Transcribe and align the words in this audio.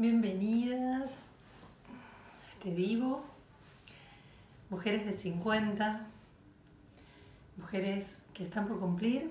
Bienvenidas 0.00 1.26
a 2.40 2.52
este 2.54 2.70
vivo. 2.70 3.22
Mujeres 4.70 5.04
de 5.04 5.12
50, 5.12 6.06
mujeres 7.58 8.22
que 8.32 8.44
están 8.44 8.66
por 8.66 8.80
cumplir, 8.80 9.30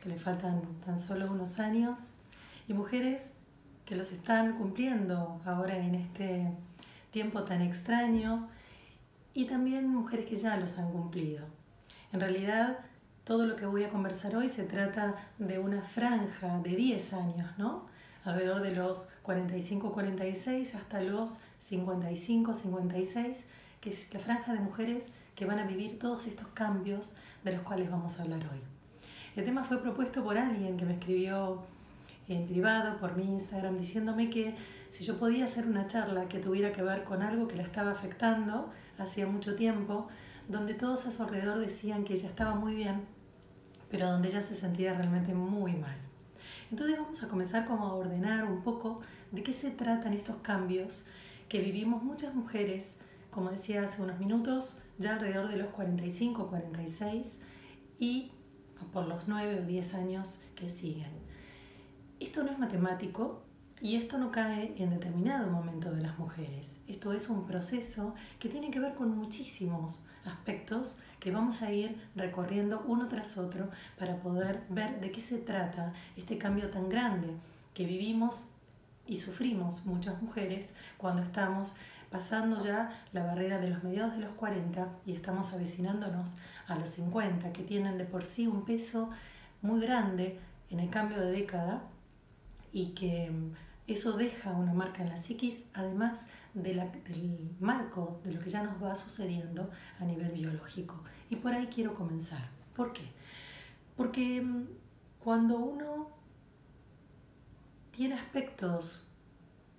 que 0.00 0.08
le 0.08 0.14
faltan 0.14 0.62
tan 0.84 1.00
solo 1.00 1.28
unos 1.28 1.58
años, 1.58 2.12
y 2.68 2.72
mujeres 2.72 3.32
que 3.84 3.96
los 3.96 4.12
están 4.12 4.56
cumpliendo 4.58 5.40
ahora 5.44 5.76
en 5.76 5.96
este 5.96 6.52
tiempo 7.10 7.42
tan 7.42 7.60
extraño, 7.60 8.48
y 9.34 9.46
también 9.46 9.88
mujeres 9.88 10.26
que 10.26 10.36
ya 10.36 10.56
los 10.56 10.78
han 10.78 10.92
cumplido. 10.92 11.44
En 12.12 12.20
realidad, 12.20 12.78
todo 13.24 13.44
lo 13.44 13.56
que 13.56 13.66
voy 13.66 13.82
a 13.82 13.88
conversar 13.88 14.36
hoy 14.36 14.48
se 14.48 14.62
trata 14.62 15.16
de 15.38 15.58
una 15.58 15.82
franja 15.82 16.60
de 16.60 16.76
10 16.76 17.12
años, 17.12 17.58
¿no? 17.58 17.95
Alrededor 18.26 18.62
de 18.62 18.74
los 18.74 19.08
45-46 19.24 20.74
hasta 20.74 21.00
los 21.02 21.38
55-56, 21.62 23.36
que 23.80 23.90
es 23.90 24.12
la 24.12 24.20
franja 24.20 24.52
de 24.52 24.60
mujeres 24.60 25.12
que 25.34 25.46
van 25.46 25.58
a 25.58 25.66
vivir 25.66 25.98
todos 25.98 26.26
estos 26.26 26.48
cambios 26.48 27.14
de 27.44 27.52
los 27.52 27.62
cuales 27.62 27.90
vamos 27.90 28.18
a 28.18 28.22
hablar 28.22 28.40
hoy. 28.52 28.60
El 29.36 29.44
tema 29.44 29.64
fue 29.64 29.82
propuesto 29.82 30.24
por 30.24 30.38
alguien 30.38 30.76
que 30.76 30.84
me 30.84 30.94
escribió 30.94 31.62
en 32.28 32.46
privado 32.46 32.98
por 32.98 33.16
mi 33.16 33.24
Instagram 33.24 33.76
diciéndome 33.78 34.30
que 34.30 34.56
si 34.90 35.04
yo 35.04 35.18
podía 35.18 35.44
hacer 35.44 35.66
una 35.66 35.86
charla 35.86 36.26
que 36.26 36.38
tuviera 36.38 36.72
que 36.72 36.82
ver 36.82 37.04
con 37.04 37.22
algo 37.22 37.46
que 37.46 37.56
la 37.56 37.62
estaba 37.62 37.90
afectando 37.90 38.70
hacía 38.98 39.26
mucho 39.26 39.54
tiempo, 39.54 40.08
donde 40.48 40.74
todos 40.74 41.06
a 41.06 41.12
su 41.12 41.22
alrededor 41.22 41.58
decían 41.58 42.04
que 42.04 42.14
ella 42.14 42.28
estaba 42.28 42.54
muy 42.54 42.74
bien, 42.74 43.02
pero 43.90 44.10
donde 44.10 44.28
ella 44.28 44.40
se 44.40 44.54
sentía 44.54 44.94
realmente 44.94 45.34
muy 45.34 45.74
mal. 45.74 46.05
Entonces 46.70 46.98
vamos 46.98 47.22
a 47.22 47.28
comenzar 47.28 47.66
como 47.66 47.86
a 47.86 47.94
ordenar 47.94 48.44
un 48.44 48.62
poco 48.62 49.00
de 49.30 49.42
qué 49.42 49.52
se 49.52 49.70
tratan 49.70 50.12
estos 50.12 50.38
cambios 50.38 51.06
que 51.48 51.60
vivimos 51.60 52.02
muchas 52.02 52.34
mujeres, 52.34 52.96
como 53.30 53.50
decía 53.50 53.84
hace 53.84 54.02
unos 54.02 54.18
minutos, 54.18 54.78
ya 54.98 55.14
alrededor 55.14 55.48
de 55.48 55.58
los 55.58 55.68
45, 55.68 56.48
46 56.48 57.38
y 57.98 58.32
por 58.92 59.06
los 59.06 59.28
9 59.28 59.60
o 59.62 59.66
10 59.66 59.94
años 59.94 60.40
que 60.54 60.68
siguen. 60.68 61.10
Esto 62.18 62.42
no 62.42 62.50
es 62.50 62.58
matemático 62.58 63.42
y 63.80 63.96
esto 63.96 64.18
no 64.18 64.30
cae 64.30 64.74
en 64.78 64.90
determinado 64.90 65.50
momento 65.50 65.92
de 65.92 66.00
las 66.00 66.18
mujeres. 66.18 66.80
Esto 66.88 67.12
es 67.12 67.28
un 67.28 67.46
proceso 67.46 68.14
que 68.38 68.48
tiene 68.48 68.70
que 68.70 68.80
ver 68.80 68.94
con 68.94 69.16
muchísimos 69.16 70.02
aspectos 70.26 70.98
que 71.20 71.30
vamos 71.30 71.62
a 71.62 71.72
ir 71.72 72.00
recorriendo 72.14 72.84
uno 72.86 73.08
tras 73.08 73.38
otro 73.38 73.70
para 73.98 74.16
poder 74.16 74.62
ver 74.68 75.00
de 75.00 75.10
qué 75.10 75.20
se 75.20 75.38
trata 75.38 75.92
este 76.16 76.38
cambio 76.38 76.70
tan 76.70 76.88
grande 76.88 77.28
que 77.74 77.84
vivimos 77.84 78.50
y 79.06 79.16
sufrimos 79.16 79.84
muchas 79.86 80.20
mujeres 80.20 80.74
cuando 80.98 81.22
estamos 81.22 81.74
pasando 82.10 82.62
ya 82.62 83.04
la 83.12 83.24
barrera 83.24 83.58
de 83.58 83.70
los 83.70 83.82
mediados 83.82 84.14
de 84.14 84.20
los 84.20 84.32
40 84.32 84.88
y 85.04 85.12
estamos 85.12 85.52
avecinándonos 85.52 86.34
a 86.66 86.76
los 86.76 86.88
50, 86.90 87.52
que 87.52 87.62
tienen 87.62 87.98
de 87.98 88.04
por 88.04 88.26
sí 88.26 88.46
un 88.46 88.64
peso 88.64 89.10
muy 89.62 89.80
grande 89.80 90.38
en 90.70 90.80
el 90.80 90.90
cambio 90.90 91.20
de 91.20 91.30
década 91.30 91.82
y 92.72 92.88
que 92.88 93.32
eso 93.86 94.12
deja 94.12 94.50
una 94.50 94.72
marca 94.72 95.02
en 95.02 95.10
la 95.10 95.16
psiquis, 95.16 95.64
además 95.72 96.26
del 96.54 96.82
marco 97.60 98.20
de 98.24 98.32
lo 98.32 98.40
que 98.40 98.50
ya 98.50 98.62
nos 98.62 98.82
va 98.82 98.96
sucediendo 98.96 99.70
a 100.00 100.04
nivel 100.04 100.32
biológico. 100.32 101.02
Y 101.30 101.36
por 101.36 101.52
ahí 101.52 101.66
quiero 101.66 101.94
comenzar. 101.94 102.48
¿Por 102.74 102.92
qué? 102.92 103.04
Porque 103.96 104.40
mm, 104.40 104.66
cuando 105.22 105.58
uno 105.58 106.10
tiene 107.92 108.14
aspectos 108.14 109.06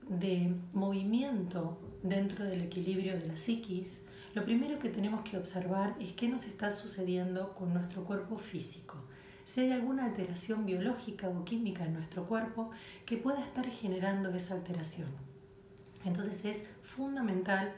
de 0.07 0.55
movimiento 0.73 1.79
dentro 2.01 2.45
del 2.45 2.61
equilibrio 2.61 3.17
de 3.17 3.27
la 3.27 3.37
psiquis, 3.37 4.01
lo 4.33 4.45
primero 4.45 4.79
que 4.79 4.89
tenemos 4.89 5.21
que 5.21 5.37
observar 5.37 5.95
es 5.99 6.13
qué 6.13 6.29
nos 6.29 6.45
está 6.45 6.71
sucediendo 6.71 7.53
con 7.55 7.73
nuestro 7.73 8.03
cuerpo 8.05 8.37
físico 8.37 9.06
si 9.47 9.61
hay 9.61 9.71
alguna 9.71 10.03
alteración 10.03 10.65
biológica 10.65 11.29
o 11.29 11.45
química 11.45 11.85
en 11.85 11.93
nuestro 11.93 12.25
cuerpo 12.25 12.69
que 13.05 13.15
pueda 13.15 13.41
estar 13.41 13.65
generando 13.65 14.29
esa 14.35 14.55
alteración. 14.55 15.07
Entonces 16.03 16.43
es 16.43 16.63
fundamental 16.83 17.73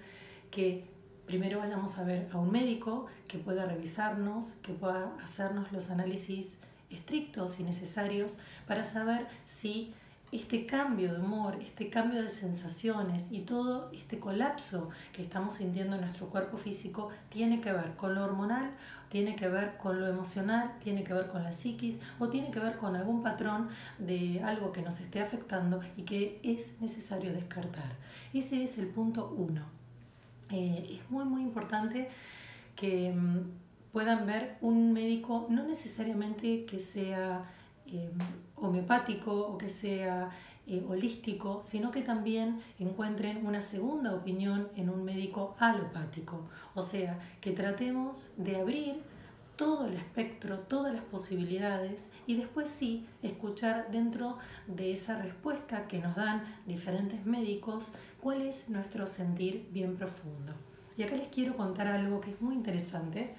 que 0.50 0.88
primero 1.28 1.59
vayamos 1.59 2.00
a 2.00 2.03
ver 2.03 2.28
a 2.34 2.40
un 2.40 2.52
médico 2.52 3.06
que 3.28 3.38
pueda 3.38 3.68
revisarnos, 3.68 4.53
que 4.63 4.74
pueda 4.74 5.16
hacernos 5.22 5.72
los 5.72 5.91
análisis 5.91 6.57
estrictos 6.90 7.59
y 7.59 7.63
necesarios 7.63 8.40
para 8.68 8.84
saber 8.84 9.28
si 9.46 9.94
este 10.31 10.66
cambio 10.66 11.13
de 11.13 11.19
humor, 11.19 11.59
este 11.62 11.91
cambio 11.91 12.24
de 12.24 12.30
sensaciones 12.30 13.31
y 13.31 13.41
todo 13.41 13.91
este 13.94 14.18
colapso 14.18 14.90
que 15.13 15.22
estamos 15.22 15.53
sintiendo 15.53 15.96
en 15.96 16.01
nuestro 16.01 16.30
cuerpo 16.30 16.57
físico 16.57 17.09
tiene 17.30 17.62
que 17.62 17.72
ver 17.72 17.96
con 17.96 18.16
lo 18.16 18.24
hormonal, 18.24 18.72
tiene 19.09 19.35
que 19.35 19.47
ver 19.47 19.77
con 19.77 19.99
lo 19.99 20.07
emocional, 20.07 20.75
tiene 20.83 21.03
que 21.03 21.13
ver 21.13 21.27
con 21.27 21.43
la 21.43 21.51
psiquis 21.51 21.99
o 22.19 22.29
tiene 22.29 22.51
que 22.51 22.59
ver 22.59 22.77
con 22.77 22.95
algún 22.95 23.21
patrón 23.23 23.69
de 23.97 24.41
algo 24.43 24.71
que 24.71 24.81
nos 24.81 24.99
esté 25.01 25.19
afectando 25.21 25.81
y 25.97 26.03
que 26.03 26.39
es 26.43 26.79
necesario 26.79 27.33
descartar. 27.33 27.95
Ese 28.33 28.63
es 28.63 28.77
el 28.77 28.87
punto 28.87 29.33
uno. 29.35 29.63
Eh, 30.51 30.99
es 30.99 31.11
muy 31.11 31.25
muy 31.25 31.41
importante 31.41 32.09
que 32.75 33.11
mm, 33.11 33.91
puedan 33.91 34.25
ver 34.25 34.57
un 34.61 34.93
médico, 34.93 35.47
no 35.49 35.63
necesariamente 35.63 36.65
que 36.65 36.79
sea 36.79 37.45
Em, 37.91 38.19
homeopático 38.55 39.31
o 39.31 39.57
que 39.57 39.69
sea 39.69 40.29
eh, 40.69 40.85
holístico, 40.88 41.62
sino 41.63 41.91
que 41.91 42.02
también 42.02 42.62
encuentren 42.78 43.46
una 43.46 43.62
segunda 43.62 44.13
opinión 44.13 44.69
en 44.75 44.90
un 44.90 45.03
médico 45.03 45.56
alopático. 45.59 46.46
O 46.75 46.81
sea, 46.81 47.19
que 47.41 47.52
tratemos 47.52 48.34
de 48.38 48.57
abrir 48.57 49.02
todo 49.59 49.88
el 49.88 49.96
espectro, 49.96 50.59
todas 50.59 50.94
las 50.94 51.03
posibilidades 51.03 52.12
y 52.25 52.38
después 52.38 52.69
sí 52.69 53.06
escuchar 53.22 53.91
dentro 53.91 54.38
de 54.68 54.94
esa 54.94 55.22
respuesta 55.22 55.85
que 55.90 56.00
nos 56.00 56.16
dan 56.16 56.46
diferentes 56.66 57.25
médicos 57.25 57.94
cuál 58.22 58.44
es 58.44 58.69
nuestro 58.69 59.06
sentir 59.06 59.68
bien 59.74 59.97
profundo. 59.97 60.53
Y 60.97 61.03
acá 61.03 61.18
les 61.18 61.28
quiero 61.28 61.57
contar 61.57 61.88
algo 61.88 62.22
que 62.22 62.31
es 62.31 62.41
muy 62.41 62.53
interesante. 62.53 63.36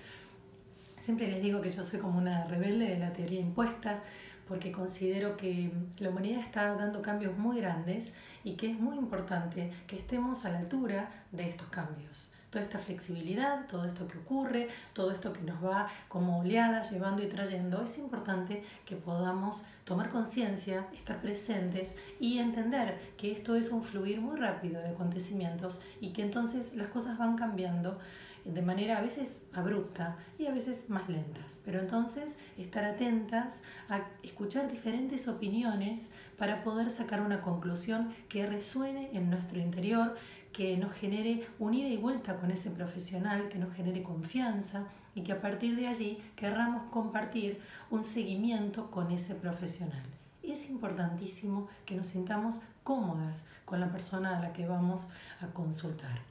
Siempre 0.99 1.27
les 1.27 1.43
digo 1.43 1.63
que 1.63 1.71
yo 1.71 1.83
soy 1.83 2.01
como 2.01 2.19
una 2.19 2.45
rebelde 2.47 2.89
de 2.89 2.99
la 2.99 3.15
teoría 3.15 3.41
impuesta, 3.41 4.03
porque 4.51 4.73
considero 4.73 5.37
que 5.37 5.71
la 6.01 6.09
humanidad 6.09 6.41
está 6.41 6.75
dando 6.75 7.01
cambios 7.03 7.39
muy 7.39 7.61
grandes 7.61 8.15
y 8.43 8.55
que 8.55 8.69
es 8.69 8.81
muy 8.81 8.97
importante 8.97 9.71
que 9.87 9.97
estemos 9.97 10.45
a 10.45 10.51
la 10.51 10.59
altura 10.59 11.09
de 11.31 11.49
estos 11.49 11.69
cambios. 11.69 12.33
Toda 12.51 12.65
esta 12.65 12.81
flexibilidad, 12.81 13.69
todo 13.69 13.85
esto 13.85 14.09
que 14.09 14.19
ocurre, 14.19 14.67
todo 14.93 15.13
esto 15.13 15.33
que 15.33 15.43
nos 15.43 15.65
va 15.65 15.87
como 16.09 16.41
oleadas 16.41 16.91
llevando 16.91 17.23
y 17.23 17.29
trayendo, 17.29 17.85
es 17.85 17.97
importante 17.99 18.65
que 18.85 18.97
podamos 18.97 19.63
tomar 19.85 20.09
conciencia, 20.09 20.89
estar 20.95 21.21
presentes 21.21 21.95
y 22.19 22.39
entender 22.39 22.99
que 23.17 23.31
esto 23.31 23.55
es 23.55 23.71
un 23.71 23.85
fluir 23.85 24.21
muy 24.21 24.37
rápido 24.37 24.83
de 24.83 24.89
acontecimientos 24.89 25.81
y 26.01 26.09
que 26.09 26.23
entonces 26.23 26.75
las 26.75 26.89
cosas 26.89 27.19
van 27.19 27.37
cambiando 27.37 28.01
de 28.45 28.63
manera 28.63 28.99
a 28.99 29.03
veces 29.03 29.45
abrupta 29.53 30.17
y 30.39 30.47
a 30.47 30.53
veces 30.53 30.91
más 30.91 31.09
lentas. 31.09 31.59
Pero 31.65 31.81
entonces 31.81 32.37
estar 32.57 32.85
atentas 32.85 33.63
a 33.89 34.03
escuchar 34.23 34.71
diferentes 34.71 35.29
opiniones 35.29 36.11
para 36.39 36.63
poder 36.63 36.91
sacar 36.91 37.21
una 37.21 37.41
conclusión 37.41 38.15
que 38.29 38.47
resuene 38.47 39.11
en 39.13 39.31
nuestro 39.31 39.59
interior, 39.59 40.17
que 40.53 40.77
nos 40.77 40.93
genere 40.93 41.47
un 41.59 41.75
ida 41.75 41.89
y 41.89 41.97
vuelta 41.97 42.37
con 42.37 42.51
ese 42.51 42.71
profesional, 42.71 43.49
que 43.49 43.59
nos 43.59 43.75
genere 43.75 44.03
confianza 44.03 44.87
y 45.15 45.23
que 45.23 45.33
a 45.33 45.41
partir 45.41 45.77
de 45.77 45.87
allí 45.87 46.19
querramos 46.37 46.85
compartir 46.85 47.61
un 47.91 48.05
seguimiento 48.05 48.91
con 48.91 49.11
ese 49.11 49.35
profesional. 49.35 50.03
Es 50.43 50.71
importantísimo 50.71 51.69
que 51.85 51.95
nos 51.95 52.09
sintamos 52.09 52.63
cómodas 52.83 53.45
con 53.65 53.79
la 53.79 53.93
persona 53.93 54.37
a 54.37 54.41
la 54.41 54.53
que 54.53 54.67
vamos 54.67 55.09
a 55.41 55.49
consultar. 55.49 56.30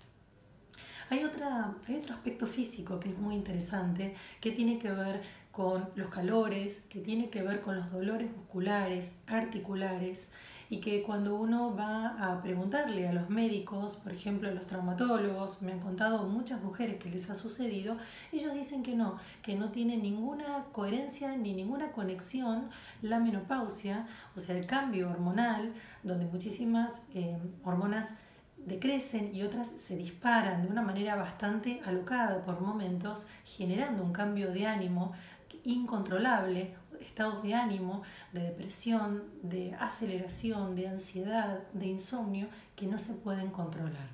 Hay, 1.10 1.24
otra, 1.24 1.74
hay 1.88 1.96
otro 1.96 2.14
aspecto 2.14 2.46
físico 2.46 3.00
que 3.00 3.10
es 3.10 3.18
muy 3.18 3.36
interesante, 3.36 4.16
que 4.40 4.52
tiene 4.52 4.78
que 4.78 4.92
ver 4.92 5.22
con 5.52 5.90
los 5.96 6.10
calores, 6.10 6.86
que 6.90 7.00
tiene 7.00 7.30
que 7.30 7.42
ver 7.42 7.62
con 7.62 7.78
los 7.78 7.92
dolores 7.92 8.32
musculares, 8.36 9.18
articulares, 9.28 10.32
y 10.70 10.82
que 10.82 11.02
cuando 11.02 11.36
uno 11.36 11.76
va 11.76 12.10
a 12.20 12.44
preguntarle 12.44 13.08
a 13.08 13.14
los 13.14 13.28
médicos, 13.30 13.96
por 13.96 14.14
ejemplo 14.14 14.50
a 14.50 14.52
los 14.52 14.68
traumatólogos, 14.68 15.64
me 15.64 15.72
han 15.72 15.80
contado 15.80 16.28
muchas 16.28 16.62
mujeres 16.62 16.98
que 16.98 17.10
les 17.10 17.28
ha 17.32 17.36
sucedido, 17.36 17.98
ellos 18.32 18.54
dicen 18.54 18.84
que 18.84 18.96
no, 18.96 19.18
que 19.42 19.56
no 19.56 19.70
tiene 19.72 19.98
ninguna 19.98 20.66
coherencia 20.72 21.36
ni 21.36 21.54
ninguna 21.54 21.92
conexión 21.92 22.70
la 23.02 23.20
menopausia, 23.20 24.08
o 24.36 24.40
sea, 24.40 24.56
el 24.56 24.68
cambio 24.68 25.10
hormonal, 25.10 25.74
donde 26.04 26.26
muchísimas 26.26 27.02
eh, 27.16 27.40
hormonas 27.64 28.14
decrecen 28.66 29.36
y 29.36 29.44
otras 29.44 29.68
se 29.68 29.96
disparan 29.96 30.64
de 30.64 30.68
una 30.70 30.82
manera 30.82 31.16
bastante 31.16 31.82
alocada 31.86 32.44
por 32.46 32.62
momentos, 32.62 33.28
generando 33.46 34.04
un 34.04 34.14
cambio 34.14 34.52
de 34.52 34.68
ánimo 34.68 35.14
incontrolable, 35.64 36.76
estados 37.02 37.44
de 37.44 37.54
ánimo, 37.54 38.04
de 38.34 38.42
depresión, 38.42 39.24
de 39.42 39.74
aceleración, 39.76 40.76
de 40.76 40.88
ansiedad, 40.88 41.60
de 41.74 41.88
insomnio 41.88 42.48
que 42.76 42.88
no 42.88 42.98
se 42.98 43.14
pueden 43.14 43.50
controlar. 43.50 44.10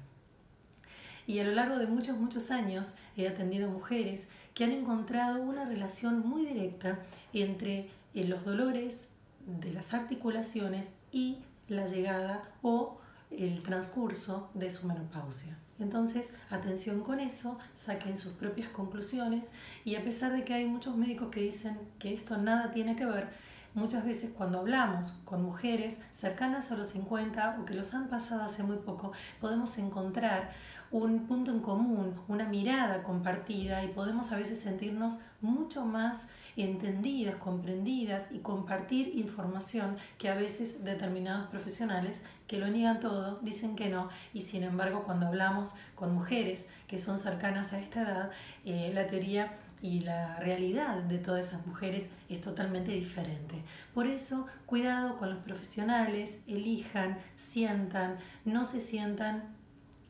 Y 1.27 1.39
a 1.39 1.43
lo 1.43 1.51
largo 1.51 1.77
de 1.77 1.87
muchos, 1.87 2.17
muchos 2.17 2.51
años 2.51 2.95
he 3.17 3.27
atendido 3.27 3.69
mujeres 3.69 4.29
que 4.53 4.63
han 4.63 4.71
encontrado 4.71 5.41
una 5.41 5.65
relación 5.65 6.27
muy 6.27 6.45
directa 6.45 6.99
entre 7.33 7.89
eh, 8.13 8.23
los 8.25 8.45
dolores 8.45 9.09
de 9.45 9.71
las 9.73 9.93
articulaciones 9.93 10.89
y 11.11 11.39
la 11.67 11.87
llegada 11.87 12.43
o 12.61 12.99
el 13.31 13.61
transcurso 13.63 14.49
de 14.53 14.69
su 14.69 14.87
menopausia. 14.87 15.57
Entonces, 15.79 16.33
atención 16.49 17.01
con 17.01 17.19
eso, 17.19 17.57
saquen 17.73 18.15
sus 18.15 18.31
propias 18.33 18.69
conclusiones 18.69 19.51
y 19.83 19.95
a 19.95 20.03
pesar 20.03 20.31
de 20.31 20.45
que 20.45 20.53
hay 20.53 20.65
muchos 20.65 20.95
médicos 20.95 21.29
que 21.29 21.41
dicen 21.41 21.77
que 21.99 22.13
esto 22.13 22.37
nada 22.37 22.71
tiene 22.71 22.95
que 22.95 23.05
ver, 23.05 23.27
muchas 23.73 24.05
veces 24.05 24.31
cuando 24.35 24.59
hablamos 24.59 25.11
con 25.25 25.43
mujeres 25.43 25.99
cercanas 26.11 26.71
a 26.71 26.77
los 26.77 26.87
50 26.87 27.57
o 27.59 27.65
que 27.65 27.73
los 27.73 27.93
han 27.93 28.07
pasado 28.07 28.43
hace 28.43 28.63
muy 28.63 28.77
poco, 28.77 29.11
podemos 29.41 29.77
encontrar 29.77 30.53
un 30.91 31.27
punto 31.27 31.51
en 31.51 31.59
común, 31.59 32.15
una 32.29 32.47
mirada 32.47 33.03
compartida 33.03 33.83
y 33.83 33.89
podemos 33.89 34.31
a 34.31 34.37
veces 34.37 34.61
sentirnos 34.61 35.19
mucho 35.41 35.85
más 35.85 36.27
entendidas, 36.55 37.35
comprendidas 37.35 38.27
y 38.31 38.39
compartir 38.39 39.11
información 39.15 39.97
que 40.17 40.29
a 40.29 40.35
veces 40.35 40.85
determinados 40.85 41.49
profesionales 41.49 42.21
que 42.47 42.59
lo 42.59 42.67
niegan 42.67 42.99
todo, 42.99 43.39
dicen 43.41 43.75
que 43.75 43.89
no, 43.89 44.09
y 44.33 44.41
sin 44.41 44.63
embargo 44.63 45.03
cuando 45.03 45.27
hablamos 45.27 45.75
con 45.95 46.13
mujeres 46.13 46.69
que 46.87 46.99
son 46.99 47.17
cercanas 47.19 47.73
a 47.73 47.79
esta 47.79 48.01
edad, 48.01 48.31
eh, 48.65 48.91
la 48.93 49.07
teoría 49.07 49.57
y 49.81 50.01
la 50.01 50.37
realidad 50.37 51.03
de 51.03 51.19
todas 51.19 51.47
esas 51.47 51.65
mujeres 51.67 52.09
es 52.29 52.41
totalmente 52.41 52.91
diferente. 52.91 53.61
Por 53.93 54.07
eso, 54.07 54.47
cuidado 54.65 55.17
con 55.17 55.29
los 55.29 55.43
profesionales, 55.43 56.39
elijan, 56.47 57.17
sientan, 57.35 58.17
no 58.45 58.65
se 58.65 58.81
sientan 58.81 59.43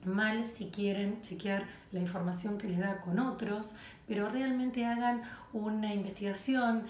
mal 0.05 0.45
si 0.45 0.69
quieren 0.69 1.21
chequear 1.21 1.65
la 1.91 1.99
información 1.99 2.57
que 2.57 2.69
les 2.69 2.79
da 2.79 3.01
con 3.01 3.19
otros, 3.19 3.75
pero 4.07 4.29
realmente 4.29 4.85
hagan 4.85 5.23
una 5.51 5.93
investigación, 5.93 6.85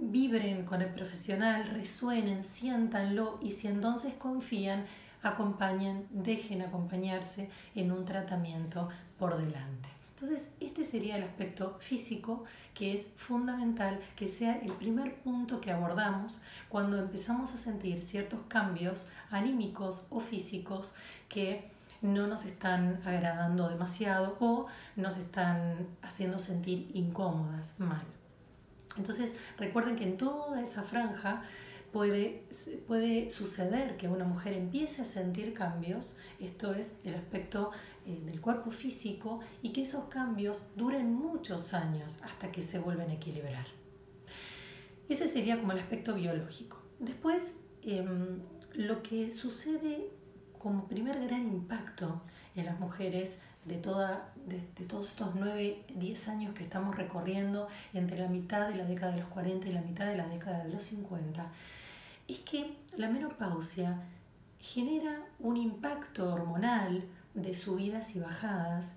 vibren 0.00 0.64
con 0.64 0.82
el 0.82 0.88
profesional, 0.88 1.66
resuenen, 1.66 2.42
siéntanlo 2.42 3.38
y 3.42 3.50
si 3.50 3.68
entonces 3.68 4.14
confían, 4.14 4.86
acompañen, 5.22 6.06
dejen 6.10 6.62
acompañarse 6.62 7.50
en 7.74 7.92
un 7.92 8.04
tratamiento 8.04 8.88
por 9.18 9.36
delante. 9.36 9.88
Entonces, 10.14 10.48
este 10.60 10.84
sería 10.84 11.16
el 11.16 11.22
aspecto 11.22 11.76
físico 11.80 12.44
que 12.74 12.92
es 12.92 13.06
fundamental 13.16 14.00
que 14.16 14.26
sea 14.26 14.58
el 14.58 14.72
primer 14.72 15.16
punto 15.16 15.60
que 15.60 15.70
abordamos 15.70 16.42
cuando 16.68 16.98
empezamos 16.98 17.52
a 17.52 17.56
sentir 17.56 18.02
ciertos 18.02 18.40
cambios 18.48 19.08
anímicos 19.30 20.02
o 20.10 20.20
físicos 20.20 20.92
que 21.28 21.70
no 22.02 22.26
nos 22.26 22.44
están 22.44 23.00
agradando 23.04 23.68
demasiado 23.68 24.36
o 24.40 24.66
nos 24.96 25.16
están 25.16 25.86
haciendo 26.02 26.38
sentir 26.38 26.90
incómodas, 26.94 27.78
mal. 27.78 28.04
Entonces 28.96 29.34
recuerden 29.58 29.96
que 29.96 30.04
en 30.04 30.16
toda 30.16 30.62
esa 30.62 30.82
franja 30.82 31.42
puede, 31.92 32.44
puede 32.86 33.30
suceder 33.30 33.96
que 33.96 34.08
una 34.08 34.24
mujer 34.24 34.52
empiece 34.52 35.02
a 35.02 35.04
sentir 35.04 35.54
cambios, 35.54 36.16
esto 36.38 36.74
es 36.74 36.94
el 37.04 37.14
aspecto 37.14 37.70
eh, 38.06 38.20
del 38.24 38.40
cuerpo 38.40 38.70
físico, 38.70 39.40
y 39.62 39.72
que 39.72 39.82
esos 39.82 40.04
cambios 40.04 40.64
duren 40.76 41.12
muchos 41.14 41.74
años 41.74 42.18
hasta 42.22 42.50
que 42.52 42.62
se 42.62 42.78
vuelven 42.78 43.10
a 43.10 43.14
equilibrar. 43.14 43.66
Ese 45.08 45.26
sería 45.26 45.58
como 45.58 45.72
el 45.72 45.80
aspecto 45.80 46.14
biológico. 46.14 46.80
Después, 47.00 47.54
em, 47.82 48.40
lo 48.74 49.02
que 49.02 49.30
sucede 49.30 50.10
como 50.58 50.86
primer 50.86 51.20
gran 51.20 51.46
impacto 51.46 52.22
en 52.54 52.66
las 52.66 52.78
mujeres 52.78 53.40
de, 53.64 53.76
toda, 53.76 54.32
de, 54.46 54.58
todos 54.86 55.10
estos 55.10 55.34
9, 55.34 55.84
10 55.94 56.28
años 56.28 56.54
que 56.54 56.62
estamos 56.62 56.96
recorriendo 56.96 57.68
entre 57.92 58.18
la 58.18 58.28
mitad 58.28 58.68
de 58.68 58.76
la 58.76 58.84
década 58.84 59.12
de 59.12 59.20
los 59.20 59.28
40 59.28 59.68
y 59.68 59.72
la 59.72 59.82
mitad 59.82 60.06
de 60.06 60.16
la 60.16 60.26
década 60.26 60.64
de 60.64 60.72
los 60.72 60.82
50, 60.84 61.46
es 62.28 62.40
que 62.40 62.76
la 62.96 63.08
menopausia 63.08 64.02
genera 64.58 65.24
un 65.38 65.56
impacto 65.56 66.32
hormonal 66.32 67.04
de 67.34 67.54
subidas 67.54 68.14
y 68.16 68.20
bajadas, 68.20 68.94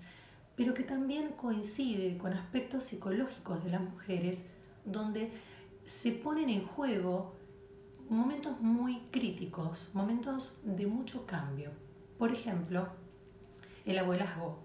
pero 0.56 0.74
que 0.74 0.82
también 0.82 1.30
coincide 1.30 2.16
con 2.18 2.32
aspectos 2.32 2.84
psicológicos 2.84 3.64
de 3.64 3.70
las 3.70 3.80
mujeres 3.80 4.50
donde 4.84 5.32
se 5.84 6.12
ponen 6.12 6.48
en 6.48 6.66
juego 6.66 7.34
momentos 8.08 8.60
muy 8.60 9.00
críticos, 9.10 9.88
momentos 9.92 10.56
de 10.62 10.86
mucho 10.86 11.26
cambio. 11.26 11.70
Por 12.18 12.32
ejemplo, 12.32 12.88
el 13.84 13.98
abuelazgo. 13.98 14.62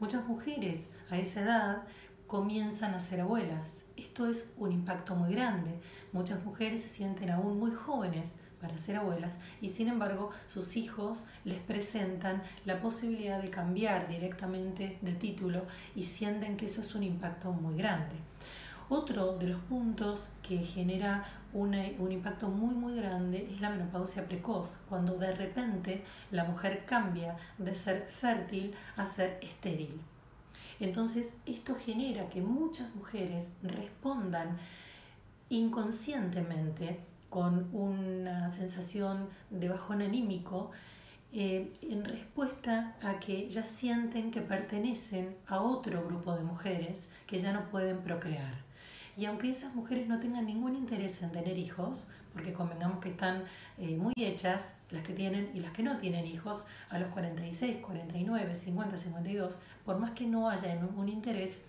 Muchas 0.00 0.26
mujeres 0.26 0.90
a 1.10 1.18
esa 1.18 1.42
edad 1.42 1.82
comienzan 2.26 2.94
a 2.94 3.00
ser 3.00 3.20
abuelas. 3.20 3.84
Esto 3.96 4.26
es 4.26 4.52
un 4.56 4.72
impacto 4.72 5.14
muy 5.14 5.32
grande. 5.32 5.78
Muchas 6.12 6.44
mujeres 6.44 6.82
se 6.82 6.88
sienten 6.88 7.30
aún 7.30 7.58
muy 7.58 7.72
jóvenes 7.72 8.34
para 8.60 8.78
ser 8.78 8.96
abuelas 8.96 9.38
y 9.60 9.68
sin 9.68 9.88
embargo 9.88 10.30
sus 10.46 10.76
hijos 10.78 11.24
les 11.44 11.58
presentan 11.58 12.42
la 12.64 12.80
posibilidad 12.80 13.42
de 13.42 13.50
cambiar 13.50 14.08
directamente 14.08 14.98
de 15.02 15.12
título 15.12 15.66
y 15.94 16.04
sienten 16.04 16.56
que 16.56 16.64
eso 16.64 16.80
es 16.80 16.94
un 16.94 17.02
impacto 17.02 17.52
muy 17.52 17.76
grande. 17.76 18.16
Otro 18.88 19.36
de 19.36 19.48
los 19.48 19.60
puntos 19.62 20.30
que 20.42 20.58
genera 20.58 21.43
un 21.54 22.12
impacto 22.12 22.48
muy 22.48 22.74
muy 22.74 22.96
grande 22.96 23.48
es 23.52 23.60
la 23.60 23.70
menopausia 23.70 24.26
precoz, 24.26 24.82
cuando 24.88 25.16
de 25.16 25.32
repente 25.34 26.02
la 26.30 26.44
mujer 26.44 26.84
cambia 26.84 27.36
de 27.58 27.74
ser 27.74 28.06
fértil 28.08 28.74
a 28.96 29.06
ser 29.06 29.38
estéril. 29.40 30.00
Entonces 30.80 31.34
esto 31.46 31.76
genera 31.76 32.28
que 32.28 32.40
muchas 32.40 32.94
mujeres 32.96 33.52
respondan 33.62 34.58
inconscientemente 35.48 37.00
con 37.30 37.68
una 37.72 38.48
sensación 38.48 39.28
de 39.50 39.68
bajón 39.68 40.02
anímico 40.02 40.72
eh, 41.32 41.76
en 41.82 42.04
respuesta 42.04 42.96
a 43.02 43.18
que 43.18 43.48
ya 43.48 43.64
sienten 43.64 44.30
que 44.30 44.40
pertenecen 44.40 45.36
a 45.46 45.60
otro 45.60 46.04
grupo 46.04 46.34
de 46.34 46.44
mujeres 46.44 47.10
que 47.26 47.38
ya 47.38 47.52
no 47.52 47.70
pueden 47.70 48.02
procrear. 48.02 48.63
Y 49.16 49.26
aunque 49.26 49.50
esas 49.50 49.74
mujeres 49.74 50.08
no 50.08 50.18
tengan 50.18 50.46
ningún 50.46 50.74
interés 50.76 51.22
en 51.22 51.30
tener 51.30 51.56
hijos, 51.58 52.08
porque 52.32 52.52
convengamos 52.52 52.98
que 52.98 53.10
están 53.10 53.44
eh, 53.78 53.96
muy 53.96 54.12
hechas 54.16 54.74
las 54.90 55.04
que 55.04 55.12
tienen 55.12 55.50
y 55.54 55.60
las 55.60 55.72
que 55.72 55.84
no 55.84 55.96
tienen 55.96 56.26
hijos 56.26 56.66
a 56.90 56.98
los 56.98 57.08
46, 57.12 57.78
49, 57.80 58.54
50, 58.54 58.98
52, 58.98 59.58
por 59.84 59.98
más 59.98 60.10
que 60.12 60.26
no 60.26 60.50
haya 60.50 60.76
un 60.96 61.08
interés, 61.08 61.64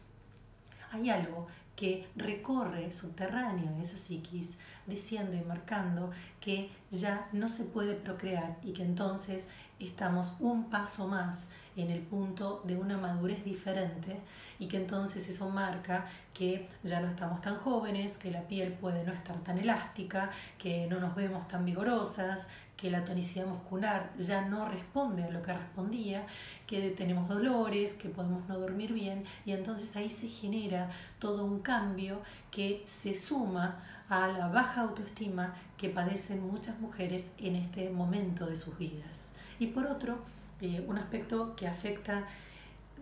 hay 0.92 1.10
algo 1.10 1.48
que 1.76 2.08
recorre 2.16 2.92
subterráneo 2.92 3.78
esa 3.82 3.98
psiquis, 3.98 4.58
diciendo 4.88 5.36
y 5.36 5.42
marcando 5.42 6.12
que 6.40 6.72
ya 6.90 7.28
no 7.32 7.50
se 7.50 7.66
puede 7.66 7.96
procrear 7.96 8.58
y 8.64 8.72
que 8.74 8.84
entonces 8.84 9.48
estamos 9.80 10.34
un 10.40 10.70
paso 10.70 11.08
más 11.08 11.50
en 11.76 11.90
el 11.92 12.02
punto 12.02 12.62
de 12.64 12.78
una 12.78 12.98
madurez 12.98 13.44
diferente 13.44 14.20
y 14.60 14.68
que 14.68 14.78
entonces 14.78 15.28
eso 15.28 15.50
marca 15.50 16.06
que 16.34 16.70
ya 16.84 17.02
no 17.02 17.08
estamos 17.08 17.42
tan 17.42 17.58
jóvenes, 17.58 18.18
que 18.18 18.32
la 18.32 18.42
piel 18.42 18.74
puede 18.74 19.04
no 19.04 19.14
estar 19.14 19.38
tan 19.44 19.58
elástica, 19.58 20.32
que 20.58 20.88
no 20.88 21.00
nos 21.00 21.16
vemos 21.16 21.48
tan 21.48 21.66
vigorosas, 21.66 22.48
que 22.78 22.92
la 22.92 23.06
tonicidad 23.06 23.46
muscular 23.46 24.12
ya 24.18 24.46
no 24.46 24.68
responde 24.68 25.24
a 25.24 25.30
lo 25.30 25.42
que 25.42 25.54
respondía, 25.54 26.26
que 26.68 26.90
tenemos 26.92 27.30
dolores, 27.30 27.94
que 27.94 28.10
podemos 28.10 28.48
no 28.48 28.60
dormir 28.60 28.94
bien 28.94 29.24
y 29.46 29.52
entonces 29.52 29.96
ahí 29.96 30.10
se 30.10 30.28
genera 30.28 30.90
todo 31.20 31.46
un 31.46 31.60
cambio 31.60 32.22
que 32.52 32.84
se 32.86 33.16
suma 33.16 33.84
a 34.10 34.28
la 34.28 34.48
baja 34.50 34.82
autoestima 34.82 35.56
que 35.78 35.90
padecen 35.90 36.46
muchas 36.46 36.80
mujeres 36.80 37.32
en 37.38 37.56
este 37.56 37.90
momento 37.90 38.46
de 38.46 38.56
sus 38.56 38.78
vidas. 38.78 39.32
Y 39.58 39.68
por 39.68 39.86
otro, 39.86 40.20
eh, 40.62 40.84
un 40.88 40.98
aspecto 40.98 41.56
que 41.56 41.68
afecta 41.68 42.28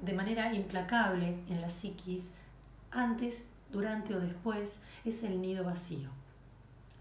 de 0.02 0.14
manera 0.14 0.54
implacable 0.54 1.36
en 1.50 1.62
la 1.62 1.70
psiquis, 1.70 2.32
antes, 2.92 3.46
durante 3.72 4.16
o 4.16 4.20
después, 4.20 4.80
es 5.06 5.24
el 5.24 5.42
nido 5.42 5.64
vacío. 5.64 6.10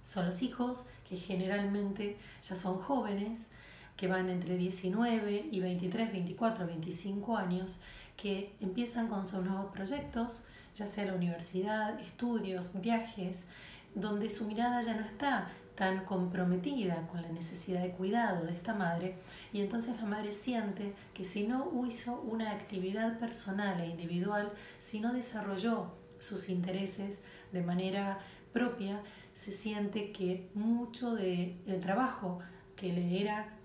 Son 0.03 0.27
los 0.27 0.43
hijos 0.43 0.87
que 1.09 1.17
generalmente 1.17 2.17
ya 2.43 2.57
son 2.57 2.79
jóvenes, 2.79 3.51
que 3.97 4.09
van 4.09 4.29
entre 4.29 4.57
19 4.57 5.49
y 5.51 5.61
23, 5.61 6.13
24, 6.13 6.67
25 6.67 7.37
años, 7.37 7.81
que 8.17 8.55
empiezan 8.61 9.09
con 9.09 9.27
sus 9.27 9.45
nuevos 9.45 9.73
proyectos, 9.73 10.45
ya 10.75 10.87
sea 10.87 11.05
la 11.05 11.15
universidad, 11.15 12.01
estudios, 12.01 12.73
viajes, 12.81 13.47
donde 13.95 14.31
su 14.31 14.47
mirada 14.47 14.81
ya 14.81 14.95
no 14.95 15.05
está 15.05 15.51
tan 15.83 16.05
comprometida 16.05 17.09
con 17.09 17.23
la 17.23 17.29
necesidad 17.31 17.83
de 17.83 17.91
cuidado 17.91 18.47
de 18.47 18.53
esta 18.53 18.73
madre 18.73 19.17
y 19.53 19.61
entonces 19.61 20.01
la 20.01 20.07
madre 20.07 20.31
siente 20.31 20.95
que 21.13 21.25
si 21.25 21.45
no 21.45 21.73
hizo 21.85 22.21
una 22.21 22.53
actividad 22.53 23.19
personal 23.19 23.81
e 23.81 23.89
individual, 23.89 24.53
si 24.79 25.01
no 25.01 25.13
desarrolló 25.13 25.91
sus 26.21 26.49
intereses 26.51 27.23
de 27.51 27.63
manera 27.63 28.21
propia, 28.53 29.03
se 29.35 29.51
siente 29.51 30.13
que 30.13 30.53
mucho 30.55 31.17
del 31.17 31.57
el 31.67 31.81
trabajo 31.81 32.39
que 32.77 32.93
le 32.93 33.21
era 33.21 33.59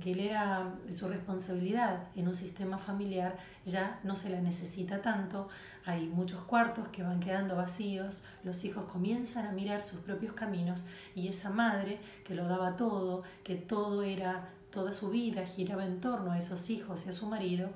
que 0.00 0.12
él 0.12 0.20
era 0.20 0.74
su 0.90 1.06
responsabilidad 1.06 2.08
en 2.16 2.28
un 2.28 2.34
sistema 2.34 2.78
familiar 2.78 3.36
ya 3.64 4.00
no 4.04 4.16
se 4.16 4.30
la 4.30 4.40
necesita 4.40 5.02
tanto, 5.02 5.48
hay 5.86 6.08
muchos 6.08 6.42
cuartos 6.42 6.88
que 6.88 7.04
van 7.04 7.20
quedando 7.20 7.54
vacíos, 7.54 8.24
los 8.42 8.64
hijos 8.64 8.90
comienzan 8.90 9.46
a 9.46 9.52
mirar 9.52 9.84
sus 9.84 10.00
propios 10.00 10.32
caminos 10.34 10.84
y 11.14 11.28
esa 11.28 11.48
madre 11.48 12.00
que 12.24 12.34
lo 12.34 12.48
daba 12.48 12.74
todo, 12.74 13.22
que 13.44 13.54
todo 13.54 14.02
era, 14.02 14.50
toda 14.70 14.92
su 14.92 15.10
vida 15.10 15.46
giraba 15.46 15.86
en 15.86 16.00
torno 16.00 16.32
a 16.32 16.38
esos 16.38 16.70
hijos 16.70 17.06
y 17.06 17.10
a 17.10 17.12
su 17.12 17.26
marido, 17.28 17.70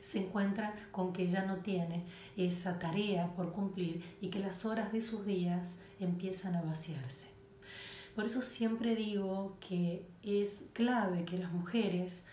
se 0.00 0.26
encuentra 0.26 0.74
con 0.90 1.12
que 1.12 1.28
ya 1.28 1.46
no 1.46 1.58
tiene 1.58 2.04
esa 2.36 2.80
tarea 2.80 3.28
por 3.36 3.52
cumplir 3.52 4.02
y 4.20 4.28
que 4.28 4.40
las 4.40 4.64
horas 4.64 4.92
de 4.92 5.00
sus 5.00 5.24
días 5.24 5.78
empiezan 6.00 6.56
a 6.56 6.62
vaciarse. 6.62 7.28
Por 8.16 8.24
eso 8.24 8.42
siempre 8.42 8.96
digo 8.96 9.56
que 9.60 10.04
es 10.24 10.66
clave 10.72 11.24
que 11.24 11.38
las 11.38 11.52
mujeres, 11.52 12.24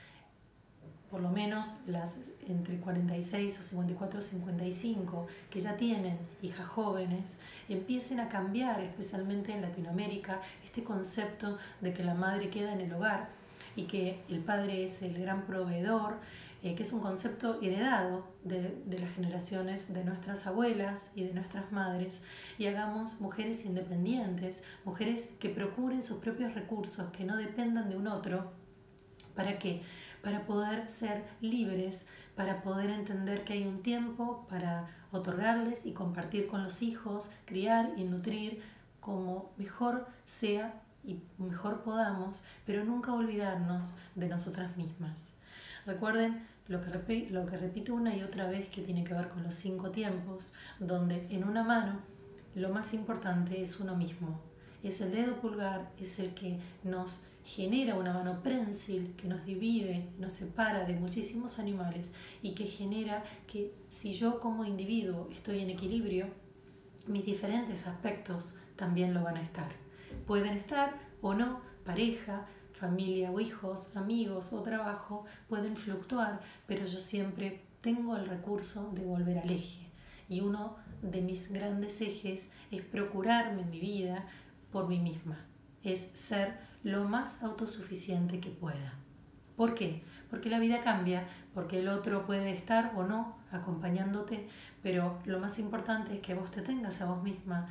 por 1.11 1.21
lo 1.21 1.29
menos 1.29 1.73
las 1.85 2.15
entre 2.47 2.77
46 2.77 3.59
o 3.59 3.61
54 3.61 4.19
o 4.19 4.21
55, 4.21 5.27
que 5.49 5.59
ya 5.59 5.77
tienen 5.77 6.17
hijas 6.41 6.67
jóvenes, 6.67 7.37
empiecen 7.69 8.19
a 8.19 8.29
cambiar, 8.29 8.81
especialmente 8.81 9.53
en 9.53 9.61
Latinoamérica, 9.61 10.41
este 10.63 10.83
concepto 10.83 11.57
de 11.81 11.93
que 11.93 12.03
la 12.03 12.15
madre 12.15 12.49
queda 12.49 12.73
en 12.73 12.81
el 12.81 12.93
hogar 12.93 13.29
y 13.75 13.83
que 13.83 14.23
el 14.29 14.39
padre 14.39 14.83
es 14.83 15.01
el 15.01 15.19
gran 15.19 15.45
proveedor 15.45 16.15
eh, 16.63 16.75
que 16.75 16.83
es 16.83 16.93
un 16.93 16.99
concepto 16.99 17.59
heredado 17.59 18.27
de, 18.43 18.77
de, 18.85 18.99
las 18.99 19.09
generaciones 19.15 19.91
de 19.91 20.03
nuestras 20.03 20.45
abuelas 20.45 21.09
y 21.15 21.23
de 21.23 21.33
nuestras 21.33 21.71
madres, 21.71 22.21
y 22.59 22.67
hagamos 22.67 23.19
mujeres 23.19 23.65
independientes, 23.65 24.63
mujeres 24.85 25.31
que 25.39 25.49
procuren 25.49 26.03
sus 26.03 26.17
propios 26.17 26.53
recursos, 26.53 27.09
que 27.09 27.23
no 27.23 27.35
dependan 27.35 27.89
de 27.89 27.97
un 27.97 28.05
otro. 28.05 28.51
¿Para 29.33 29.57
qué? 29.57 29.81
Para 30.21 30.45
poder 30.45 30.89
ser 30.89 31.23
libres, 31.41 32.07
para 32.35 32.61
poder 32.61 32.89
entender 32.89 33.43
que 33.43 33.53
hay 33.53 33.67
un 33.67 33.81
tiempo 33.81 34.45
para 34.49 34.87
otorgarles 35.11 35.85
y 35.85 35.93
compartir 35.93 36.47
con 36.47 36.63
los 36.63 36.81
hijos, 36.81 37.29
criar 37.45 37.91
y 37.97 38.03
nutrir 38.03 38.61
como 38.99 39.51
mejor 39.57 40.07
sea 40.25 40.81
y 41.03 41.19
mejor 41.37 41.81
podamos, 41.81 42.45
pero 42.65 42.85
nunca 42.85 43.13
olvidarnos 43.13 43.95
de 44.15 44.27
nosotras 44.27 44.77
mismas. 44.77 45.33
Recuerden 45.85 46.45
lo 46.67 46.79
que, 46.81 47.27
lo 47.31 47.45
que 47.45 47.57
repito 47.57 47.93
una 47.93 48.15
y 48.15 48.23
otra 48.23 48.47
vez 48.47 48.69
que 48.69 48.81
tiene 48.81 49.03
que 49.03 49.13
ver 49.13 49.29
con 49.29 49.43
los 49.43 49.55
cinco 49.55 49.89
tiempos, 49.89 50.53
donde 50.79 51.27
en 51.29 51.43
una 51.43 51.63
mano 51.63 51.99
lo 52.55 52.69
más 52.69 52.93
importante 52.93 53.61
es 53.61 53.79
uno 53.79 53.95
mismo. 53.95 54.39
Es 54.83 55.01
el 55.01 55.11
dedo 55.11 55.35
pulgar, 55.35 55.91
es 55.99 56.19
el 56.19 56.33
que 56.33 56.59
nos 56.83 57.23
genera 57.43 57.95
una 57.95 58.13
mano 58.13 58.41
prensil 58.43 59.15
que 59.17 59.27
nos 59.27 59.45
divide, 59.45 60.09
nos 60.19 60.33
separa 60.33 60.85
de 60.85 60.93
muchísimos 60.95 61.59
animales 61.59 62.13
y 62.41 62.53
que 62.53 62.65
genera 62.65 63.23
que 63.47 63.73
si 63.89 64.13
yo 64.13 64.39
como 64.39 64.65
individuo 64.65 65.29
estoy 65.31 65.59
en 65.59 65.69
equilibrio, 65.69 66.27
mis 67.07 67.25
diferentes 67.25 67.87
aspectos 67.87 68.55
también 68.75 69.13
lo 69.13 69.23
van 69.23 69.37
a 69.37 69.41
estar. 69.41 69.71
Pueden 70.27 70.55
estar 70.55 70.93
o 71.21 71.33
no, 71.33 71.61
pareja, 71.83 72.47
familia 72.73 73.31
o 73.31 73.39
hijos, 73.39 73.95
amigos 73.95 74.53
o 74.53 74.61
trabajo 74.61 75.25
pueden 75.47 75.75
fluctuar, 75.75 76.41
pero 76.67 76.85
yo 76.85 76.99
siempre 76.99 77.61
tengo 77.81 78.15
el 78.15 78.25
recurso 78.25 78.91
de 78.93 79.03
volver 79.03 79.39
al 79.39 79.51
eje. 79.51 79.87
Y 80.29 80.41
uno 80.41 80.77
de 81.01 81.21
mis 81.21 81.51
grandes 81.51 81.99
ejes 82.01 82.51
es 82.69 82.81
procurarme 82.83 83.65
mi 83.65 83.79
vida 83.79 84.25
por 84.71 84.87
mí 84.87 84.99
misma, 84.99 85.45
es 85.83 86.11
ser 86.13 86.70
lo 86.83 87.05
más 87.05 87.41
autosuficiente 87.43 88.39
que 88.39 88.49
pueda. 88.49 88.93
¿Por 89.55 89.75
qué? 89.75 90.03
Porque 90.29 90.49
la 90.49 90.59
vida 90.59 90.83
cambia, 90.83 91.27
porque 91.53 91.79
el 91.79 91.89
otro 91.89 92.25
puede 92.25 92.51
estar 92.51 92.93
o 92.95 93.03
no 93.03 93.35
acompañándote, 93.51 94.47
pero 94.81 95.19
lo 95.25 95.39
más 95.39 95.59
importante 95.59 96.15
es 96.15 96.21
que 96.21 96.33
vos 96.33 96.49
te 96.49 96.61
tengas 96.61 97.01
a 97.01 97.05
vos 97.05 97.21
misma, 97.21 97.67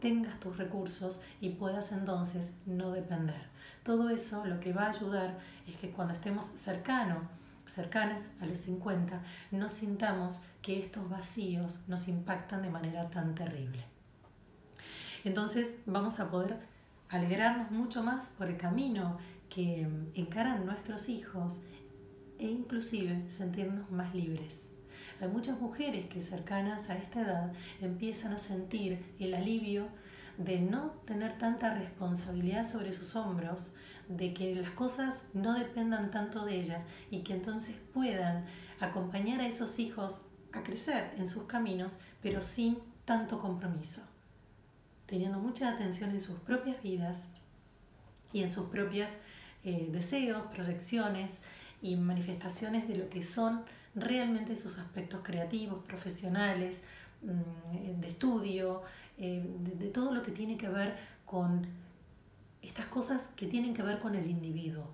tengas 0.00 0.40
tus 0.40 0.56
recursos 0.56 1.20
y 1.40 1.50
puedas 1.50 1.92
entonces 1.92 2.52
no 2.66 2.90
depender. 2.90 3.48
Todo 3.84 4.10
eso 4.10 4.44
lo 4.46 4.58
que 4.60 4.72
va 4.72 4.84
a 4.84 4.88
ayudar 4.88 5.38
es 5.66 5.76
que 5.76 5.90
cuando 5.90 6.14
estemos 6.14 6.46
cercanos, 6.46 7.18
cercanas 7.66 8.30
a 8.40 8.46
los 8.46 8.58
50, 8.58 9.22
no 9.52 9.68
sintamos 9.68 10.40
que 10.62 10.80
estos 10.80 11.08
vacíos 11.08 11.78
nos 11.86 12.08
impactan 12.08 12.62
de 12.62 12.70
manera 12.70 13.08
tan 13.10 13.34
terrible. 13.34 13.84
Entonces 15.24 15.74
vamos 15.86 16.18
a 16.18 16.30
poder 16.30 16.58
alegrarnos 17.10 17.70
mucho 17.70 18.02
más 18.02 18.30
por 18.30 18.48
el 18.48 18.56
camino 18.56 19.18
que 19.48 19.86
encaran 20.14 20.64
nuestros 20.64 21.08
hijos 21.08 21.60
e 22.38 22.46
inclusive 22.46 23.28
sentirnos 23.28 23.90
más 23.90 24.14
libres. 24.14 24.70
Hay 25.20 25.28
muchas 25.28 25.60
mujeres 25.60 26.08
que 26.08 26.20
cercanas 26.20 26.88
a 26.88 26.96
esta 26.96 27.20
edad 27.20 27.52
empiezan 27.80 28.32
a 28.32 28.38
sentir 28.38 29.14
el 29.18 29.34
alivio 29.34 29.88
de 30.38 30.60
no 30.60 30.92
tener 31.04 31.36
tanta 31.36 31.74
responsabilidad 31.74 32.66
sobre 32.66 32.92
sus 32.92 33.14
hombros, 33.16 33.74
de 34.08 34.32
que 34.32 34.54
las 34.54 34.70
cosas 34.70 35.22
no 35.34 35.54
dependan 35.54 36.10
tanto 36.10 36.44
de 36.44 36.56
ella 36.58 36.84
y 37.10 37.22
que 37.22 37.34
entonces 37.34 37.76
puedan 37.92 38.46
acompañar 38.80 39.40
a 39.40 39.46
esos 39.46 39.78
hijos 39.78 40.22
a 40.52 40.62
crecer 40.62 41.14
en 41.18 41.28
sus 41.28 41.44
caminos, 41.44 42.00
pero 42.22 42.40
sin 42.40 42.78
tanto 43.04 43.38
compromiso, 43.38 44.02
teniendo 45.10 45.40
mucha 45.40 45.68
atención 45.68 46.10
en 46.10 46.20
sus 46.20 46.38
propias 46.38 46.80
vidas 46.82 47.30
y 48.32 48.42
en 48.42 48.50
sus 48.50 48.68
propios 48.68 49.10
eh, 49.64 49.88
deseos, 49.90 50.44
proyecciones 50.54 51.40
y 51.82 51.96
manifestaciones 51.96 52.86
de 52.86 52.96
lo 52.96 53.10
que 53.10 53.24
son 53.24 53.64
realmente 53.96 54.54
sus 54.54 54.78
aspectos 54.78 55.20
creativos, 55.24 55.82
profesionales, 55.84 56.82
mm, 57.22 58.00
de 58.00 58.08
estudio, 58.08 58.82
eh, 59.18 59.44
de, 59.78 59.88
todo 59.88 60.14
lo 60.14 60.22
que 60.22 60.30
tiene 60.30 60.56
que 60.56 60.68
ver 60.68 60.96
con 61.26 61.66
estas 62.62 62.86
cosas 62.86 63.28
que 63.34 63.46
tienen 63.46 63.74
que 63.74 63.82
ver 63.82 63.98
con 63.98 64.14
el 64.14 64.30
individuo. 64.30 64.86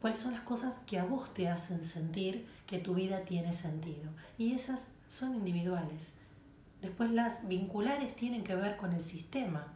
¿Cuáles 0.00 0.18
son 0.18 0.32
las 0.32 0.42
cosas 0.42 0.80
que 0.80 0.98
a 0.98 1.04
vos 1.04 1.32
te 1.32 1.48
hacen 1.48 1.82
sentir 1.84 2.44
que 2.66 2.78
tu 2.78 2.94
vida 2.94 3.20
tiene 3.20 3.52
sentido? 3.52 4.10
Y 4.36 4.52
esas 4.52 4.88
son 5.06 5.34
individuales. 5.36 6.12
Después 6.82 7.10
las 7.10 7.48
vinculares 7.48 8.14
tienen 8.16 8.44
que 8.44 8.54
ver 8.54 8.76
con 8.76 8.92
el 8.92 9.00
sistema, 9.00 9.66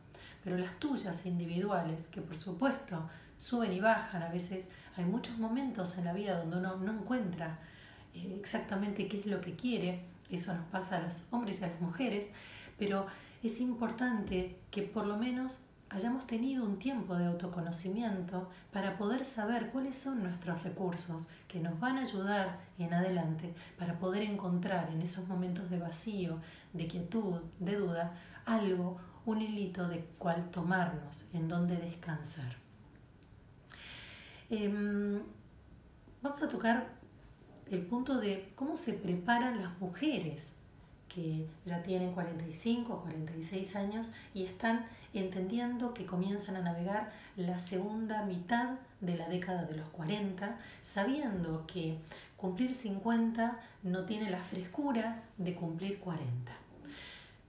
pero 0.45 0.59
las 0.59 0.78
tuyas 0.78 1.26
individuales, 1.26 2.07
que 2.09 2.21
por 2.21 2.37
supuesto 2.37 3.09
suben 3.37 3.73
y 3.73 3.80
bajan, 3.80 4.23
a 4.23 4.28
veces 4.28 4.69
hay 4.97 5.04
muchos 5.04 5.38
momentos 5.38 5.97
en 5.99 6.04
la 6.04 6.12
vida 6.12 6.38
donde 6.38 6.59
uno 6.59 6.76
no 6.76 6.92
encuentra 6.92 7.59
eh, 8.14 8.37
exactamente 8.38 9.09
qué 9.09 9.21
es 9.21 9.26
lo 9.26 9.40
que 9.40 9.57
quiere, 9.57 10.04
eso 10.30 10.54
nos 10.54 10.66
pasa 10.66 10.97
a 10.97 11.00
los 11.00 11.26
hombres 11.30 11.61
y 11.61 11.64
a 11.64 11.69
las 11.69 11.80
mujeres, 11.80 12.30
pero 12.78 13.07
es 13.42 13.61
importante 13.61 14.59
que 14.71 14.83
por 14.83 15.07
lo 15.07 15.16
menos 15.16 15.61
hayamos 15.90 16.26
tenido 16.26 16.64
un 16.64 16.78
tiempo 16.78 17.16
de 17.16 17.26
autoconocimiento 17.26 18.49
para 18.73 18.97
poder 18.97 19.25
saber 19.25 19.71
cuáles 19.71 19.97
son 19.97 20.23
nuestros 20.23 20.62
recursos 20.62 21.28
que 21.49 21.59
nos 21.59 21.78
van 21.80 21.99
a 21.99 22.02
ayudar 22.02 22.61
en 22.78 22.95
adelante 22.95 23.54
para 23.76 23.99
poder 23.99 24.23
encontrar 24.23 24.90
en 24.90 25.02
esos 25.02 25.26
momentos 25.26 25.69
de 25.69 25.80
vacío, 25.80 26.38
de 26.72 26.86
quietud, 26.86 27.40
de 27.58 27.76
duda, 27.76 28.16
algo, 28.44 28.98
un 29.26 29.40
hilito 29.42 29.88
de 29.88 30.04
cual 30.18 30.50
tomarnos, 30.50 31.26
en 31.32 31.48
donde 31.48 31.76
descansar. 31.76 32.56
Em, 34.48 35.22
vamos 36.22 36.42
a 36.42 36.48
tocar 36.48 36.88
el 37.70 37.82
punto 37.86 38.18
de 38.18 38.52
cómo 38.56 38.74
se 38.74 38.94
preparan 38.94 39.62
las 39.62 39.78
mujeres 39.80 40.54
que 41.08 41.46
ya 41.64 41.82
tienen 41.82 42.12
45 42.12 42.92
o 42.92 43.02
46 43.02 43.76
años 43.76 44.12
y 44.32 44.44
están 44.44 44.86
entendiendo 45.12 45.92
que 45.92 46.06
comienzan 46.06 46.56
a 46.56 46.60
navegar 46.60 47.12
la 47.36 47.58
segunda 47.58 48.24
mitad 48.24 48.76
de 49.00 49.16
la 49.16 49.28
década 49.28 49.64
de 49.64 49.76
los 49.76 49.88
40, 49.88 50.58
sabiendo 50.82 51.66
que 51.66 51.98
cumplir 52.40 52.73
50 52.73 53.61
no 53.82 54.04
tiene 54.06 54.30
la 54.30 54.38
frescura 54.38 55.25
de 55.37 55.54
cumplir 55.54 55.99
40. 55.99 56.52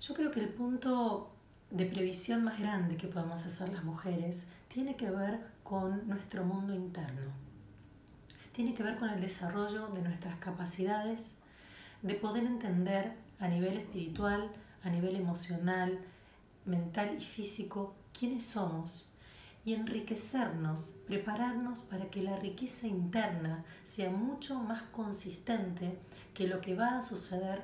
Yo 0.01 0.13
creo 0.13 0.31
que 0.31 0.41
el 0.41 0.49
punto 0.49 1.31
de 1.69 1.85
previsión 1.85 2.43
más 2.43 2.59
grande 2.59 2.97
que 2.97 3.07
podemos 3.07 3.45
hacer 3.45 3.69
las 3.69 3.85
mujeres 3.85 4.47
tiene 4.67 4.97
que 4.97 5.09
ver 5.09 5.39
con 5.63 6.07
nuestro 6.09 6.43
mundo 6.43 6.73
interno. 6.73 7.31
Tiene 8.51 8.73
que 8.73 8.83
ver 8.83 8.97
con 8.97 9.09
el 9.09 9.21
desarrollo 9.21 9.87
de 9.87 10.01
nuestras 10.01 10.35
capacidades 10.39 11.35
de 12.01 12.15
poder 12.15 12.43
entender 12.43 13.13
a 13.39 13.47
nivel 13.47 13.77
espiritual, 13.77 14.51
a 14.83 14.89
nivel 14.89 15.15
emocional, 15.15 15.99
mental 16.65 17.15
y 17.17 17.23
físico 17.23 17.95
quiénes 18.11 18.43
somos 18.43 19.10
y 19.63 19.73
enriquecernos, 19.73 20.97
prepararnos 21.05 21.81
para 21.81 22.05
que 22.09 22.21
la 22.21 22.37
riqueza 22.37 22.87
interna 22.87 23.63
sea 23.83 24.09
mucho 24.09 24.59
más 24.59 24.81
consistente 24.83 25.99
que 26.33 26.47
lo 26.47 26.61
que 26.61 26.75
va 26.75 26.97
a 26.97 27.01
suceder 27.01 27.61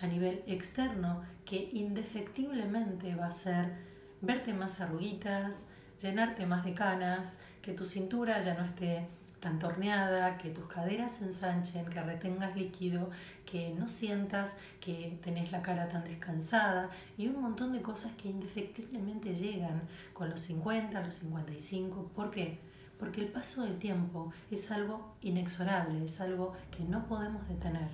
a 0.00 0.06
nivel 0.06 0.42
externo, 0.46 1.22
que 1.44 1.70
indefectiblemente 1.72 3.14
va 3.14 3.26
a 3.26 3.32
ser 3.32 3.72
verte 4.20 4.52
más 4.52 4.80
arruguitas, 4.80 5.66
llenarte 6.00 6.46
más 6.46 6.64
de 6.64 6.74
canas, 6.74 7.38
que 7.62 7.72
tu 7.72 7.84
cintura 7.84 8.42
ya 8.42 8.54
no 8.54 8.64
esté 8.64 9.06
tan 9.40 9.58
torneada, 9.58 10.36
que 10.38 10.50
tus 10.50 10.66
caderas 10.66 11.12
se 11.12 11.24
ensanchen, 11.24 11.86
que 11.86 12.02
retengas 12.02 12.54
líquido, 12.54 13.10
que 13.44 13.70
no 13.70 13.88
sientas 13.88 14.56
que 14.80 15.18
tenés 15.22 15.50
la 15.50 15.62
cara 15.62 15.88
tan 15.88 16.04
descansada 16.04 16.90
y 17.16 17.26
un 17.26 17.40
montón 17.40 17.72
de 17.72 17.82
cosas 17.82 18.12
que 18.12 18.28
indefectiblemente 18.28 19.34
llegan 19.34 19.82
con 20.12 20.30
los 20.30 20.40
50, 20.40 21.02
los 21.02 21.14
55. 21.16 22.12
¿Por 22.14 22.30
qué? 22.30 22.60
Porque 22.98 23.22
el 23.22 23.28
paso 23.28 23.62
del 23.62 23.78
tiempo 23.78 24.32
es 24.50 24.70
algo 24.70 25.16
inexorable, 25.22 26.04
es 26.04 26.20
algo 26.20 26.52
que 26.70 26.84
no 26.84 27.06
podemos 27.06 27.48
detener. 27.48 27.88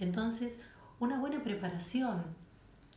Entonces, 0.00 0.58
una 0.98 1.18
buena 1.20 1.42
preparación 1.44 2.24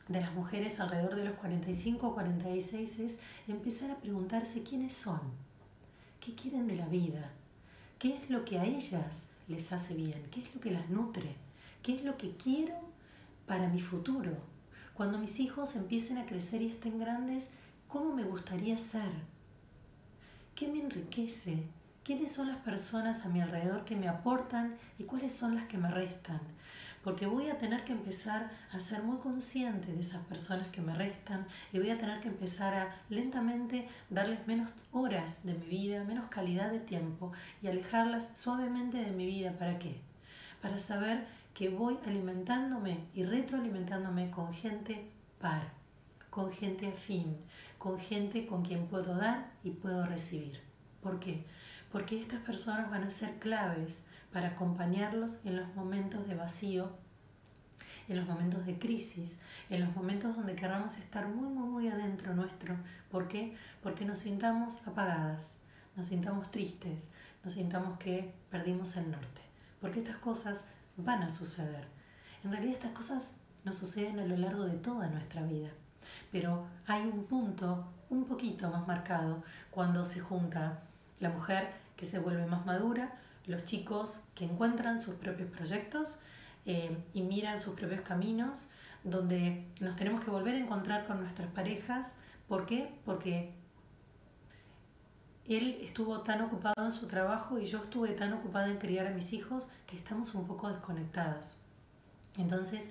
de 0.08 0.22
las 0.22 0.34
mujeres 0.34 0.79
alrededor 0.79 1.15
de 1.15 1.25
los 1.25 1.36
45 1.36 2.08
o 2.08 2.13
46 2.15 3.00
es 3.00 3.20
empezar 3.48 3.91
a 3.91 3.98
preguntarse 3.98 4.63
quiénes 4.63 4.93
son, 4.93 5.20
qué 6.20 6.34
quieren 6.34 6.67
de 6.67 6.75
la 6.75 6.88
vida, 6.88 7.31
qué 8.01 8.15
es 8.15 8.31
lo 8.31 8.46
que 8.46 8.58
a 8.58 8.65
ellas 8.65 9.27
les 9.48 9.72
hace 9.72 9.93
bien, 9.93 10.25
qué 10.31 10.41
es 10.41 10.55
lo 10.55 10.60
que 10.60 10.72
las 10.72 10.89
nutre, 10.89 11.36
qué 11.84 11.93
es 11.93 12.03
lo 12.03 12.17
que 12.17 12.36
quiero 12.36 12.74
para 13.46 13.67
mi 13.67 13.79
futuro. 13.79 14.31
Cuando 14.96 15.20
mis 15.20 15.39
hijos 15.39 15.75
empiecen 15.75 16.17
a 16.17 16.25
crecer 16.25 16.63
y 16.63 16.70
estén 16.70 16.98
grandes, 16.98 17.51
¿cómo 17.88 18.15
me 18.15 18.24
gustaría 18.24 18.79
ser? 18.79 19.12
¿Qué 20.55 20.67
me 20.67 20.79
enriquece? 20.79 21.62
¿Quiénes 22.03 22.31
son 22.31 22.48
las 22.48 22.58
personas 22.58 23.24
a 23.24 23.29
mi 23.29 23.39
alrededor 23.39 23.86
que 23.86 23.96
me 23.96 24.08
aportan 24.08 24.77
y 24.98 25.03
cuáles 25.03 25.34
son 25.34 25.53
las 25.53 25.65
que 25.65 25.77
me 25.77 25.91
restan? 25.91 26.41
Porque 27.03 27.25
voy 27.25 27.50
a 27.50 27.58
tener 27.58 27.84
que 27.84 27.93
empezar 27.93 28.51
a 28.72 28.79
ser 28.79 29.03
muy 29.03 29.17
consciente 29.17 29.91
de 29.91 30.01
esas 30.01 30.24
personas 30.25 30.67
que 30.67 30.81
me 30.81 30.93
restan 30.93 31.48
y 31.74 31.79
voy 31.79 31.89
a 31.89 31.98
tener 31.98 32.20
que 32.22 32.27
empezar 32.27 32.74
a 32.74 32.96
lentamente 33.10 33.88
darles 34.10 34.46
menos 34.48 34.72
horas 34.91 35.43
de 35.43 35.53
mi 35.53 35.65
vida, 35.65 36.03
menos 36.03 36.27
calidad 36.27 36.72
de 36.72 36.79
tiempo 36.79 37.31
y 37.62 37.67
alejarlas 37.67 38.31
suavemente 38.36 38.98
de 38.98 39.12
mi 39.12 39.25
vida. 39.25 39.53
¿Para 39.58 39.79
qué? 39.79 40.00
Para 40.62 40.77
saber 40.77 41.25
que 41.53 41.70
voy 41.70 41.98
alimentándome 42.05 43.08
y 43.13 43.24
retroalimentándome 43.24 44.29
con 44.29 44.53
gente 44.53 45.10
par, 45.39 45.74
con 46.29 46.51
gente 46.51 46.88
afín, 46.88 47.38
con 47.77 48.00
gente 48.00 48.46
con 48.46 48.63
quien 48.63 48.88
puedo 48.88 49.15
dar 49.15 49.51
y 49.63 49.72
puedo 49.72 50.05
recibir. 50.05 50.62
¿Por 51.01 51.20
qué? 51.20 51.46
Porque 51.91 52.20
estas 52.20 52.41
personas 52.41 52.89
van 52.89 53.03
a 53.03 53.10
ser 53.10 53.39
claves 53.39 54.05
para 54.32 54.50
acompañarlos 54.50 55.40
en 55.46 55.58
los 55.58 55.76
momentos 55.76 56.28
de 56.28 56.36
vacío, 56.36 56.90
en 58.08 58.18
los 58.18 58.28
momentos 58.28 58.66
de 58.66 58.78
crisis, 58.78 59.40
en 59.70 59.82
los 59.86 59.96
momentos 59.96 60.36
donde 60.36 60.56
queramos 60.56 60.98
estar 60.98 61.28
muy, 61.28 61.50
muy, 61.50 61.68
muy 61.68 61.88
adentro 61.88 62.34
nuestro. 62.34 62.76
¿Por 63.10 63.28
qué? 63.28 63.56
Porque 63.84 64.06
nos 64.06 64.20
sintamos 64.20 64.86
apagadas, 64.88 65.56
nos 65.96 66.08
sintamos 66.08 66.52
tristes, 66.52 67.10
nos 67.44 67.54
sintamos 67.54 67.98
que 68.00 68.34
perdimos 68.50 68.96
el 68.98 69.12
norte. 69.12 69.42
Porque 69.80 70.00
estas 70.00 70.18
cosas 70.18 70.66
van 70.98 71.24
a 71.24 71.30
suceder. 71.30 71.88
En 72.44 72.52
realidad 72.52 72.76
estas 72.76 72.92
cosas 72.92 73.32
nos 73.64 73.78
suceden 73.78 74.20
a 74.20 74.26
lo 74.26 74.38
largo 74.38 74.66
de 74.66 74.78
toda 74.78 75.08
nuestra 75.08 75.44
vida. 75.44 75.70
Pero 76.32 76.66
hay 76.88 77.04
un 77.04 77.26
punto 77.26 77.88
un 78.10 78.26
poquito 78.26 78.70
más 78.70 78.88
marcado 78.88 79.44
cuando 79.70 80.04
se 80.06 80.20
junta 80.20 80.82
la 81.20 81.30
mujer 81.30 81.72
que 81.96 82.06
se 82.06 82.20
vuelve 82.20 82.46
más 82.46 82.66
madura 82.66 83.21
los 83.46 83.66
chicos 83.66 84.20
que 84.36 84.46
encuentran 84.46 85.00
sus 85.00 85.16
propios 85.16 85.50
proyectos 85.50 86.20
eh, 86.66 86.98
y 87.14 87.22
miran 87.22 87.60
sus 87.60 87.76
propios 87.76 88.02
caminos, 88.02 88.70
donde 89.04 89.66
nos 89.80 89.96
tenemos 89.96 90.24
que 90.24 90.30
volver 90.30 90.56
a 90.56 90.60
encontrar 90.60 91.08
con 91.08 91.20
nuestras 91.20 91.50
parejas. 91.52 92.14
¿Por 92.48 92.66
qué? 92.66 92.94
Porque 93.06 93.54
él 95.48 95.80
estuvo 95.82 96.22
tan 96.22 96.42
ocupado 96.42 96.84
en 96.84 96.92
su 96.92 97.08
trabajo 97.08 97.60
y 97.60 97.66
yo 97.66 97.80
estuve 97.80 98.10
tan 98.10 98.34
ocupada 98.34 98.70
en 98.70 98.77
criar 98.77 99.08
a 99.08 99.12
mis 99.12 99.34
hijos 99.34 99.70
que 99.88 99.98
estamos 99.98 100.34
un 100.36 100.48
poco 100.48 100.70
desconectados. 100.70 101.60
Entonces, 102.38 102.90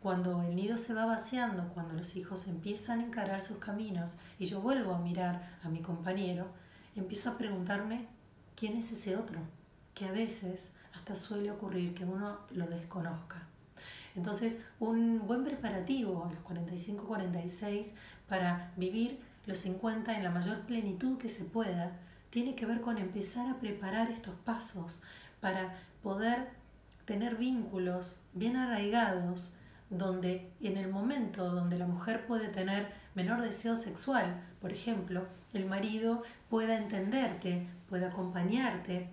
cuando 0.00 0.42
el 0.42 0.54
nido 0.54 0.78
se 0.78 0.94
va 0.94 1.06
vaciando, 1.06 1.68
cuando 1.74 1.94
los 1.94 2.14
hijos 2.16 2.46
empiezan 2.46 3.00
a 3.00 3.04
encarar 3.04 3.42
sus 3.42 3.58
caminos 3.58 4.18
y 4.38 4.46
yo 4.46 4.60
vuelvo 4.60 4.94
a 4.94 5.00
mirar 5.00 5.58
a 5.62 5.68
mi 5.68 5.82
compañero, 5.82 6.46
empiezo 6.94 7.30
a 7.30 7.38
preguntarme, 7.38 8.06
¿quién 8.54 8.76
es 8.76 8.92
ese 8.92 9.16
otro? 9.16 9.40
Que 9.98 10.04
a 10.04 10.12
veces 10.12 10.70
hasta 10.94 11.16
suele 11.16 11.50
ocurrir 11.50 11.92
que 11.92 12.04
uno 12.04 12.38
lo 12.52 12.66
desconozca. 12.66 13.42
Entonces, 14.14 14.60
un 14.78 15.26
buen 15.26 15.44
preparativo 15.44 16.24
a 16.24 16.32
los 16.32 16.42
45-46 16.44 17.94
para 18.28 18.72
vivir 18.76 19.20
los 19.46 19.58
50 19.58 20.16
en 20.16 20.22
la 20.22 20.30
mayor 20.30 20.60
plenitud 20.60 21.18
que 21.18 21.28
se 21.28 21.44
pueda, 21.44 21.96
tiene 22.30 22.54
que 22.54 22.66
ver 22.66 22.80
con 22.80 22.98
empezar 22.98 23.48
a 23.48 23.58
preparar 23.58 24.10
estos 24.10 24.34
pasos 24.44 25.02
para 25.40 25.76
poder 26.02 26.48
tener 27.04 27.36
vínculos 27.36 28.20
bien 28.34 28.56
arraigados, 28.56 29.56
donde 29.90 30.52
en 30.60 30.76
el 30.76 30.88
momento 30.88 31.50
donde 31.50 31.78
la 31.78 31.86
mujer 31.86 32.26
puede 32.26 32.48
tener 32.48 32.92
menor 33.14 33.40
deseo 33.40 33.74
sexual, 33.74 34.42
por 34.60 34.72
ejemplo, 34.72 35.26
el 35.54 35.64
marido 35.64 36.22
pueda 36.50 36.76
entenderte, 36.76 37.66
pueda 37.88 38.08
acompañarte, 38.08 39.08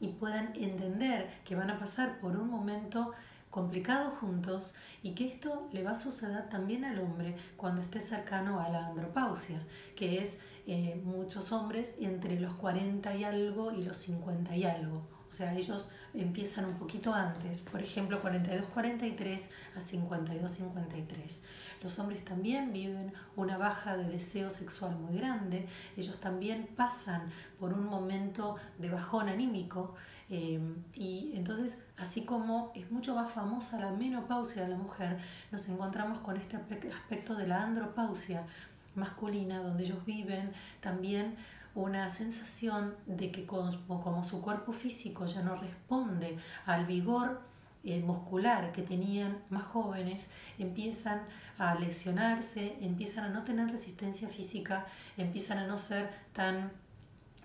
y 0.00 0.08
puedan 0.08 0.52
entender 0.54 1.40
que 1.44 1.56
van 1.56 1.70
a 1.70 1.78
pasar 1.78 2.18
por 2.20 2.36
un 2.36 2.50
momento 2.50 3.12
complicado 3.50 4.10
juntos 4.16 4.74
y 5.02 5.12
que 5.12 5.28
esto 5.28 5.68
le 5.72 5.84
va 5.84 5.92
a 5.92 5.94
suceder 5.94 6.48
también 6.48 6.84
al 6.84 6.98
hombre 6.98 7.36
cuando 7.56 7.82
esté 7.82 8.00
cercano 8.00 8.60
a 8.60 8.68
la 8.68 8.88
andropausia, 8.88 9.62
que 9.94 10.18
es 10.18 10.40
eh, 10.66 11.00
muchos 11.04 11.52
hombres 11.52 11.94
entre 12.00 12.40
los 12.40 12.54
40 12.54 13.14
y 13.14 13.22
algo 13.22 13.70
y 13.70 13.84
los 13.84 13.96
50 13.98 14.56
y 14.56 14.64
algo. 14.64 15.06
O 15.28 15.32
sea, 15.32 15.54
ellos 15.54 15.88
empiezan 16.14 16.64
un 16.64 16.74
poquito 16.74 17.12
antes, 17.12 17.60
por 17.60 17.82
ejemplo, 17.82 18.22
42-43 18.22 19.48
a 19.76 19.80
52-53. 19.80 21.38
Los 21.84 21.98
hombres 21.98 22.24
también 22.24 22.72
viven 22.72 23.12
una 23.36 23.58
baja 23.58 23.96
de 23.96 24.08
deseo 24.08 24.48
sexual 24.48 24.96
muy 24.96 25.18
grande, 25.18 25.68
ellos 25.96 26.18
también 26.18 26.66
pasan 26.74 27.30
por 27.60 27.74
un 27.74 27.84
momento 27.84 28.56
de 28.78 28.88
bajón 28.88 29.28
anímico 29.28 29.94
eh, 30.30 30.58
y 30.94 31.32
entonces 31.34 31.82
así 31.98 32.24
como 32.24 32.72
es 32.74 32.90
mucho 32.90 33.14
más 33.14 33.30
famosa 33.30 33.78
la 33.78 33.90
menopausia 33.90 34.62
de 34.62 34.68
la 34.68 34.76
mujer, 34.78 35.18
nos 35.52 35.68
encontramos 35.68 36.20
con 36.20 36.38
este 36.38 36.56
aspecto 36.56 37.34
de 37.34 37.46
la 37.46 37.62
andropausia 37.62 38.46
masculina, 38.94 39.60
donde 39.60 39.84
ellos 39.84 40.04
viven 40.06 40.52
también 40.80 41.36
una 41.74 42.08
sensación 42.08 42.94
de 43.04 43.30
que 43.30 43.44
como, 43.44 44.24
su 44.24 44.40
cuerpo 44.40 44.72
físico 44.72 45.26
ya 45.26 45.42
no 45.42 45.56
responde 45.56 46.38
al 46.64 46.86
vigor 46.86 47.42
eh, 47.82 48.00
muscular 48.00 48.72
que 48.72 48.80
tenían 48.80 49.36
más 49.50 49.64
jóvenes, 49.64 50.30
empiezan 50.58 51.20
a 51.58 51.74
lesionarse, 51.74 52.76
empiezan 52.80 53.24
a 53.24 53.28
no 53.28 53.44
tener 53.44 53.70
resistencia 53.70 54.28
física, 54.28 54.86
empiezan 55.16 55.58
a 55.58 55.66
no 55.66 55.78
ser 55.78 56.10
tan 56.32 56.72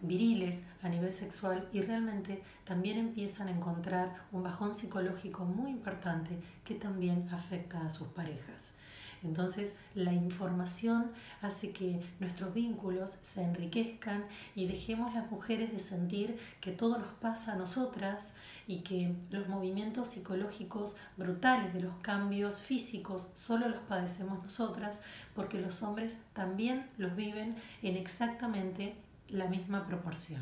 viriles 0.01 0.63
a 0.81 0.89
nivel 0.89 1.11
sexual 1.11 1.67
y 1.73 1.81
realmente 1.81 2.41
también 2.63 2.97
empiezan 2.97 3.49
a 3.49 3.51
encontrar 3.51 4.15
un 4.31 4.43
bajón 4.43 4.73
psicológico 4.73 5.43
muy 5.45 5.71
importante 5.71 6.39
que 6.63 6.75
también 6.75 7.27
afecta 7.31 7.85
a 7.85 7.89
sus 7.89 8.07
parejas. 8.07 8.73
Entonces 9.23 9.75
la 9.95 10.13
información 10.13 11.11
hace 11.41 11.71
que 11.71 12.01
nuestros 12.19 12.53
vínculos 12.53 13.17
se 13.21 13.43
enriquezcan 13.43 14.25
y 14.55 14.67
dejemos 14.67 15.13
las 15.13 15.29
mujeres 15.29 15.71
de 15.71 15.79
sentir 15.79 16.39
que 16.61 16.71
todo 16.71 16.97
nos 16.97 17.09
pasa 17.13 17.53
a 17.53 17.55
nosotras 17.55 18.33
y 18.67 18.79
que 18.79 19.13
los 19.29 19.47
movimientos 19.47 20.07
psicológicos 20.09 20.95
brutales 21.17 21.73
de 21.73 21.81
los 21.81 21.95
cambios 21.95 22.61
físicos 22.61 23.29
solo 23.33 23.67
los 23.67 23.81
padecemos 23.81 24.41
nosotras 24.43 25.01
porque 25.35 25.59
los 25.59 25.83
hombres 25.83 26.17
también 26.33 26.87
los 26.97 27.15
viven 27.15 27.55
en 27.81 27.97
exactamente 27.97 28.95
la 29.27 29.45
misma 29.45 29.85
proporción. 29.85 30.41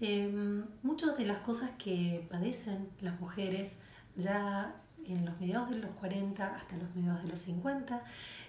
Eh, 0.00 0.64
muchas 0.82 1.18
de 1.18 1.26
las 1.26 1.38
cosas 1.40 1.70
que 1.78 2.26
padecen 2.30 2.88
las 3.00 3.20
mujeres 3.20 3.78
ya 4.16 4.74
en 5.12 5.24
los 5.24 5.38
mediados 5.40 5.70
de 5.70 5.76
los 5.76 5.90
40 5.92 6.56
hasta 6.56 6.76
los 6.76 6.94
mediados 6.94 7.22
de 7.22 7.28
los 7.28 7.38
50, 7.40 8.02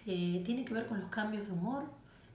eh, 0.06 0.42
tiene 0.46 0.66
que 0.66 0.74
ver 0.74 0.88
con 0.88 1.00
los 1.00 1.10
cambios 1.10 1.48
de 1.48 1.54
humor, 1.54 1.86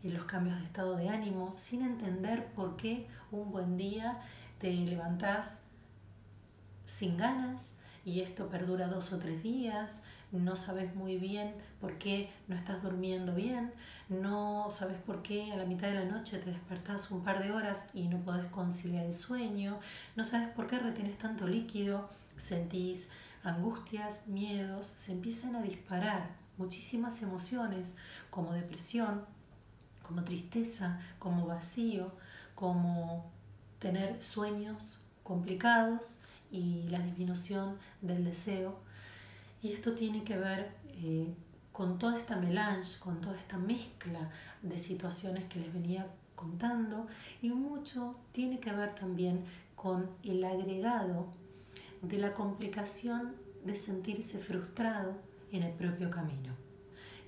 y 0.07 0.11
los 0.11 0.25
cambios 0.25 0.59
de 0.59 0.65
estado 0.65 0.97
de 0.97 1.09
ánimo, 1.09 1.53
sin 1.57 1.83
entender 1.83 2.47
por 2.55 2.77
qué 2.77 3.09
un 3.33 3.51
buen 3.51 3.77
día 3.77 4.21
te 4.59 4.71
levantás 4.71 5.63
sin 6.85 7.17
ganas 7.17 7.77
y 8.05 8.21
esto 8.21 8.49
perdura 8.49 8.87
dos 8.87 9.13
o 9.13 9.19
tres 9.19 9.43
días, 9.43 10.03
no 10.31 10.55
sabes 10.55 10.95
muy 10.95 11.17
bien 11.17 11.55
por 11.81 11.99
qué 11.99 12.31
no 12.47 12.55
estás 12.55 12.83
durmiendo 12.83 13.35
bien, 13.35 13.73
no 14.09 14.69
sabes 14.71 14.97
por 14.99 15.23
qué 15.23 15.53
a 15.53 15.57
la 15.57 15.65
mitad 15.65 15.89
de 15.89 15.95
la 15.95 16.05
noche 16.05 16.39
te 16.39 16.51
despertás 16.51 17.11
un 17.11 17.25
par 17.25 17.43
de 17.43 17.51
horas 17.51 17.87
y 17.93 18.07
no 18.07 18.19
podés 18.19 18.47
conciliar 18.47 19.07
el 19.07 19.15
sueño, 19.15 19.81
no 20.15 20.25
sabes 20.25 20.49
por 20.51 20.69
qué 20.69 20.79
retienes 20.79 21.19
tanto 21.19 21.49
líquido, 21.49 22.09
sentís 22.37 23.11
angustias, 23.47 24.27
miedos, 24.27 24.87
se 24.87 25.13
empiezan 25.13 25.57
a 25.57 25.63
disparar 25.63 26.37
muchísimas 26.57 27.23
emociones 27.23 27.97
como 28.31 28.53
depresión, 28.53 29.25
como 30.03 30.25
tristeza, 30.25 31.01
como 31.19 31.47
vacío, 31.47 32.13
como 32.55 33.31
tener 33.79 34.23
sueños 34.23 35.03
complicados 35.23 36.17
y 36.51 36.85
la 36.89 37.01
disminución 37.01 37.79
del 38.01 38.25
deseo. 38.25 38.79
Y 39.63 39.73
esto 39.73 39.95
tiene 39.95 40.23
que 40.25 40.37
ver 40.37 40.77
eh, 40.89 41.35
con 41.73 41.99
toda 41.99 42.17
esta 42.17 42.37
melange, 42.37 42.99
con 43.01 43.21
toda 43.21 43.37
esta 43.37 43.59
mezcla 43.59 44.31
de 44.63 44.79
situaciones 44.79 45.45
que 45.45 45.61
les 45.61 45.73
venía 45.73 46.07
contando 46.35 47.07
y 47.43 47.51
mucho 47.51 48.15
tiene 48.33 48.61
que 48.61 48.73
ver 48.73 48.95
también 48.95 49.45
con 49.75 50.09
el 50.23 50.45
agregado 50.45 51.27
de 52.03 52.19
la 52.19 52.35
complicación 52.35 53.35
de 53.65 53.75
sentirse 53.77 54.39
frustrado 54.39 55.15
en 55.53 55.63
el 55.63 55.73
propio 55.73 56.11
camino. 56.11 56.55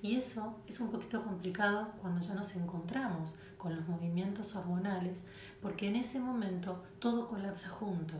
Y 0.01 0.15
eso 0.15 0.61
es 0.67 0.79
un 0.79 0.91
poquito 0.91 1.23
complicado 1.23 1.91
cuando 2.01 2.21
ya 2.21 2.33
nos 2.33 2.55
encontramos 2.55 3.35
con 3.57 3.75
los 3.75 3.87
movimientos 3.87 4.55
hormonales, 4.55 5.25
porque 5.61 5.87
en 5.87 5.97
ese 5.97 6.19
momento 6.19 6.83
todo 6.99 7.27
colapsa 7.27 7.69
junto. 7.69 8.15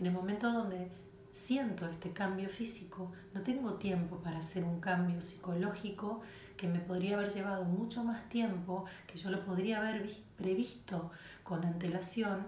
En 0.00 0.06
el 0.06 0.12
momento 0.12 0.52
donde 0.52 0.90
siento 1.30 1.86
este 1.86 2.10
cambio 2.10 2.48
físico, 2.48 3.12
no 3.34 3.42
tengo 3.42 3.74
tiempo 3.74 4.16
para 4.18 4.38
hacer 4.38 4.64
un 4.64 4.80
cambio 4.80 5.20
psicológico 5.20 6.22
que 6.56 6.66
me 6.66 6.80
podría 6.80 7.16
haber 7.16 7.30
llevado 7.30 7.64
mucho 7.64 8.02
más 8.02 8.28
tiempo, 8.28 8.84
que 9.06 9.16
yo 9.16 9.30
lo 9.30 9.44
podría 9.44 9.78
haber 9.78 10.10
previsto 10.36 11.12
con 11.44 11.64
antelación 11.64 12.46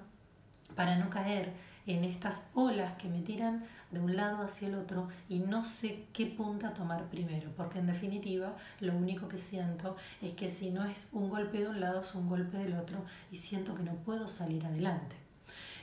para 0.75 0.97
no 0.97 1.09
caer 1.11 1.53
en 1.87 2.05
estas 2.05 2.49
olas 2.55 2.95
que 2.95 3.09
me 3.09 3.23
tiran 3.23 3.65
de 3.91 4.01
un 4.01 4.17
lado 4.17 4.43
hacia 4.43 4.69
el 4.69 4.75
otro 4.75 5.09
y 5.29 5.39
no 5.41 5.65
sé 5.65 6.07
qué 6.13 6.27
punta 6.27 6.75
tomar 6.75 7.09
primero, 7.09 7.51
porque 7.57 7.79
en 7.79 7.87
definitiva 7.87 8.57
lo 8.81 8.97
único 8.97 9.29
que 9.29 9.37
siento 9.37 9.97
es 10.21 10.35
que 10.35 10.49
si 10.49 10.71
no 10.71 10.85
es 10.85 11.09
un 11.13 11.29
golpe 11.29 11.59
de 11.59 11.69
un 11.69 11.81
lado 11.81 12.01
es 12.01 12.15
un 12.15 12.29
golpe 12.29 12.59
del 12.59 12.75
otro 12.75 13.05
y 13.31 13.37
siento 13.37 13.75
que 13.75 13.83
no 13.83 13.95
puedo 13.97 14.29
salir 14.29 14.65
adelante. 14.65 15.17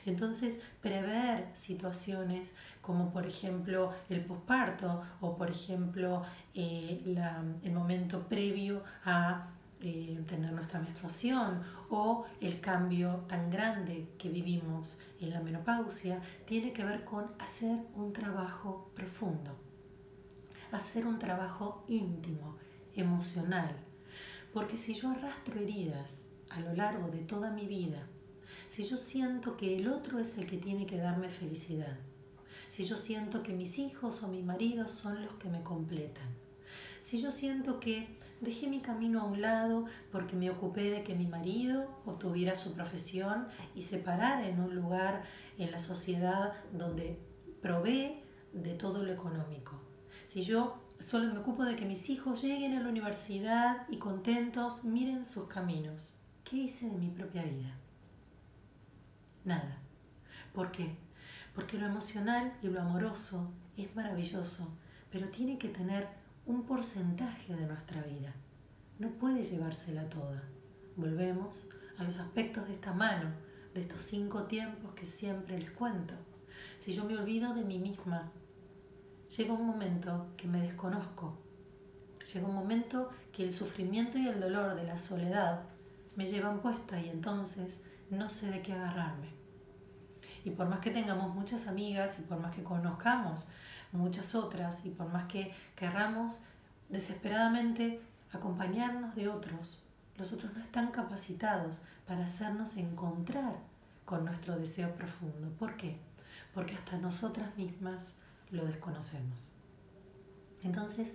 Entonces, 0.06 0.60
prever 0.80 1.48
situaciones 1.52 2.54
como 2.80 3.12
por 3.12 3.26
ejemplo 3.26 3.92
el 4.08 4.24
posparto 4.24 5.02
o 5.20 5.36
por 5.36 5.50
ejemplo 5.50 6.22
eh, 6.54 7.02
el 7.62 7.72
momento 7.72 8.26
previo 8.26 8.82
a 9.04 9.48
eh, 9.82 10.22
tener 10.26 10.52
nuestra 10.52 10.78
menstruación 10.78 11.62
o 11.88 12.26
el 12.38 12.60
cambio 12.60 13.24
tan 13.26 13.50
grande 13.50 14.08
que 14.18 14.28
vivimos 14.28 14.98
en 15.20 15.30
la 15.30 15.40
menopausia, 15.40 16.20
tiene 16.44 16.74
que 16.74 16.84
ver 16.84 17.04
con 17.04 17.32
hacer 17.38 17.78
un 17.94 18.12
trabajo 18.12 18.90
profundo, 18.94 19.56
hacer 20.70 21.06
un 21.06 21.18
trabajo 21.18 21.84
íntimo, 21.88 22.58
emocional. 22.94 23.74
Porque 24.52 24.76
si 24.76 24.92
yo 24.92 25.10
arrastro 25.10 25.58
heridas 25.58 26.26
a 26.50 26.60
lo 26.60 26.74
largo 26.74 27.08
de 27.08 27.20
toda 27.20 27.50
mi 27.50 27.66
vida, 27.66 28.06
si 28.68 28.84
yo 28.84 28.98
siento 28.98 29.56
que 29.56 29.78
el 29.78 29.88
otro 29.88 30.18
es 30.18 30.36
el 30.36 30.46
que 30.46 30.58
tiene 30.58 30.84
que 30.84 30.98
darme 30.98 31.30
felicidad, 31.30 31.96
si 32.68 32.84
yo 32.84 32.98
siento 32.98 33.42
que 33.42 33.54
mis 33.54 33.78
hijos 33.78 34.22
o 34.22 34.28
mi 34.28 34.42
marido 34.42 34.88
son 34.88 35.24
los 35.24 35.34
que 35.36 35.48
me 35.48 35.62
completan, 35.62 36.28
si 37.00 37.18
yo 37.18 37.30
siento 37.30 37.80
que 37.80 38.19
dejé 38.40 38.68
mi 38.68 38.80
camino 38.80 39.20
a 39.20 39.24
un 39.24 39.40
lado 39.40 39.86
porque 40.10 40.36
me 40.36 40.50
ocupé 40.50 40.90
de 40.90 41.04
que 41.04 41.14
mi 41.14 41.26
marido 41.26 42.00
obtuviera 42.06 42.54
su 42.54 42.72
profesión 42.72 43.48
y 43.74 43.82
se 43.82 43.98
parara 43.98 44.48
en 44.48 44.60
un 44.60 44.74
lugar 44.74 45.24
en 45.58 45.70
la 45.70 45.78
sociedad 45.78 46.54
donde 46.72 47.18
provee 47.60 48.22
de 48.52 48.74
todo 48.74 49.04
lo 49.04 49.12
económico. 49.12 49.80
Si 50.24 50.42
yo 50.42 50.82
solo 50.98 51.32
me 51.32 51.40
ocupo 51.40 51.64
de 51.64 51.76
que 51.76 51.84
mis 51.84 52.08
hijos 52.10 52.42
lleguen 52.42 52.76
a 52.76 52.82
la 52.82 52.88
universidad 52.88 53.86
y 53.88 53.98
contentos 53.98 54.84
miren 54.84 55.24
sus 55.24 55.46
caminos, 55.46 56.16
¿qué 56.44 56.56
hice 56.56 56.88
de 56.88 56.96
mi 56.96 57.08
propia 57.08 57.42
vida? 57.42 57.76
Nada. 59.44 59.78
¿Por 60.54 60.70
qué? 60.72 60.96
Porque 61.54 61.78
lo 61.78 61.86
emocional 61.86 62.52
y 62.62 62.68
lo 62.68 62.80
amoroso 62.80 63.52
es 63.76 63.94
maravilloso, 63.94 64.76
pero 65.10 65.28
tiene 65.28 65.58
que 65.58 65.68
tener 65.68 66.19
un 66.50 66.64
porcentaje 66.64 67.54
de 67.54 67.64
nuestra 67.64 68.02
vida. 68.02 68.34
No 68.98 69.10
puede 69.10 69.44
llevársela 69.44 70.08
toda. 70.08 70.42
Volvemos 70.96 71.68
a 71.96 72.02
los 72.02 72.18
aspectos 72.18 72.66
de 72.66 72.72
esta 72.72 72.92
mano, 72.92 73.30
de 73.72 73.82
estos 73.82 74.00
cinco 74.02 74.42
tiempos 74.44 74.92
que 74.94 75.06
siempre 75.06 75.60
les 75.60 75.70
cuento. 75.70 76.14
Si 76.76 76.92
yo 76.92 77.04
me 77.04 77.16
olvido 77.16 77.54
de 77.54 77.62
mí 77.62 77.78
misma, 77.78 78.32
llega 79.36 79.52
un 79.52 79.64
momento 79.64 80.26
que 80.36 80.48
me 80.48 80.60
desconozco. 80.60 81.38
Llega 82.34 82.48
un 82.48 82.54
momento 82.56 83.10
que 83.32 83.44
el 83.44 83.52
sufrimiento 83.52 84.18
y 84.18 84.26
el 84.26 84.40
dolor 84.40 84.74
de 84.74 84.84
la 84.84 84.98
soledad 84.98 85.62
me 86.16 86.26
llevan 86.26 86.60
puesta 86.60 87.00
y 87.00 87.10
entonces 87.10 87.84
no 88.10 88.28
sé 88.28 88.50
de 88.50 88.60
qué 88.60 88.72
agarrarme. 88.72 89.28
Y 90.44 90.50
por 90.50 90.68
más 90.68 90.80
que 90.80 90.90
tengamos 90.90 91.32
muchas 91.32 91.68
amigas 91.68 92.18
y 92.18 92.22
por 92.22 92.40
más 92.40 92.52
que 92.56 92.64
conozcamos 92.64 93.46
muchas 93.92 94.34
otras 94.34 94.84
y 94.84 94.90
por 94.90 95.12
más 95.12 95.26
que 95.26 95.52
querramos 95.76 96.42
desesperadamente 96.88 98.00
acompañarnos 98.32 99.14
de 99.14 99.28
otros, 99.28 99.82
los 100.16 100.32
otros 100.32 100.52
no 100.54 100.60
están 100.60 100.90
capacitados 100.90 101.80
para 102.06 102.24
hacernos 102.24 102.76
encontrar 102.76 103.56
con 104.04 104.24
nuestro 104.24 104.58
deseo 104.58 104.94
profundo. 104.94 105.50
¿Por 105.58 105.76
qué? 105.76 105.96
Porque 106.54 106.74
hasta 106.74 106.98
nosotras 106.98 107.56
mismas 107.56 108.14
lo 108.50 108.64
desconocemos. 108.64 109.52
Entonces, 110.62 111.14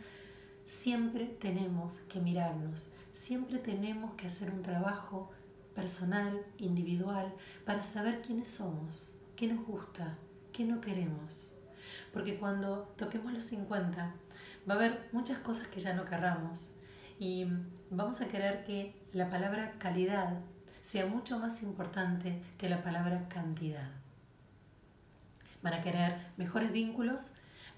siempre 0.65 1.25
tenemos 1.25 1.99
que 2.01 2.19
mirarnos, 2.19 2.93
siempre 3.11 3.59
tenemos 3.59 4.15
que 4.15 4.27
hacer 4.27 4.49
un 4.49 4.63
trabajo 4.63 5.31
personal, 5.75 6.41
individual, 6.57 7.33
para 7.65 7.83
saber 7.83 8.21
quiénes 8.21 8.49
somos, 8.49 9.11
qué 9.35 9.47
nos 9.47 9.65
gusta, 9.65 10.17
qué 10.53 10.63
no 10.63 10.79
queremos 10.79 11.54
porque 12.15 12.38
cuando 12.38 12.93
toquemos 12.95 13.34
los 13.34 13.43
50 13.43 14.13
va 14.67 14.73
a 14.73 14.78
haber 14.78 15.10
muchas 15.12 15.39
cosas 15.39 15.67
que 15.67 15.82
ya 15.82 15.93
no 15.93 16.06
querramos 16.06 16.71
y 17.19 17.45
vamos 17.89 18.21
a 18.21 18.30
querer 18.30 18.63
que 18.63 18.95
la 19.12 19.30
palabra 19.30 19.73
calidad 19.80 20.39
sea 20.82 21.08
mucho 21.08 21.38
más 21.39 21.62
importante 21.62 22.41
que 22.58 22.69
la 22.69 22.82
palabra 22.82 23.28
cantidad. 23.28 23.89
Van 25.62 25.73
a 25.73 25.82
querer 25.82 26.17
mejores 26.38 26.71
vínculos, 26.71 27.32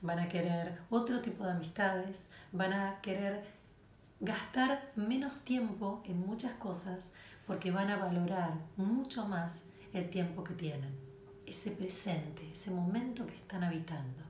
van 0.04 0.20
a 0.20 0.30
querer 0.30 0.82
otro 0.92 1.20
tipo 1.22 1.44
de 1.44 1.54
amistades, 1.54 2.30
van 2.52 2.74
a 2.74 3.02
querer 3.02 3.44
gastar 4.20 4.92
menos 4.96 5.34
tiempo 5.46 6.04
en 6.06 6.24
muchas 6.24 6.54
cosas 6.54 7.12
porque 7.48 7.72
van 7.72 7.90
a 7.90 7.98
valorar 7.98 8.54
mucho 8.76 9.28
más 9.28 9.64
el 9.94 10.12
tiempo 10.12 10.44
que 10.44 10.54
tienen, 10.54 10.96
ese 11.48 11.72
presente, 11.72 12.52
ese 12.52 12.70
momento 12.70 13.26
que 13.26 13.36
están 13.36 13.64
habitando. 13.64 14.27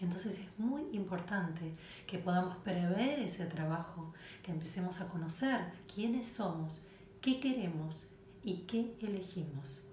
Entonces 0.00 0.38
es 0.38 0.58
muy 0.58 0.82
importante 0.92 1.74
que 2.06 2.18
podamos 2.18 2.56
prever 2.58 3.18
ese 3.18 3.46
trabajo, 3.46 4.12
que 4.42 4.52
empecemos 4.52 5.00
a 5.00 5.08
conocer 5.08 5.72
quiénes 5.92 6.28
somos, 6.28 6.86
qué 7.20 7.40
queremos 7.40 8.10
y 8.44 8.58
qué 8.58 8.96
elegimos. 9.00 9.84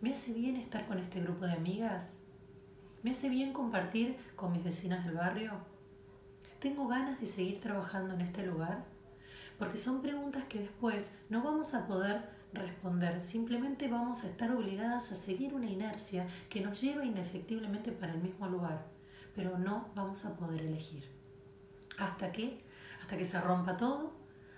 ¿Me 0.00 0.12
hace 0.12 0.32
bien 0.32 0.56
estar 0.56 0.86
con 0.86 0.98
este 0.98 1.20
grupo 1.20 1.46
de 1.46 1.52
amigas? 1.52 2.18
¿Me 3.02 3.12
hace 3.12 3.28
bien 3.28 3.52
compartir 3.52 4.16
con 4.36 4.52
mis 4.52 4.62
vecinas 4.62 5.06
del 5.06 5.14
barrio? 5.14 5.52
¿Tengo 6.58 6.86
ganas 6.88 7.18
de 7.20 7.26
seguir 7.26 7.60
trabajando 7.60 8.14
en 8.14 8.20
este 8.20 8.46
lugar? 8.46 8.84
Porque 9.58 9.78
son 9.78 10.02
preguntas 10.02 10.44
que 10.44 10.60
después 10.60 11.14
no 11.30 11.42
vamos 11.42 11.72
a 11.74 11.86
poder 11.86 12.28
responder, 12.52 13.20
simplemente 13.20 13.88
vamos 13.88 14.24
a 14.24 14.28
estar 14.28 14.50
obligadas 14.50 15.12
a 15.12 15.14
seguir 15.14 15.54
una 15.54 15.70
inercia 15.70 16.26
que 16.48 16.60
nos 16.60 16.80
lleva 16.80 17.04
indefectiblemente 17.04 17.92
para 17.92 18.12
el 18.12 18.20
mismo 18.20 18.46
lugar, 18.48 18.86
pero 19.34 19.58
no 19.58 19.88
vamos 19.94 20.24
a 20.24 20.36
poder 20.36 20.62
elegir. 20.62 21.04
¿Hasta 21.98 22.32
qué? 22.32 22.64
Hasta 23.02 23.16
que 23.16 23.24
se 23.24 23.40
rompa 23.40 23.76
todo, 23.76 24.12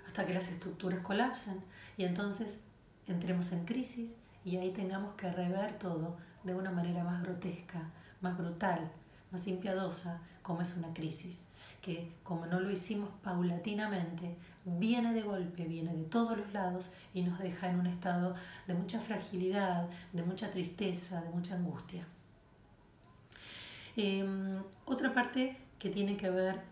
hasta 0.06 0.26
que 0.26 0.34
las 0.34 0.50
estructuras 0.50 1.00
colapsen 1.00 1.62
y 1.96 2.04
entonces 2.04 2.60
entremos 3.06 3.52
en 3.52 3.64
crisis 3.64 4.16
y 4.44 4.56
ahí 4.56 4.72
tengamos 4.72 5.14
que 5.14 5.30
rever 5.30 5.78
todo 5.78 6.16
de 6.44 6.54
una 6.54 6.70
manera 6.70 7.04
más 7.04 7.22
grotesca, 7.22 7.90
más 8.20 8.36
brutal, 8.36 8.90
más 9.30 9.46
impiadosa, 9.46 10.20
como 10.42 10.60
es 10.62 10.76
una 10.76 10.92
crisis, 10.92 11.48
que 11.82 12.14
como 12.22 12.46
no 12.46 12.60
lo 12.60 12.70
hicimos 12.70 13.10
paulatinamente, 13.22 14.36
viene 14.64 15.12
de 15.12 15.22
golpe, 15.22 15.64
viene 15.64 15.92
de 15.92 16.04
todos 16.04 16.38
los 16.38 16.52
lados 16.52 16.92
y 17.12 17.22
nos 17.22 17.38
deja 17.40 17.68
en 17.68 17.80
un 17.80 17.88
estado 17.88 18.34
de 18.68 18.74
mucha 18.74 19.00
fragilidad, 19.00 19.90
de 20.12 20.22
mucha 20.22 20.50
tristeza, 20.50 21.20
de 21.20 21.30
mucha 21.30 21.56
angustia. 21.56 22.06
Em, 23.96 24.62
otra 24.86 25.12
parte 25.12 25.58
que 25.78 25.90
tiene 25.90 26.16
que 26.16 26.30
ver 26.30 26.62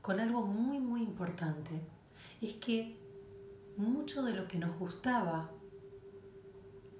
con 0.00 0.20
algo 0.20 0.42
muy, 0.46 0.78
muy 0.78 1.02
importante 1.02 1.80
es 2.40 2.54
que 2.54 2.96
mucho 3.76 4.22
de 4.22 4.34
lo 4.34 4.46
que 4.46 4.58
nos 4.58 4.78
gustaba 4.78 5.50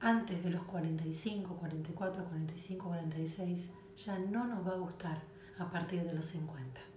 antes 0.00 0.42
de 0.42 0.50
los 0.50 0.64
45, 0.64 1.56
44, 1.56 2.24
45, 2.24 2.88
46 2.88 3.70
ya 3.96 4.18
no 4.18 4.46
nos 4.46 4.66
va 4.66 4.72
a 4.72 4.78
gustar 4.78 5.22
a 5.58 5.70
partir 5.70 6.02
de 6.02 6.14
los 6.14 6.26
50. 6.26 6.89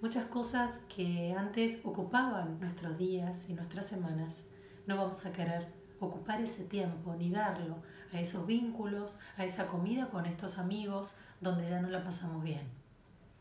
Muchas 0.00 0.26
cosas 0.26 0.80
que 0.94 1.34
antes 1.36 1.80
ocupaban 1.84 2.60
nuestros 2.60 2.98
días 2.98 3.48
y 3.48 3.54
nuestras 3.54 3.86
semanas, 3.86 4.42
no 4.86 4.96
vamos 4.96 5.24
a 5.26 5.32
querer 5.32 5.72
ocupar 6.00 6.40
ese 6.40 6.64
tiempo 6.64 7.14
ni 7.16 7.30
darlo 7.30 7.78
a 8.12 8.20
esos 8.20 8.46
vínculos, 8.46 9.18
a 9.36 9.44
esa 9.44 9.66
comida 9.66 10.08
con 10.08 10.26
estos 10.26 10.58
amigos 10.58 11.16
donde 11.40 11.68
ya 11.68 11.80
no 11.80 11.88
la 11.88 12.04
pasamos 12.04 12.42
bien, 12.42 12.62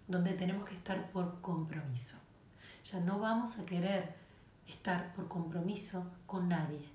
donde 0.08 0.34
tenemos 0.34 0.68
que 0.68 0.76
estar 0.76 1.12
por 1.12 1.42
compromiso. 1.42 2.18
Ya 2.84 3.00
no 3.00 3.20
vamos 3.20 3.60
a 3.60 3.66
querer 3.66 4.16
estar 4.68 5.14
por 5.14 5.28
compromiso 5.28 6.10
con 6.26 6.50
nadie. 6.50 6.90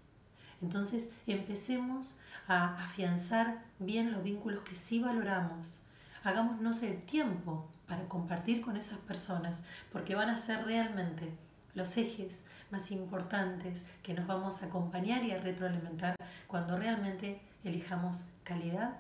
Entonces 0.62 1.11
empecemos 1.27 2.18
a 2.46 2.85
afianzar 2.85 3.64
bien 3.79 4.12
los 4.12 4.23
vínculos 4.23 4.62
que 4.62 4.77
sí 4.77 5.01
valoramos. 5.01 5.83
Hagámonos 6.23 6.83
el 6.83 7.03
tiempo 7.03 7.68
para 7.90 8.05
compartir 8.05 8.62
con 8.62 8.76
esas 8.76 8.98
personas, 9.00 9.62
porque 9.92 10.14
van 10.14 10.31
a 10.31 10.37
ser 10.37 10.64
realmente 10.64 11.29
los 11.74 11.96
ejes 11.96 12.42
más 12.70 12.92
importantes 12.92 13.85
que 14.05 14.14
nos 14.14 14.29
vamos 14.29 14.62
a 14.62 14.66
acompañar 14.66 15.24
y 15.24 15.33
a 15.33 15.40
retroalimentar 15.40 16.14
cuando 16.46 16.79
realmente 16.79 17.40
elijamos 17.64 18.26
calidad 18.44 18.92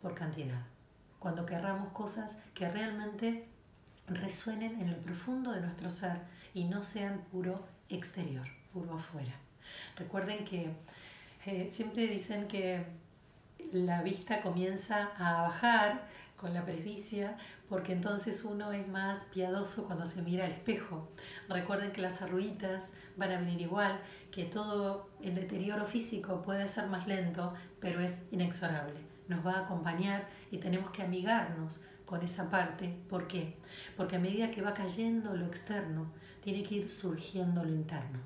por 0.00 0.14
cantidad, 0.14 0.62
cuando 1.18 1.46
querramos 1.46 1.88
cosas 1.88 2.36
que 2.54 2.70
realmente 2.70 3.48
resuenen 4.06 4.80
en 4.80 4.92
lo 4.92 4.98
profundo 4.98 5.50
de 5.50 5.60
nuestro 5.60 5.90
ser 5.90 6.20
y 6.54 6.64
no 6.64 6.84
sean 6.84 7.18
puro 7.32 7.66
exterior, 7.88 8.46
puro 8.72 8.94
afuera. 8.94 9.34
Recuerden 9.96 10.44
que 10.44 10.70
eh, 11.44 11.68
siempre 11.72 12.06
dicen 12.06 12.46
que 12.46 12.86
la 13.72 14.00
vista 14.02 14.42
comienza 14.42 15.10
a 15.18 15.42
bajar 15.42 16.06
con 16.38 16.54
la 16.54 16.64
presbicia, 16.64 17.36
porque 17.68 17.92
entonces 17.92 18.44
uno 18.44 18.72
es 18.72 18.86
más 18.88 19.24
piadoso 19.24 19.86
cuando 19.86 20.06
se 20.06 20.22
mira 20.22 20.44
al 20.44 20.52
espejo. 20.52 21.10
Recuerden 21.48 21.92
que 21.92 22.00
las 22.00 22.22
arruitas 22.22 22.90
van 23.16 23.32
a 23.32 23.40
venir 23.40 23.60
igual, 23.60 24.00
que 24.30 24.44
todo 24.44 25.10
el 25.20 25.34
deterioro 25.34 25.84
físico 25.84 26.42
puede 26.42 26.66
ser 26.68 26.86
más 26.86 27.06
lento, 27.06 27.52
pero 27.80 28.00
es 28.00 28.22
inexorable. 28.30 29.00
Nos 29.26 29.44
va 29.44 29.54
a 29.54 29.64
acompañar 29.64 30.28
y 30.50 30.58
tenemos 30.58 30.90
que 30.90 31.02
amigarnos 31.02 31.82
con 32.06 32.22
esa 32.22 32.48
parte. 32.48 32.96
¿Por 33.10 33.26
qué? 33.26 33.58
Porque 33.96 34.16
a 34.16 34.20
medida 34.20 34.50
que 34.50 34.62
va 34.62 34.72
cayendo 34.72 35.36
lo 35.36 35.46
externo, 35.46 36.12
tiene 36.40 36.62
que 36.62 36.76
ir 36.76 36.88
surgiendo 36.88 37.64
lo 37.64 37.70
interno. 37.70 38.20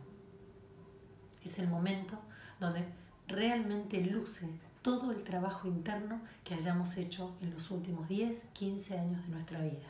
Es 1.42 1.58
el 1.58 1.66
momento 1.66 2.20
donde 2.60 2.84
realmente 3.26 4.00
luce 4.00 4.48
todo 4.82 5.12
el 5.12 5.22
trabajo 5.22 5.68
interno 5.68 6.20
que 6.44 6.54
hayamos 6.54 6.96
hecho 6.98 7.34
en 7.40 7.52
los 7.52 7.70
últimos 7.70 8.08
10, 8.08 8.48
15 8.52 8.98
años 8.98 9.22
de 9.22 9.28
nuestra 9.28 9.60
vida. 9.60 9.88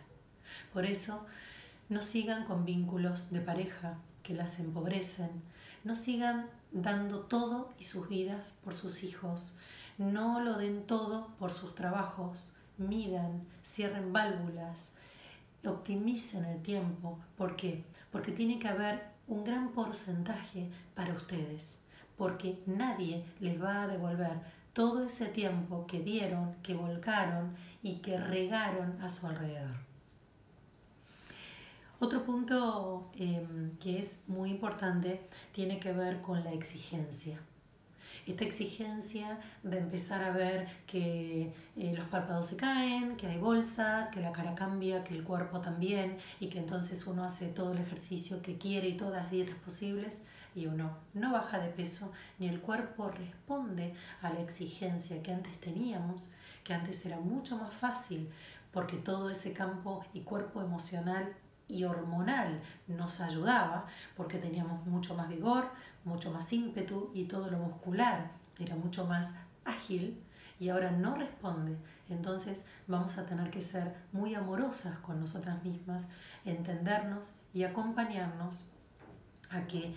Por 0.72 0.85
eso, 0.87 1.26
no 1.88 2.02
sigan 2.02 2.44
con 2.44 2.64
vínculos 2.64 3.31
de 3.31 3.40
pareja 3.40 3.98
que 4.22 4.35
las 4.35 4.61
empobrecen, 4.61 5.31
no 5.85 5.96
sigan 5.96 6.48
dando 6.70 7.20
todo 7.20 7.72
y 7.78 7.85
sus 7.85 8.09
vidas 8.09 8.59
por 8.64 8.76
sus 8.76 9.02
hijos, 9.02 9.55
no 9.98 10.40
lo 10.40 10.57
den 10.57 10.87
todo 10.87 11.28
por 11.38 11.52
sus 11.52 11.74
trabajos, 11.74 12.52
midan, 12.78 13.42
cierren 13.62 14.12
válvulas, 14.12 14.94
optimicen 15.64 16.44
el 16.44 16.62
tiempo. 16.62 17.18
¿Por 17.37 17.57
qué? 17.57 17.85
Porque 18.11 18.33
tiene 18.33 18.59
que 18.59 18.68
haber 18.68 19.02
un 19.28 19.44
gran 19.44 19.72
porcentaje 19.72 20.70
para 20.94 21.14
ustedes, 21.14 21.78
porque 22.16 22.62
nadie 22.66 23.24
les 23.40 23.62
va 23.62 23.83
a 23.83 23.88
devolver 23.88 24.40
todo 24.72 25.04
ese 25.04 25.26
tiempo 25.26 25.87
que 25.87 26.00
dieron, 26.00 26.54
que 26.62 26.74
volcaron 26.74 27.54
y 27.82 27.96
que 27.96 28.18
regaron 28.18 29.00
a 29.02 29.08
su 29.08 29.26
alrededor. 29.26 29.76
Otro 31.98 32.24
punto 32.24 33.11
em, 33.14 33.76
que 33.78 33.98
es 33.98 34.20
muy 34.26 34.50
importante 34.50 35.20
tiene 35.52 35.78
que 35.78 35.92
ver 35.92 36.20
con 36.20 36.42
la 36.42 36.52
exigencia. 36.52 37.38
Esta 38.26 38.44
exigencia 38.44 39.40
de 39.62 39.78
empezar 39.78 40.22
a 40.22 40.30
ver 40.30 40.68
que 40.87 41.52
eh, 41.76 41.94
los 41.96 42.06
párpados 42.06 42.46
se 42.46 42.56
caen, 42.56 43.16
que 43.16 43.26
hay 43.26 43.38
bolsas, 43.38 44.08
que 44.11 44.20
la 44.20 44.32
cara 44.32 44.54
cambia, 44.54 45.04
que 45.04 45.14
el 45.14 45.24
cuerpo 45.24 45.61
también 45.61 46.18
y 46.40 46.48
que 46.48 46.58
entonces 46.58 47.06
uno 47.06 47.24
hace 47.24 47.48
todo 47.48 47.72
el 47.72 47.78
ejercicio 47.78 48.42
que 48.42 48.58
quiere 48.58 48.88
y 48.88 48.96
todas 48.96 49.22
las 49.22 49.30
dietas 49.30 49.56
posibles 49.56 50.22
y 50.54 50.66
uno 50.66 50.96
no 51.14 51.32
baja 51.32 51.58
de 51.58 51.68
peso 51.68 52.12
ni 52.38 52.48
el 52.48 52.60
cuerpo 52.60 53.10
responde 53.10 53.94
a 54.20 54.30
la 54.30 54.40
exigencia 54.40 55.22
que 55.22 55.32
antes 55.32 55.60
teníamos, 55.60 56.32
que 56.64 56.74
antes 56.74 57.04
era 57.06 57.18
mucho 57.18 57.56
más 57.56 57.74
fácil 57.74 58.30
porque 58.72 58.96
todo 58.96 59.30
ese 59.30 59.52
campo 59.52 60.04
y 60.14 60.20
cuerpo 60.20 60.60
emocional 60.60 61.34
y 61.68 61.84
hormonal 61.84 62.60
nos 62.86 63.20
ayudaba 63.20 63.86
porque 64.16 64.38
teníamos 64.38 64.86
mucho 64.86 65.14
más 65.14 65.28
vigor, 65.28 65.70
mucho 66.04 66.32
más 66.32 66.52
ímpetu 66.52 67.10
y 67.14 67.24
todo 67.24 67.50
lo 67.50 67.58
muscular 67.58 68.30
era 68.58 68.76
mucho 68.76 69.06
más 69.06 69.32
ágil 69.64 70.22
y 70.58 70.68
ahora 70.68 70.90
no 70.90 71.16
responde. 71.16 71.76
Entonces 72.08 72.64
vamos 72.86 73.18
a 73.18 73.26
tener 73.26 73.50
que 73.50 73.60
ser 73.60 73.94
muy 74.12 74.34
amorosas 74.34 74.98
con 74.98 75.18
nosotras 75.18 75.62
mismas, 75.64 76.08
entendernos 76.44 77.32
y 77.54 77.64
acompañarnos 77.64 78.70
a 79.50 79.66
que 79.66 79.94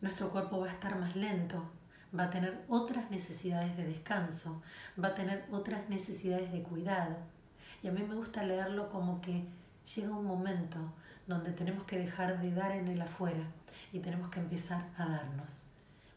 nuestro 0.00 0.30
cuerpo 0.30 0.60
va 0.60 0.68
a 0.68 0.72
estar 0.72 0.98
más 0.98 1.16
lento, 1.16 1.64
va 2.16 2.24
a 2.24 2.30
tener 2.30 2.64
otras 2.68 3.10
necesidades 3.10 3.76
de 3.76 3.84
descanso, 3.84 4.62
va 5.02 5.08
a 5.08 5.14
tener 5.14 5.44
otras 5.50 5.88
necesidades 5.88 6.52
de 6.52 6.62
cuidado. 6.62 7.16
Y 7.82 7.88
a 7.88 7.92
mí 7.92 8.02
me 8.02 8.14
gusta 8.14 8.44
leerlo 8.44 8.88
como 8.88 9.20
que 9.20 9.44
llega 9.94 10.16
un 10.16 10.24
momento 10.26 10.78
donde 11.26 11.52
tenemos 11.52 11.84
que 11.84 11.98
dejar 11.98 12.40
de 12.40 12.52
dar 12.52 12.72
en 12.72 12.88
el 12.88 13.00
afuera 13.00 13.44
y 13.92 14.00
tenemos 14.00 14.28
que 14.30 14.40
empezar 14.40 14.86
a 14.96 15.06
darnos. 15.06 15.66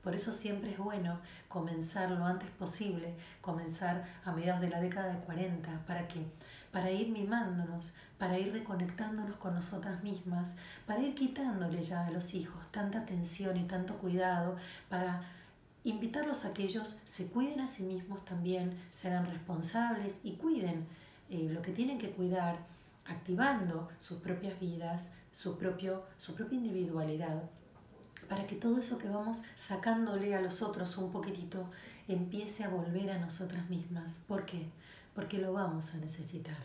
Por 0.03 0.15
eso 0.15 0.31
siempre 0.33 0.71
es 0.71 0.79
bueno 0.79 1.19
comenzar 1.47 2.09
lo 2.09 2.25
antes 2.25 2.49
posible, 2.49 3.13
comenzar 3.39 4.07
a 4.25 4.31
mediados 4.31 4.61
de 4.61 4.69
la 4.69 4.79
década 4.79 5.13
de 5.13 5.19
40, 5.19 5.85
¿para 5.85 6.07
qué? 6.07 6.25
Para 6.71 6.91
ir 6.91 7.09
mimándonos, 7.09 7.93
para 8.17 8.39
ir 8.39 8.53
reconectándonos 8.53 9.35
con 9.37 9.53
nosotras 9.53 10.03
mismas, 10.03 10.55
para 10.85 11.01
ir 11.01 11.15
quitándole 11.15 11.81
ya 11.81 12.05
a 12.05 12.11
los 12.11 12.33
hijos 12.33 12.71
tanta 12.71 12.99
atención 12.99 13.57
y 13.57 13.63
tanto 13.63 13.95
cuidado, 13.95 14.55
para 14.89 15.23
invitarlos 15.83 16.45
a 16.45 16.53
que 16.53 16.63
ellos 16.63 16.97
se 17.05 17.27
cuiden 17.27 17.61
a 17.61 17.67
sí 17.67 17.83
mismos 17.83 18.23
también, 18.23 18.77
se 18.91 19.09
hagan 19.09 19.25
responsables 19.25 20.19
y 20.23 20.33
cuiden 20.33 20.85
eh, 21.29 21.49
lo 21.51 21.61
que 21.61 21.71
tienen 21.71 21.97
que 21.97 22.11
cuidar, 22.11 22.57
activando 23.05 23.89
sus 23.97 24.19
propias 24.19 24.59
vidas, 24.59 25.13
su, 25.31 25.57
propio, 25.57 26.03
su 26.17 26.35
propia 26.35 26.57
individualidad, 26.57 27.43
para 28.29 28.47
que 28.47 28.55
todo 28.55 28.77
eso 28.77 28.97
que 28.97 29.09
vamos 29.09 29.41
sacándole 29.55 30.35
a 30.35 30.41
los 30.41 30.61
otros 30.61 30.97
un 30.97 31.11
poquitito 31.11 31.69
empiece 32.07 32.63
a 32.63 32.69
volver 32.69 33.11
a 33.11 33.19
nosotras 33.19 33.69
mismas. 33.69 34.19
¿Por 34.27 34.45
qué? 34.45 34.67
Porque 35.13 35.39
lo 35.39 35.53
vamos 35.53 35.93
a 35.93 35.97
necesitar. 35.97 36.57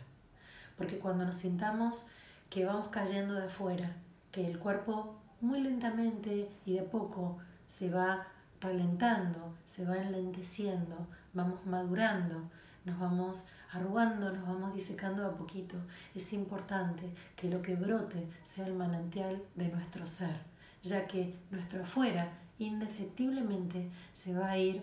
Porque 0.77 0.99
cuando 0.99 1.25
nos 1.25 1.35
sintamos 1.35 2.07
que 2.49 2.65
vamos 2.65 2.87
cayendo 2.89 3.33
de 3.33 3.47
afuera, 3.47 3.95
que 4.31 4.47
el 4.47 4.59
cuerpo 4.59 5.15
muy 5.41 5.61
lentamente 5.61 6.49
y 6.65 6.73
de 6.73 6.83
poco 6.83 7.37
se 7.67 7.89
va 7.89 8.27
ralentando, 8.59 9.55
se 9.65 9.85
va 9.85 9.97
enlenteciendo, 9.97 11.07
vamos 11.33 11.65
madurando, 11.65 12.49
nos 12.85 12.99
vamos 12.99 13.45
arrugando, 13.71 14.31
nos 14.31 14.47
vamos 14.47 14.73
disecando 14.73 15.25
a 15.25 15.35
poquito, 15.35 15.77
es 16.15 16.33
importante 16.33 17.13
que 17.35 17.49
lo 17.49 17.61
que 17.61 17.75
brote 17.75 18.27
sea 18.43 18.65
el 18.65 18.73
manantial 18.73 19.43
de 19.55 19.67
nuestro 19.67 20.07
ser, 20.07 20.37
ya 20.81 21.05
que 21.05 21.37
nuestro 21.51 21.83
afuera 21.83 22.31
indefectiblemente 22.59 23.91
se 24.13 24.33
va 24.33 24.51
a 24.51 24.57
ir 24.57 24.81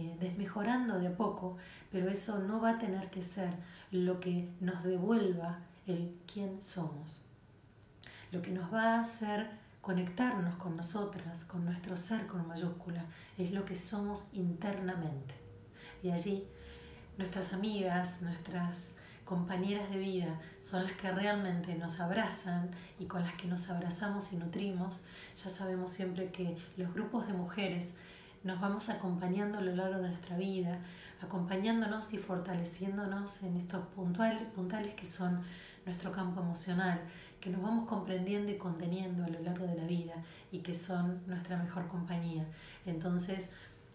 eh, 0.00 0.16
desmejorando 0.18 0.98
de 0.98 1.08
a 1.08 1.16
poco, 1.16 1.58
pero 1.92 2.08
eso 2.08 2.38
no 2.38 2.60
va 2.60 2.70
a 2.70 2.78
tener 2.78 3.10
que 3.10 3.22
ser 3.22 3.50
lo 3.90 4.18
que 4.18 4.48
nos 4.60 4.82
devuelva 4.82 5.58
el 5.86 6.16
quién 6.32 6.62
somos. 6.62 7.22
Lo 8.32 8.40
que 8.40 8.50
nos 8.50 8.72
va 8.72 8.94
a 8.94 9.00
hacer 9.00 9.50
conectarnos 9.80 10.54
con 10.54 10.76
nosotras, 10.76 11.44
con 11.44 11.64
nuestro 11.64 11.96
ser 11.96 12.26
con 12.26 12.46
mayúscula, 12.46 13.04
es 13.36 13.52
lo 13.52 13.64
que 13.64 13.76
somos 13.76 14.26
internamente. 14.32 15.34
Y 16.02 16.10
allí 16.10 16.44
nuestras 17.18 17.52
amigas, 17.52 18.22
nuestras 18.22 18.96
compañeras 19.26 19.90
de 19.90 19.98
vida 19.98 20.40
son 20.60 20.84
las 20.84 20.92
que 20.92 21.10
realmente 21.12 21.76
nos 21.76 22.00
abrazan 22.00 22.70
y 22.98 23.04
con 23.04 23.22
las 23.22 23.34
que 23.34 23.46
nos 23.46 23.68
abrazamos 23.68 24.32
y 24.32 24.36
nutrimos. 24.36 25.04
Ya 25.36 25.50
sabemos 25.50 25.90
siempre 25.90 26.30
que 26.32 26.56
los 26.76 26.92
grupos 26.94 27.26
de 27.26 27.34
mujeres 27.34 27.94
nos 28.42 28.60
vamos 28.60 28.88
acompañando 28.88 29.58
a 29.58 29.60
lo 29.60 29.74
largo 29.74 30.00
de 30.00 30.08
nuestra 30.08 30.36
vida, 30.36 30.78
acompañándonos 31.20 32.12
y 32.14 32.18
fortaleciéndonos 32.18 33.42
en 33.42 33.56
estos 33.56 33.86
puntuales, 33.88 34.42
puntales 34.54 34.94
que 34.94 35.06
son 35.06 35.42
nuestro 35.84 36.12
campo 36.12 36.40
emocional, 36.40 37.00
que 37.40 37.50
nos 37.50 37.62
vamos 37.62 37.88
comprendiendo 37.88 38.50
y 38.50 38.56
conteniendo 38.56 39.24
a 39.24 39.28
lo 39.28 39.40
largo 39.40 39.66
de 39.66 39.74
la 39.74 39.84
vida 39.84 40.14
y 40.52 40.58
que 40.58 40.74
son 40.74 41.22
nuestra 41.26 41.56
mejor 41.56 41.88
compañía. 41.88 42.46
Entonces, 42.86 43.50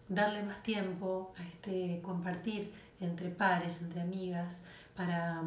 darle 0.08 0.42
más 0.42 0.62
tiempo 0.62 1.32
a 1.38 1.42
este 1.42 2.00
compartir 2.02 2.72
entre 3.00 3.30
pares, 3.30 3.82
entre 3.82 4.00
amigas, 4.00 4.62
para 4.96 5.42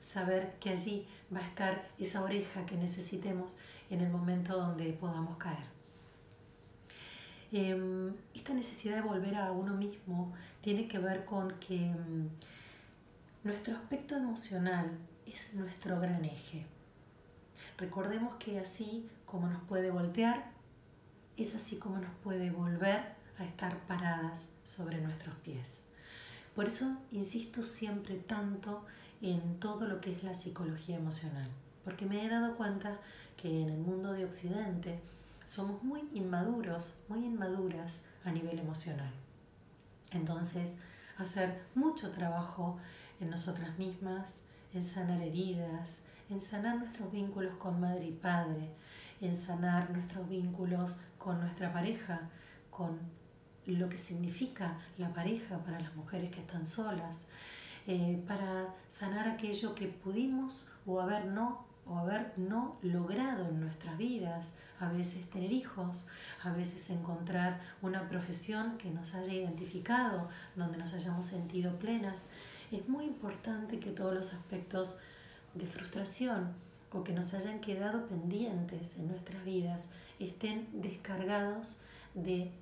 saber 0.00 0.56
que 0.60 0.70
allí 0.70 1.06
va 1.34 1.40
a 1.40 1.46
estar 1.46 1.88
esa 1.98 2.22
oreja 2.22 2.64
que 2.66 2.76
necesitemos 2.76 3.56
en 3.90 4.00
el 4.00 4.10
momento 4.10 4.56
donde 4.56 4.92
podamos 4.92 5.36
caer. 5.36 5.77
Em, 7.50 8.14
esta 8.34 8.52
necesidad 8.52 8.96
de 8.96 9.02
volver 9.02 9.34
a 9.36 9.52
uno 9.52 9.74
mismo 9.74 10.34
tiene 10.60 10.86
que 10.86 10.98
ver 10.98 11.24
con 11.24 11.58
que 11.58 11.86
em, 11.86 12.28
nuestro 13.42 13.74
aspecto 13.74 14.16
emocional 14.16 14.90
es 15.26 15.54
nuestro 15.54 15.98
gran 16.00 16.24
eje. 16.24 16.66
Recordemos 17.78 18.34
que 18.36 18.58
así 18.58 19.08
como 19.24 19.48
nos 19.48 19.62
puede 19.62 19.90
voltear, 19.90 20.50
es 21.36 21.54
así 21.54 21.76
como 21.76 21.98
nos 21.98 22.14
puede 22.22 22.50
volver 22.50 23.16
a 23.38 23.44
estar 23.44 23.78
paradas 23.86 24.48
sobre 24.64 25.00
nuestros 25.00 25.34
pies. 25.36 25.84
Por 26.54 26.66
eso 26.66 26.98
insisto 27.12 27.62
siempre 27.62 28.16
tanto 28.16 28.84
en 29.22 29.60
todo 29.60 29.86
lo 29.86 30.00
que 30.00 30.12
es 30.12 30.24
la 30.24 30.34
psicología 30.34 30.96
emocional, 30.96 31.48
porque 31.84 32.04
me 32.04 32.24
he 32.24 32.28
dado 32.28 32.56
cuenta 32.56 32.98
que 33.36 33.62
en 33.62 33.68
el 33.68 33.78
mundo 33.78 34.12
de 34.12 34.24
Occidente 34.24 35.00
somos 35.48 35.82
muy 35.82 36.06
inmaduros, 36.12 36.92
muy 37.08 37.24
inmaduras 37.24 38.02
a 38.22 38.30
nivel 38.30 38.58
emocional. 38.58 39.10
Entonces, 40.10 40.74
hacer 41.16 41.62
mucho 41.74 42.10
trabajo 42.10 42.76
en 43.18 43.30
nosotras 43.30 43.78
mismas, 43.78 44.44
en 44.74 44.84
sanar 44.84 45.22
heridas, 45.22 46.02
en 46.28 46.42
sanar 46.42 46.76
nuestros 46.76 47.10
vínculos 47.10 47.54
con 47.54 47.80
madre 47.80 48.08
y 48.08 48.12
padre, 48.12 48.68
en 49.22 49.34
sanar 49.34 49.90
nuestros 49.90 50.28
vínculos 50.28 51.00
con 51.16 51.40
nuestra 51.40 51.72
pareja, 51.72 52.28
con 52.70 52.98
lo 53.64 53.88
que 53.88 53.96
significa 53.96 54.78
la 54.98 55.14
pareja 55.14 55.64
para 55.64 55.80
las 55.80 55.96
mujeres 55.96 56.30
que 56.30 56.40
están 56.40 56.66
solas, 56.66 57.26
eh, 57.86 58.22
para 58.28 58.74
sanar 58.88 59.26
aquello 59.26 59.74
que 59.74 59.86
pudimos 59.86 60.70
o 60.84 61.00
haber 61.00 61.24
no 61.24 61.67
o 61.88 61.98
haber 61.98 62.32
no 62.36 62.78
logrado 62.82 63.48
en 63.48 63.60
nuestras 63.60 63.96
vidas, 63.96 64.56
a 64.78 64.90
veces 64.90 65.28
tener 65.30 65.52
hijos, 65.52 66.06
a 66.42 66.52
veces 66.52 66.90
encontrar 66.90 67.60
una 67.82 68.08
profesión 68.08 68.78
que 68.78 68.90
nos 68.90 69.14
haya 69.14 69.32
identificado, 69.32 70.28
donde 70.54 70.78
nos 70.78 70.92
hayamos 70.94 71.26
sentido 71.26 71.78
plenas. 71.78 72.26
Es 72.70 72.88
muy 72.88 73.06
importante 73.06 73.80
que 73.80 73.90
todos 73.90 74.14
los 74.14 74.34
aspectos 74.34 74.98
de 75.54 75.66
frustración 75.66 76.52
o 76.92 77.04
que 77.04 77.12
nos 77.12 77.34
hayan 77.34 77.60
quedado 77.60 78.06
pendientes 78.06 78.98
en 78.98 79.08
nuestras 79.08 79.44
vidas 79.44 79.88
estén 80.18 80.68
descargados 80.72 81.80
de 82.14 82.52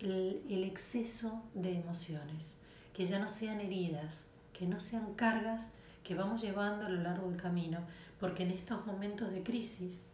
el 0.00 0.64
exceso 0.64 1.42
de 1.54 1.80
emociones, 1.80 2.54
que 2.92 3.06
ya 3.06 3.18
no 3.18 3.30
sean 3.30 3.60
heridas, 3.60 4.26
que 4.52 4.66
no 4.66 4.78
sean 4.78 5.14
cargas 5.14 5.68
que 6.06 6.14
vamos 6.14 6.40
llevando 6.40 6.86
a 6.86 6.88
lo 6.88 7.02
largo 7.02 7.28
del 7.28 7.40
camino, 7.40 7.80
porque 8.20 8.44
en 8.44 8.50
estos 8.50 8.86
momentos 8.86 9.32
de 9.32 9.42
crisis 9.42 10.06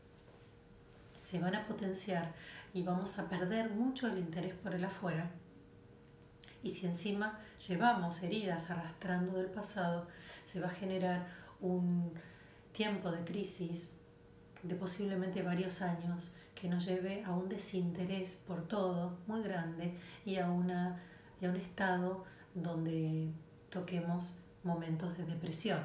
se 1.17 1.39
van 1.39 1.55
a 1.55 1.67
potenciar 1.67 2.33
y 2.75 2.83
vamos 2.83 3.19
a 3.19 3.29
perder 3.29 3.71
mucho 3.71 4.09
el 4.09 4.19
interés 4.19 4.55
por 4.55 4.75
el 4.75 4.85
afuera. 4.85 5.31
Y 6.63 6.71
si 6.71 6.87
encima 6.87 7.39
llevamos 7.67 8.23
heridas 8.23 8.71
arrastrando 8.71 9.33
del 9.35 9.47
pasado, 9.47 10.09
se 10.45 10.61
va 10.61 10.69
a 10.69 10.71
generar 10.71 11.27
un 11.61 12.13
tiempo 12.73 13.11
de 13.11 13.25
crisis 13.25 13.93
de 14.63 14.75
posiblemente 14.75 15.43
varios 15.43 15.83
años 15.83 16.33
que 16.55 16.69
nos 16.69 16.87
lleve 16.87 17.25
a 17.25 17.33
un 17.33 17.49
desinterés 17.49 18.37
por 18.47 18.67
todo 18.69 19.19
muy 19.27 19.43
grande 19.43 19.99
y 20.25 20.37
a, 20.37 20.49
una, 20.49 21.01
y 21.41 21.47
a 21.47 21.51
un 21.51 21.57
estado 21.57 22.25
donde 22.55 23.29
toquemos 23.71 24.35
momentos 24.63 25.17
de 25.19 25.25
depresión, 25.25 25.81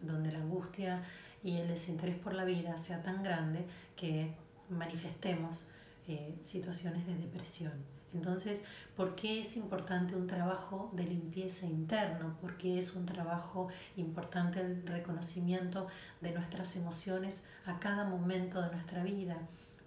donde 0.00 0.32
la 0.32 0.38
angustia 0.38 1.02
y 1.44 1.58
el 1.58 1.68
desinterés 1.68 2.16
por 2.16 2.34
la 2.34 2.44
vida 2.44 2.76
sea 2.78 3.02
tan 3.02 3.22
grande 3.22 3.66
que 3.94 4.34
manifestemos 4.70 5.68
eh, 6.08 6.34
situaciones 6.42 7.06
de 7.06 7.14
depresión. 7.16 7.72
Entonces, 8.14 8.62
¿por 8.96 9.14
qué 9.14 9.40
es 9.40 9.56
importante 9.56 10.16
un 10.16 10.26
trabajo 10.26 10.90
de 10.94 11.04
limpieza 11.04 11.66
interno? 11.66 12.36
¿Por 12.40 12.56
qué 12.56 12.78
es 12.78 12.94
un 12.94 13.04
trabajo 13.04 13.68
importante 13.96 14.60
el 14.60 14.86
reconocimiento 14.86 15.88
de 16.20 16.32
nuestras 16.32 16.76
emociones 16.76 17.44
a 17.66 17.78
cada 17.78 18.04
momento 18.04 18.62
de 18.62 18.70
nuestra 18.70 19.02
vida? 19.02 19.36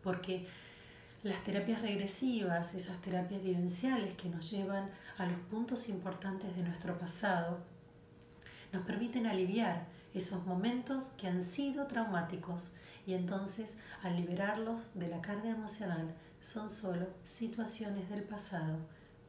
Porque 0.03 0.45
las 1.23 1.43
terapias 1.43 1.81
regresivas, 1.81 2.75
esas 2.75 3.01
terapias 3.01 3.41
vivenciales 3.41 4.15
que 4.15 4.29
nos 4.29 4.51
llevan 4.51 4.89
a 5.17 5.25
los 5.25 5.39
puntos 5.49 5.89
importantes 5.89 6.55
de 6.55 6.63
nuestro 6.63 6.99
pasado, 6.99 7.59
nos 8.73 8.85
permiten 8.85 9.25
aliviar 9.25 9.96
esos 10.13 10.45
momentos 10.45 11.11
que 11.17 11.27
han 11.27 11.41
sido 11.41 11.87
traumáticos 11.87 12.71
y 13.05 13.13
entonces 13.13 13.77
al 14.03 14.15
liberarlos 14.15 14.87
de 14.93 15.07
la 15.07 15.21
carga 15.21 15.49
emocional 15.49 16.13
son 16.39 16.69
solo 16.69 17.07
situaciones 17.23 18.09
del 18.09 18.23
pasado 18.23 18.77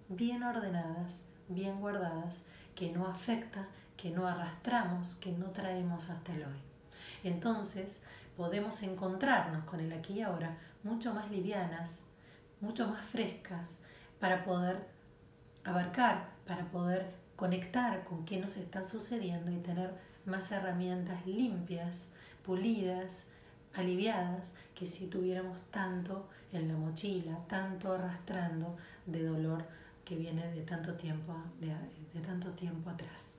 bien 0.08 0.42
ordenadas, 0.42 1.22
bien 1.48 1.80
guardadas, 1.80 2.42
que 2.74 2.90
no 2.90 3.06
afecta, 3.06 3.68
que 3.96 4.10
no 4.10 4.26
arrastramos, 4.26 5.14
que 5.16 5.32
no 5.32 5.50
traemos 5.50 6.08
hasta 6.08 6.34
el 6.34 6.44
hoy. 6.44 6.60
Entonces 7.24 8.02
podemos 8.36 8.82
encontrarnos 8.82 9.64
con 9.64 9.80
el 9.80 9.92
aquí 9.92 10.14
y 10.14 10.22
ahora 10.22 10.56
mucho 10.82 11.12
más 11.12 11.30
livianas, 11.30 12.04
mucho 12.60 12.88
más 12.88 13.04
frescas 13.04 13.78
para 14.20 14.44
poder 14.44 14.88
abarcar, 15.64 16.30
para 16.46 16.70
poder 16.70 17.14
conectar 17.36 18.04
con 18.04 18.24
qué 18.24 18.40
nos 18.40 18.56
está 18.56 18.84
sucediendo 18.84 19.50
y 19.50 19.58
tener 19.58 19.92
más 20.28 20.52
herramientas 20.52 21.26
limpias, 21.26 22.08
pulidas, 22.44 23.24
aliviadas, 23.74 24.54
que 24.74 24.86
si 24.86 25.06
tuviéramos 25.06 25.60
tanto 25.70 26.28
en 26.52 26.68
la 26.68 26.74
mochila, 26.74 27.38
tanto 27.48 27.92
arrastrando 27.92 28.76
de 29.06 29.24
dolor 29.24 29.64
que 30.04 30.16
viene 30.16 30.50
de 30.52 30.62
tanto 30.62 30.94
tiempo, 30.94 31.34
de, 31.60 32.20
tanto 32.20 32.50
tiempo 32.52 32.90
atrás. 32.90 33.34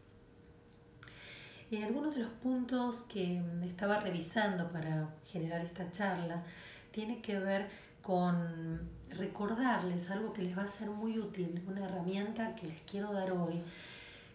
Y 1.72 1.82
algunos 1.82 2.16
de 2.16 2.22
los 2.22 2.32
puntos 2.32 3.02
que 3.04 3.42
estaba 3.64 4.00
revisando 4.00 4.72
para 4.72 5.10
generar 5.26 5.62
esta 5.62 5.92
charla 5.92 6.44
tiene 6.92 7.22
que 7.22 7.40
ver 7.40 7.70
con 8.02 8.90
recordarles 9.10 10.10
algo 10.10 10.34
que 10.34 10.42
les 10.42 10.58
va 10.58 10.64
a 10.64 10.68
ser 10.68 10.90
muy 10.90 11.18
útil, 11.20 11.64
una 11.68 11.86
herramienta 11.86 12.56
que 12.56 12.68
les 12.68 12.82
quiero 12.82 13.14
dar 13.14 13.32
hoy, 13.32 13.64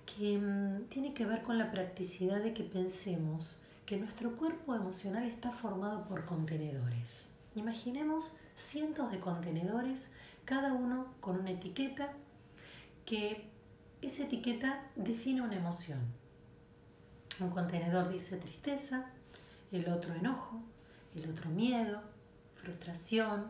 que 0.07 0.39
mm, 0.39 0.85
tiene 0.89 1.15
que 1.15 1.27
ver 1.27 1.43
con 1.43 1.59
la 1.59 1.71
practicidad 1.71 2.43
de 2.43 2.55
que 2.55 2.65
pensemos 2.65 3.61
que 3.87 3.97
nuestro 3.97 4.37
cuerpo 4.37 4.75
emocional 4.75 5.25
está 5.25 5.51
formado 5.51 6.07
por 6.07 6.25
contenedores. 6.25 7.29
Imaginemos 7.55 8.33
cientos 8.55 9.11
de 9.11 9.19
contenedores, 9.19 10.09
cada 10.45 10.73
uno 10.73 11.15
con 11.21 11.39
una 11.39 11.51
etiqueta, 11.51 12.13
que 13.05 13.49
esa 14.01 14.25
etiqueta 14.25 14.83
define 14.97 15.43
una 15.43 15.57
emoción. 15.57 16.01
Un 17.41 17.51
contenedor 17.51 18.11
dice 18.11 18.37
tristeza, 18.37 19.11
el 19.73 19.89
otro 19.89 20.15
enojo, 20.15 20.63
el 21.15 21.29
otro 21.29 21.51
miedo, 21.51 22.01
frustración, 22.55 23.49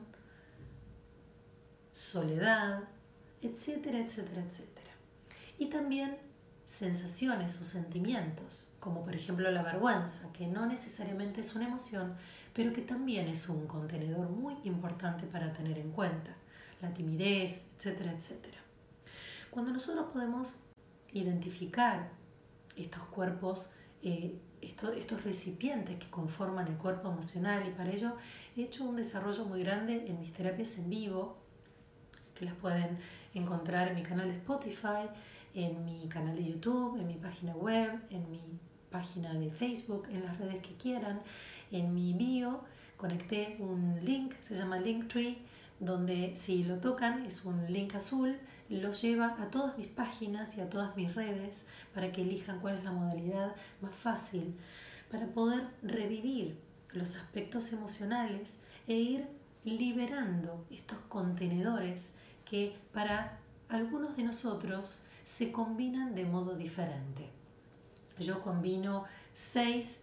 soledad, 1.93 2.85
etcétera, 3.43 3.99
etcétera, 3.99 4.43
etcétera. 4.43 4.91
Y 5.59 5.67
también 5.67 6.17
sensaciones 6.65 7.61
o 7.61 7.65
sentimientos, 7.65 8.73
como 8.81 9.05
por 9.05 9.15
ejemplo 9.15 9.51
la 9.51 9.63
vergüenza, 9.63 10.33
que 10.33 10.47
no 10.47 10.67
necesariamente 10.67 11.41
es 11.41 11.55
una 11.55 11.69
emoción, 11.69 12.15
pero 12.53 12.73
que 12.73 12.83
también 12.83 13.29
es 13.29 13.49
un 13.49 13.67
contenedor 13.67 14.31
muy 14.31 14.57
importante 14.65 15.27
para 15.27 15.53
tener 15.53 15.79
en 15.79 15.91
cuenta, 15.91 16.35
la 16.81 16.93
timidez, 16.93 17.69
etcétera, 17.77 18.13
etcétera. 18.13 18.59
Cuando 19.51 19.73
nosotros 19.73 20.07
podemos 20.13 20.59
identificar 21.13 22.11
estos 22.77 23.03
cuerpos, 23.05 23.71
eh, 24.03 24.39
estos, 24.61 24.97
estos 24.97 25.23
recipientes 25.25 25.99
que 25.99 26.11
conforman 26.11 26.67
el 26.69 26.77
cuerpo 26.77 27.11
emocional, 27.11 27.67
y 27.69 27.73
para 27.73 27.91
ello 27.91 28.17
he 28.57 28.63
hecho 28.63 28.85
un 28.85 28.97
desarrollo 28.97 29.45
muy 29.45 29.63
grande 29.63 30.07
en 30.07 30.19
mis 30.21 30.33
terapias 30.33 30.77
en 30.79 30.91
vivo, 30.91 31.39
que 32.35 32.45
las 32.45 32.55
pueden 32.55 32.99
encontrar 33.35 33.89
en 33.89 33.95
mi 33.95 34.03
canal 34.03 34.29
de 34.29 34.37
Spotify, 34.37 35.09
en 35.55 35.85
mi 35.85 36.09
canal 36.09 36.37
de 36.37 36.45
YouTube, 36.45 36.99
en 37.01 37.07
mi 37.07 37.15
página 37.15 37.55
web, 37.55 38.01
en 38.11 38.31
mi 38.31 38.41
página 38.91 39.35
de 39.35 39.51
Facebook, 39.51 40.07
en 40.11 40.25
las 40.25 40.39
redes 40.39 40.63
que 40.63 40.75
quieran. 40.75 41.21
En 41.71 41.95
mi 41.95 42.13
bio 42.13 42.61
conecté 42.97 43.57
un 43.59 44.05
link, 44.05 44.35
se 44.41 44.55
llama 44.55 44.79
Linktree, 44.79 45.39
donde 45.81 46.37
si 46.37 46.65
lo 46.65 46.79
tocan 46.79 47.25
es 47.27 47.45
un 47.45 47.73
link 47.73 47.95
azul, 47.95 48.39
lo 48.69 48.93
lleva 48.93 49.37
a 49.41 49.51
todas 49.51 49.77
mis 49.77 49.89
páginas 49.89 50.57
y 50.57 50.61
a 50.61 50.71
todas 50.71 50.97
mis 50.97 51.15
redes 51.15 51.67
para 51.93 52.13
que 52.13 52.23
elijan 52.23 52.61
cuál 52.61 52.79
es 52.79 52.85
la 52.85 52.93
modalidad 52.93 53.55
más 53.81 53.95
fácil, 53.95 54.55
para 55.11 55.27
poder 55.27 55.69
revivir 55.83 56.59
los 56.93 57.17
aspectos 57.17 57.73
emocionales 57.73 58.63
e 58.87 58.95
ir 58.95 59.27
liberando 59.65 60.67
estos 60.71 60.99
contenedores 61.09 62.15
que 62.45 62.77
para 62.93 63.39
algunos 63.69 64.17
de 64.17 64.23
nosotros 64.23 65.01
se 65.25 65.51
combinan 65.51 66.15
de 66.15 66.25
modo 66.25 66.55
diferente. 66.55 67.31
Yo 68.19 68.43
combino 68.43 69.05
seis 69.33 70.01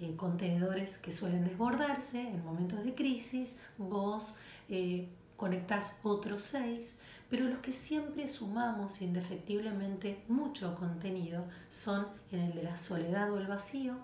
eh, 0.00 0.16
contenedores 0.16 0.98
que 0.98 1.12
suelen 1.12 1.44
desbordarse 1.44 2.20
en 2.20 2.44
momentos 2.44 2.84
de 2.84 2.94
crisis, 2.94 3.56
vos 3.78 4.34
eh, 4.68 5.08
conectás 5.36 5.96
otros 6.02 6.42
seis, 6.42 6.96
pero 7.30 7.46
los 7.46 7.58
que 7.58 7.72
siempre 7.72 8.28
sumamos 8.28 9.00
indefectiblemente 9.00 10.22
mucho 10.28 10.74
contenido 10.76 11.44
son 11.68 12.06
en 12.32 12.40
el 12.40 12.54
de 12.54 12.62
la 12.64 12.76
soledad 12.76 13.32
o 13.32 13.38
el 13.38 13.46
vacío 13.46 13.96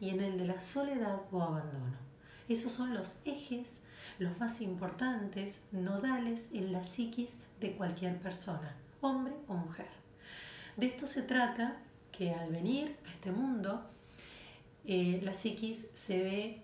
y 0.00 0.10
en 0.10 0.20
el 0.20 0.38
de 0.38 0.46
la 0.46 0.60
soledad 0.60 1.20
o 1.30 1.42
abandono. 1.42 1.96
Esos 2.48 2.72
son 2.72 2.94
los 2.94 3.14
ejes, 3.24 3.80
los 4.18 4.38
más 4.38 4.60
importantes, 4.60 5.60
nodales 5.72 6.48
en 6.52 6.72
la 6.72 6.84
psiquis 6.84 7.38
de 7.60 7.76
cualquier 7.76 8.18
persona, 8.18 8.76
hombre 9.00 9.34
o 9.48 9.54
mujer. 9.54 10.05
De 10.76 10.86
esto 10.86 11.06
se 11.06 11.22
trata 11.22 11.78
que 12.12 12.34
al 12.34 12.50
venir 12.50 12.96
a 13.06 13.10
este 13.10 13.30
mundo, 13.30 13.82
eh, 14.84 15.20
la 15.22 15.32
psiquis 15.32 15.88
se 15.94 16.22
ve 16.22 16.62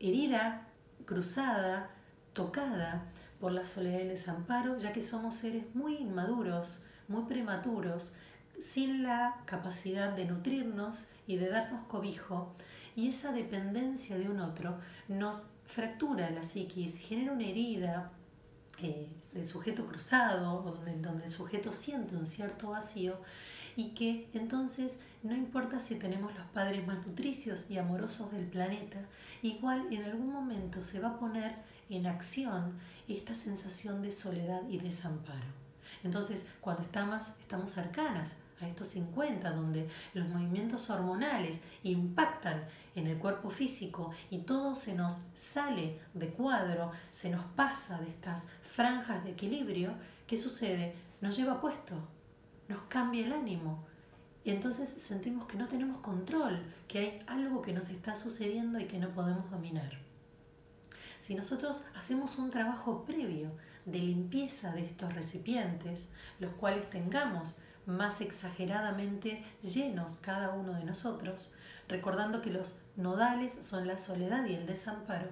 herida, 0.00 0.66
cruzada, 1.04 1.90
tocada 2.32 3.04
por 3.38 3.52
la 3.52 3.64
soledad 3.64 3.98
y 3.98 4.02
el 4.02 4.08
desamparo, 4.08 4.78
ya 4.78 4.92
que 4.92 5.00
somos 5.00 5.36
seres 5.36 5.64
muy 5.74 5.96
inmaduros, 5.96 6.82
muy 7.06 7.22
prematuros, 7.24 8.14
sin 8.58 9.04
la 9.04 9.42
capacidad 9.46 10.12
de 10.12 10.24
nutrirnos 10.24 11.08
y 11.28 11.36
de 11.36 11.48
darnos 11.48 11.86
cobijo, 11.86 12.54
y 12.96 13.08
esa 13.08 13.32
dependencia 13.32 14.18
de 14.18 14.28
un 14.28 14.40
otro 14.40 14.78
nos 15.08 15.44
fractura 15.66 16.30
la 16.30 16.42
psiquis, 16.42 16.96
genera 16.96 17.32
una 17.32 17.46
herida 17.46 18.10
eh, 18.82 19.08
del 19.32 19.46
sujeto 19.46 19.86
cruzado, 19.86 20.62
donde, 20.62 20.96
donde 21.00 21.24
el 21.24 21.30
sujeto 21.30 21.70
siente 21.70 22.16
un 22.16 22.26
cierto 22.26 22.70
vacío, 22.70 23.18
y 23.76 23.90
que 23.90 24.28
entonces 24.34 24.98
no 25.22 25.36
importa 25.36 25.80
si 25.80 25.94
tenemos 25.96 26.34
los 26.34 26.46
padres 26.46 26.86
más 26.86 27.06
nutricios 27.06 27.70
y 27.70 27.78
amorosos 27.78 28.32
del 28.32 28.46
planeta, 28.46 28.98
igual 29.42 29.86
en 29.92 30.02
algún 30.02 30.32
momento 30.32 30.82
se 30.82 31.00
va 31.00 31.10
a 31.10 31.18
poner 31.18 31.54
en 31.88 32.06
acción 32.06 32.78
esta 33.08 33.34
sensación 33.34 34.02
de 34.02 34.12
soledad 34.12 34.62
y 34.68 34.78
desamparo. 34.78 35.62
Entonces, 36.02 36.44
cuando 36.60 36.82
estamos, 36.82 37.28
estamos 37.40 37.70
cercanas 37.70 38.34
a 38.60 38.68
estos 38.68 38.88
50, 38.88 39.50
donde 39.50 39.88
los 40.14 40.28
movimientos 40.28 40.90
hormonales 40.90 41.60
impactan 41.82 42.64
en 42.94 43.06
el 43.06 43.18
cuerpo 43.18 43.50
físico 43.50 44.12
y 44.30 44.38
todo 44.38 44.76
se 44.76 44.94
nos 44.94 45.20
sale 45.34 46.00
de 46.14 46.28
cuadro, 46.28 46.92
se 47.10 47.30
nos 47.30 47.44
pasa 47.56 47.98
de 48.00 48.08
estas 48.08 48.46
franjas 48.62 49.24
de 49.24 49.30
equilibrio, 49.30 49.94
¿qué 50.26 50.36
sucede? 50.36 50.94
Nos 51.20 51.36
lleva 51.36 51.60
puesto, 51.60 51.94
nos 52.68 52.82
cambia 52.82 53.24
el 53.24 53.32
ánimo. 53.32 53.84
Y 54.44 54.50
entonces 54.50 54.92
sentimos 54.98 55.46
que 55.46 55.56
no 55.56 55.68
tenemos 55.68 55.98
control, 55.98 56.62
que 56.88 56.98
hay 56.98 57.18
algo 57.26 57.62
que 57.62 57.72
nos 57.72 57.90
está 57.90 58.14
sucediendo 58.14 58.80
y 58.80 58.86
que 58.86 58.98
no 58.98 59.10
podemos 59.10 59.50
dominar. 59.50 59.98
Si 61.20 61.36
nosotros 61.36 61.80
hacemos 61.94 62.38
un 62.38 62.50
trabajo 62.50 63.04
previo 63.04 63.52
de 63.86 63.98
limpieza 63.98 64.72
de 64.72 64.84
estos 64.84 65.14
recipientes, 65.14 66.08
los 66.40 66.52
cuales 66.54 66.90
tengamos 66.90 67.58
más 67.86 68.20
exageradamente 68.20 69.44
llenos 69.62 70.18
cada 70.20 70.50
uno 70.50 70.74
de 70.74 70.84
nosotros, 70.84 71.52
recordando 71.88 72.42
que 72.42 72.50
los 72.50 72.78
nodales 72.96 73.56
son 73.60 73.86
la 73.86 73.98
soledad 73.98 74.46
y 74.46 74.54
el 74.54 74.66
desamparo, 74.66 75.28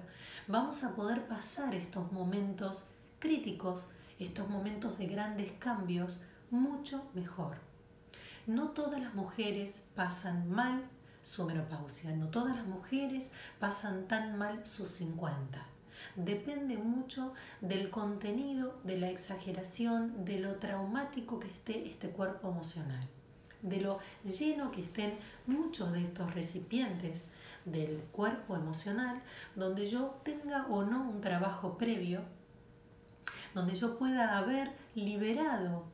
vamos 0.47 0.83
a 0.83 0.95
poder 0.95 1.27
pasar 1.27 1.75
estos 1.75 2.11
momentos 2.11 2.87
críticos, 3.19 3.89
estos 4.19 4.49
momentos 4.49 4.97
de 4.97 5.07
grandes 5.07 5.51
cambios, 5.53 6.21
mucho 6.51 7.09
mejor. 7.13 7.57
No 8.45 8.69
todas 8.69 9.01
las 9.01 9.15
mujeres 9.15 9.83
pasan 9.95 10.49
mal 10.49 10.83
su 11.21 11.45
menopausia, 11.45 12.15
no 12.15 12.27
todas 12.29 12.55
las 12.55 12.65
mujeres 12.65 13.31
pasan 13.59 14.07
tan 14.07 14.37
mal 14.37 14.65
sus 14.65 14.89
50 14.89 15.71
depende 16.15 16.77
mucho 16.77 17.33
del 17.61 17.89
contenido, 17.89 18.79
de 18.83 18.97
la 18.97 19.09
exageración, 19.09 20.25
de 20.25 20.39
lo 20.39 20.55
traumático 20.55 21.39
que 21.39 21.47
esté 21.47 21.87
este 21.87 22.09
cuerpo 22.09 22.49
emocional, 22.49 23.07
de 23.61 23.81
lo 23.81 23.99
lleno 24.23 24.71
que 24.71 24.81
estén 24.81 25.13
muchos 25.47 25.91
de 25.93 26.03
estos 26.03 26.33
recipientes 26.33 27.27
del 27.65 28.01
cuerpo 28.11 28.55
emocional, 28.55 29.21
donde 29.55 29.85
yo 29.85 30.19
tenga 30.23 30.65
o 30.67 30.83
no 30.83 31.09
un 31.09 31.21
trabajo 31.21 31.77
previo, 31.77 32.21
donde 33.53 33.75
yo 33.75 33.97
pueda 33.97 34.37
haber 34.37 34.71
liberado 34.95 35.85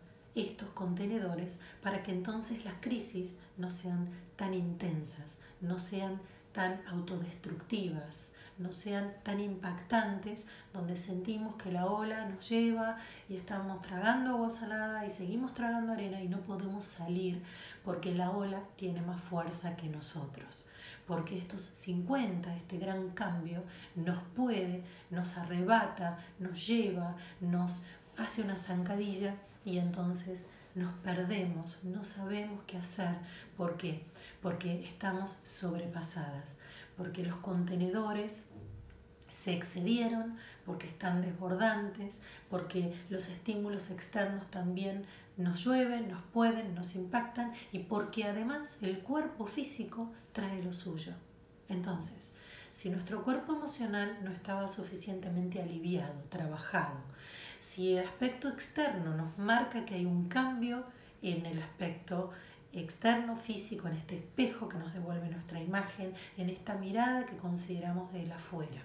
estos 0.42 0.70
contenedores 0.70 1.60
para 1.82 2.04
que 2.04 2.12
entonces 2.12 2.64
las 2.66 2.76
crisis 2.82 3.40
no 3.58 3.72
sean 3.72 4.10
tan 4.36 4.54
intensas, 4.54 5.38
no 5.62 5.78
sean 5.80 6.20
tan 6.54 6.82
autodestructivas, 6.88 8.32
no 8.58 8.74
sean 8.74 9.14
tan 9.24 9.40
impactantes, 9.40 10.46
donde 10.74 10.96
sentimos 10.96 11.56
que 11.56 11.72
la 11.72 11.86
ola 11.86 12.26
nos 12.26 12.50
lleva 12.50 12.98
y 13.30 13.36
estamos 13.36 13.82
tragando 13.82 14.32
agua 14.32 14.50
salada 14.50 15.06
y 15.06 15.10
seguimos 15.10 15.54
tragando 15.54 15.94
arena 15.94 16.22
y 16.22 16.28
no 16.28 16.40
podemos 16.42 16.84
salir 16.86 17.44
porque 17.84 18.14
la 18.14 18.32
ola 18.32 18.62
tiene 18.76 19.02
más 19.02 19.22
fuerza 19.22 19.76
que 19.76 19.88
nosotros. 19.88 20.66
Porque 21.06 21.38
estos 21.38 21.62
50, 21.62 22.54
este 22.56 22.78
gran 22.78 23.12
cambio, 23.12 23.64
nos 23.96 24.22
puede, 24.36 24.84
nos 25.10 25.38
arrebata, 25.38 26.18
nos 26.40 26.68
lleva, 26.68 27.16
nos 27.40 27.84
hace 28.18 28.42
una 28.42 28.58
zancadilla 28.58 29.36
y 29.68 29.78
entonces 29.78 30.48
nos 30.74 30.94
perdemos, 31.00 31.78
no 31.84 32.04
sabemos 32.04 32.62
qué 32.66 32.78
hacer. 32.78 33.18
¿Por 33.56 33.78
qué? 33.78 34.04
Porque 34.42 34.84
estamos 34.86 35.38
sobrepasadas 35.44 36.56
porque 36.98 37.24
los 37.24 37.38
contenedores 37.38 38.46
se 39.30 39.54
excedieron, 39.54 40.38
porque 40.66 40.88
están 40.88 41.22
desbordantes, 41.22 42.20
porque 42.50 42.94
los 43.10 43.30
estímulos 43.30 43.92
externos 43.92 44.50
también 44.50 45.06
nos 45.38 45.64
llueven, 45.64 46.10
nos 46.10 46.24
pueden, 46.34 46.74
nos 46.74 46.96
impactan 46.96 47.54
y 47.72 47.80
porque 47.80 48.24
además 48.24 48.78
el 48.82 49.00
cuerpo 49.00 49.46
físico 49.46 50.12
trae 50.34 50.64
lo 50.64 50.74
suyo. 50.74 51.14
Entonces, 51.70 52.32
si 52.72 52.90
nuestro 52.90 53.24
cuerpo 53.24 53.54
emocional 53.54 54.18
no 54.24 54.32
estaba 54.32 54.68
suficientemente 54.68 55.62
aliviado, 55.62 56.16
trabajado, 56.30 56.96
si 57.60 57.94
el 57.94 58.06
aspecto 58.06 58.50
externo 58.50 59.16
nos 59.16 59.38
marca 59.38 59.86
que 59.86 59.96
hay 59.96 60.06
un 60.06 60.28
cambio 60.28 60.84
en 61.22 61.46
el 61.46 61.62
aspecto 61.62 62.32
externo, 62.74 63.36
físico, 63.36 63.88
en 63.88 63.96
este 63.96 64.18
espejo 64.18 64.70
que 64.70 64.78
nos 64.78 64.94
devuelve 64.94 65.30
nuestra 65.30 65.62
imagen, 65.62 66.14
en 66.38 66.50
esta 66.50 66.76
mirada 66.76 67.26
que 67.26 67.38
consideramos 67.38 68.12
de 68.14 68.26
la 68.28 68.36
afuera. 68.36 68.84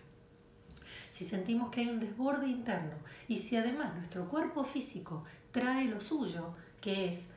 Si 1.11 1.25
sentimos 1.25 1.71
que 1.71 1.83
hay 1.83 1.89
un 1.89 2.01
desborde 2.01 2.49
interno 2.49 2.95
y 3.29 3.37
si 3.39 3.57
además 3.57 3.95
nuestro 3.95 4.29
cuerpo 4.29 4.65
físico 4.65 5.25
trae 5.51 5.87
lo 5.87 6.01
suyo, 6.01 6.55
que 6.81 7.09
es 7.09 7.29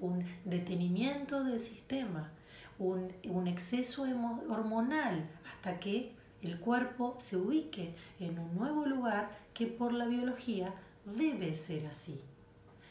un 0.00 0.24
detenimiento 0.44 1.44
del 1.44 1.60
sistema, 1.60 2.30
un, 2.78 3.12
un 3.24 3.46
exceso 3.46 4.02
hormonal, 4.48 5.28
hasta 5.46 5.78
que 5.78 6.14
el 6.42 6.58
cuerpo 6.58 7.16
se 7.20 7.36
ubique 7.36 7.94
en 8.18 8.38
un 8.38 8.54
nuevo 8.56 8.86
lugar 8.86 9.30
que 9.54 9.66
por 9.66 9.92
la 9.92 10.06
biología 10.06 10.74
debe 11.04 11.54
ser 11.54 11.86
así. 11.86 12.20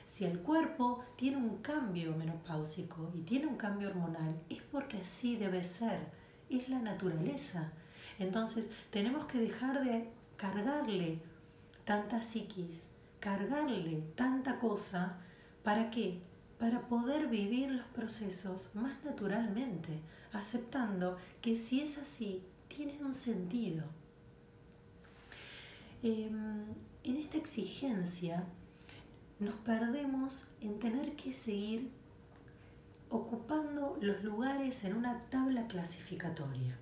Si 0.04 0.26
el 0.26 0.40
cuerpo 0.40 1.04
tiene 1.16 1.38
un 1.38 1.58
cambio 1.58 2.16
menopáusico 2.16 3.12
y 3.16 3.22
tiene 3.22 3.46
un 3.46 3.58
cambio 3.58 3.90
hormonal, 3.90 4.42
es 4.50 4.62
porque 4.64 4.98
así 4.98 5.36
debe 5.36 5.64
ser, 5.64 6.00
es 6.50 6.68
la 6.68 6.80
naturaleza. 6.80 7.72
Entonces 8.18 8.70
tenemos 8.90 9.26
que 9.26 9.38
dejar 9.38 9.84
de 9.84 10.10
cargarle 10.36 11.20
tanta 11.86 12.22
psiquis, 12.22 12.90
cargarle 13.20 14.04
tanta 14.16 14.60
cosa, 14.60 15.18
¿para 15.64 15.92
qué? 15.92 16.20
Para 16.58 16.88
poder 16.88 17.28
vivir 17.28 17.72
los 17.72 17.86
procesos 17.88 18.72
más 18.74 19.04
naturalmente, 19.04 20.02
aceptando 20.34 21.18
que 21.42 21.56
si 21.56 21.82
es 21.82 21.98
así, 21.98 22.44
tiene 22.68 22.98
un 23.04 23.14
sentido. 23.14 23.86
Em, 26.02 26.64
en 27.04 27.18
esta 27.18 27.38
exigencia 27.38 28.46
nos 29.38 29.56
perdemos 29.56 30.48
en 30.62 30.80
tener 30.80 31.16
que 31.18 31.34
seguir 31.34 31.92
ocupando 33.10 33.98
los 34.00 34.24
lugares 34.24 34.86
en 34.86 34.96
una 34.96 35.26
tabla 35.30 35.68
clasificatoria. 35.68 36.78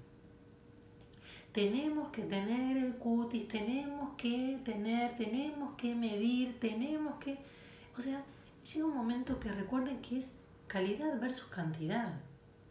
Tenemos 1.51 2.09
que 2.09 2.23
tener 2.23 2.77
el 2.77 2.95
cutis, 2.97 3.47
tenemos 3.47 4.11
que 4.17 4.59
tener, 4.63 5.15
tenemos 5.15 5.73
que 5.75 5.95
medir, 5.95 6.59
tenemos 6.59 7.15
que... 7.15 7.39
O 7.97 8.01
sea, 8.01 8.23
llega 8.71 8.85
un 8.85 8.95
momento 8.95 9.39
que 9.39 9.49
recuerden 9.51 9.99
que 10.01 10.19
es 10.19 10.33
calidad 10.67 11.19
versus 11.19 11.47
cantidad. 11.47 12.19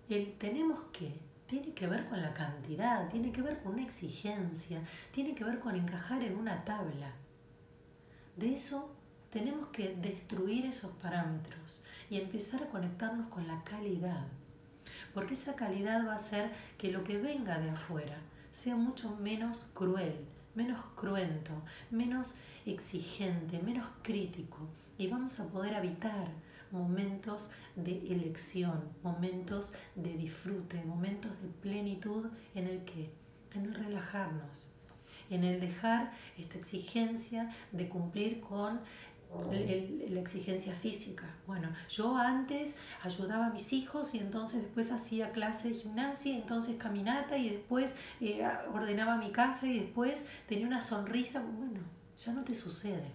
El 0.08 0.32
tenemos 0.34 0.78
que 0.92 1.25
tiene 1.46 1.72
que 1.74 1.86
ver 1.86 2.06
con 2.08 2.20
la 2.20 2.34
cantidad, 2.34 3.08
tiene 3.08 3.32
que 3.32 3.42
ver 3.42 3.62
con 3.62 3.74
una 3.74 3.84
exigencia, 3.84 4.80
tiene 5.12 5.34
que 5.34 5.44
ver 5.44 5.60
con 5.60 5.76
encajar 5.76 6.22
en 6.22 6.36
una 6.36 6.64
tabla. 6.64 7.12
De 8.36 8.52
eso 8.52 8.94
tenemos 9.30 9.68
que 9.68 9.94
destruir 9.94 10.66
esos 10.66 10.92
parámetros 10.92 11.82
y 12.10 12.20
empezar 12.20 12.62
a 12.62 12.68
conectarnos 12.68 13.28
con 13.28 13.46
la 13.46 13.62
calidad. 13.64 14.26
porque 15.14 15.32
esa 15.32 15.56
calidad 15.56 16.06
va 16.06 16.12
a 16.12 16.16
hacer 16.16 16.50
que 16.76 16.92
lo 16.92 17.02
que 17.02 17.16
venga 17.16 17.58
de 17.58 17.70
afuera 17.70 18.18
sea 18.52 18.76
mucho 18.76 19.16
menos 19.16 19.70
cruel, 19.72 20.14
menos 20.54 20.78
cruento, 20.94 21.52
menos 21.90 22.34
exigente, 22.66 23.58
menos 23.60 23.86
crítico 24.02 24.68
y 24.98 25.06
vamos 25.06 25.40
a 25.40 25.48
poder 25.48 25.74
habitar 25.74 26.28
momentos 26.76 27.50
de 27.74 27.98
elección, 28.12 28.84
momentos 29.02 29.72
de 29.94 30.16
disfrute, 30.16 30.84
momentos 30.84 31.32
de 31.42 31.48
plenitud 31.48 32.26
en 32.54 32.66
el 32.66 32.84
que, 32.84 33.10
en 33.54 33.66
el 33.66 33.74
relajarnos, 33.74 34.72
en 35.30 35.44
el 35.44 35.60
dejar 35.60 36.12
esta 36.38 36.58
exigencia 36.58 37.54
de 37.72 37.88
cumplir 37.88 38.40
con 38.40 38.80
la 39.50 40.20
exigencia 40.20 40.74
física. 40.74 41.24
Bueno, 41.46 41.68
yo 41.88 42.16
antes 42.16 42.76
ayudaba 43.02 43.46
a 43.46 43.50
mis 43.50 43.72
hijos 43.72 44.14
y 44.14 44.18
entonces 44.18 44.62
después 44.62 44.92
hacía 44.92 45.32
clase 45.32 45.68
de 45.68 45.74
gimnasia, 45.74 46.36
entonces 46.36 46.76
caminata 46.76 47.36
y 47.36 47.50
después 47.50 47.94
eh, 48.20 48.46
ordenaba 48.72 49.16
mi 49.16 49.32
casa 49.32 49.66
y 49.66 49.80
después 49.80 50.24
tenía 50.48 50.66
una 50.66 50.80
sonrisa. 50.80 51.42
Bueno, 51.42 51.80
ya 52.16 52.32
no 52.32 52.44
te 52.44 52.54
sucede. 52.54 53.12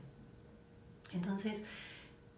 Entonces, 1.12 1.64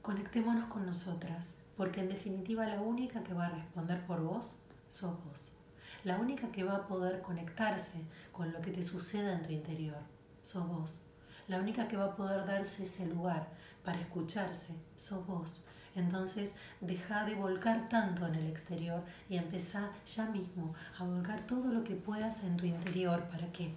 conectémonos 0.04 0.66
con 0.66 0.86
nosotras, 0.86 1.56
porque 1.78 2.02
en 2.02 2.10
definitiva 2.10 2.68
la 2.68 2.82
única 2.82 3.24
que 3.24 3.34
va 3.34 3.48
a 3.48 3.52
responder 3.52 4.06
por 4.06 4.22
vos 4.22 4.60
sos 4.90 5.24
vos. 5.24 5.56
La 6.04 6.18
única 6.18 6.50
que 6.50 6.66
va 6.66 6.76
a 6.76 6.88
poder 6.88 7.22
conectarse 7.22 8.02
con 8.34 8.52
lo 8.52 8.60
que 8.60 8.72
te 8.72 8.84
suceda 8.84 9.32
en 9.32 9.44
tu 9.44 9.54
interior 9.54 9.98
sos 10.42 10.68
vos. 10.68 11.02
La 11.48 11.58
única 11.58 11.88
que 11.88 11.96
va 11.96 12.06
a 12.06 12.16
poder 12.18 12.46
darse 12.46 12.84
ese 12.84 13.06
lugar 13.06 13.48
para 13.86 14.02
escucharse 14.02 14.76
sos 14.98 15.26
vos. 15.26 15.64
Entonces 15.96 16.54
deja 16.82 17.24
de 17.24 17.36
volcar 17.36 17.88
tanto 17.88 18.28
en 18.28 18.36
el 18.36 18.48
exterior 18.48 19.06
y 19.30 19.38
empezá 19.38 19.90
ya 20.06 20.26
mismo 20.26 20.74
a 21.00 21.06
volcar 21.06 21.48
todo 21.48 21.72
lo 21.72 21.86
que 21.86 21.96
puedas 21.96 22.44
en 22.44 22.58
tu 22.58 22.66
interior. 22.66 23.30
¿Para 23.30 23.54
qué? 23.54 23.74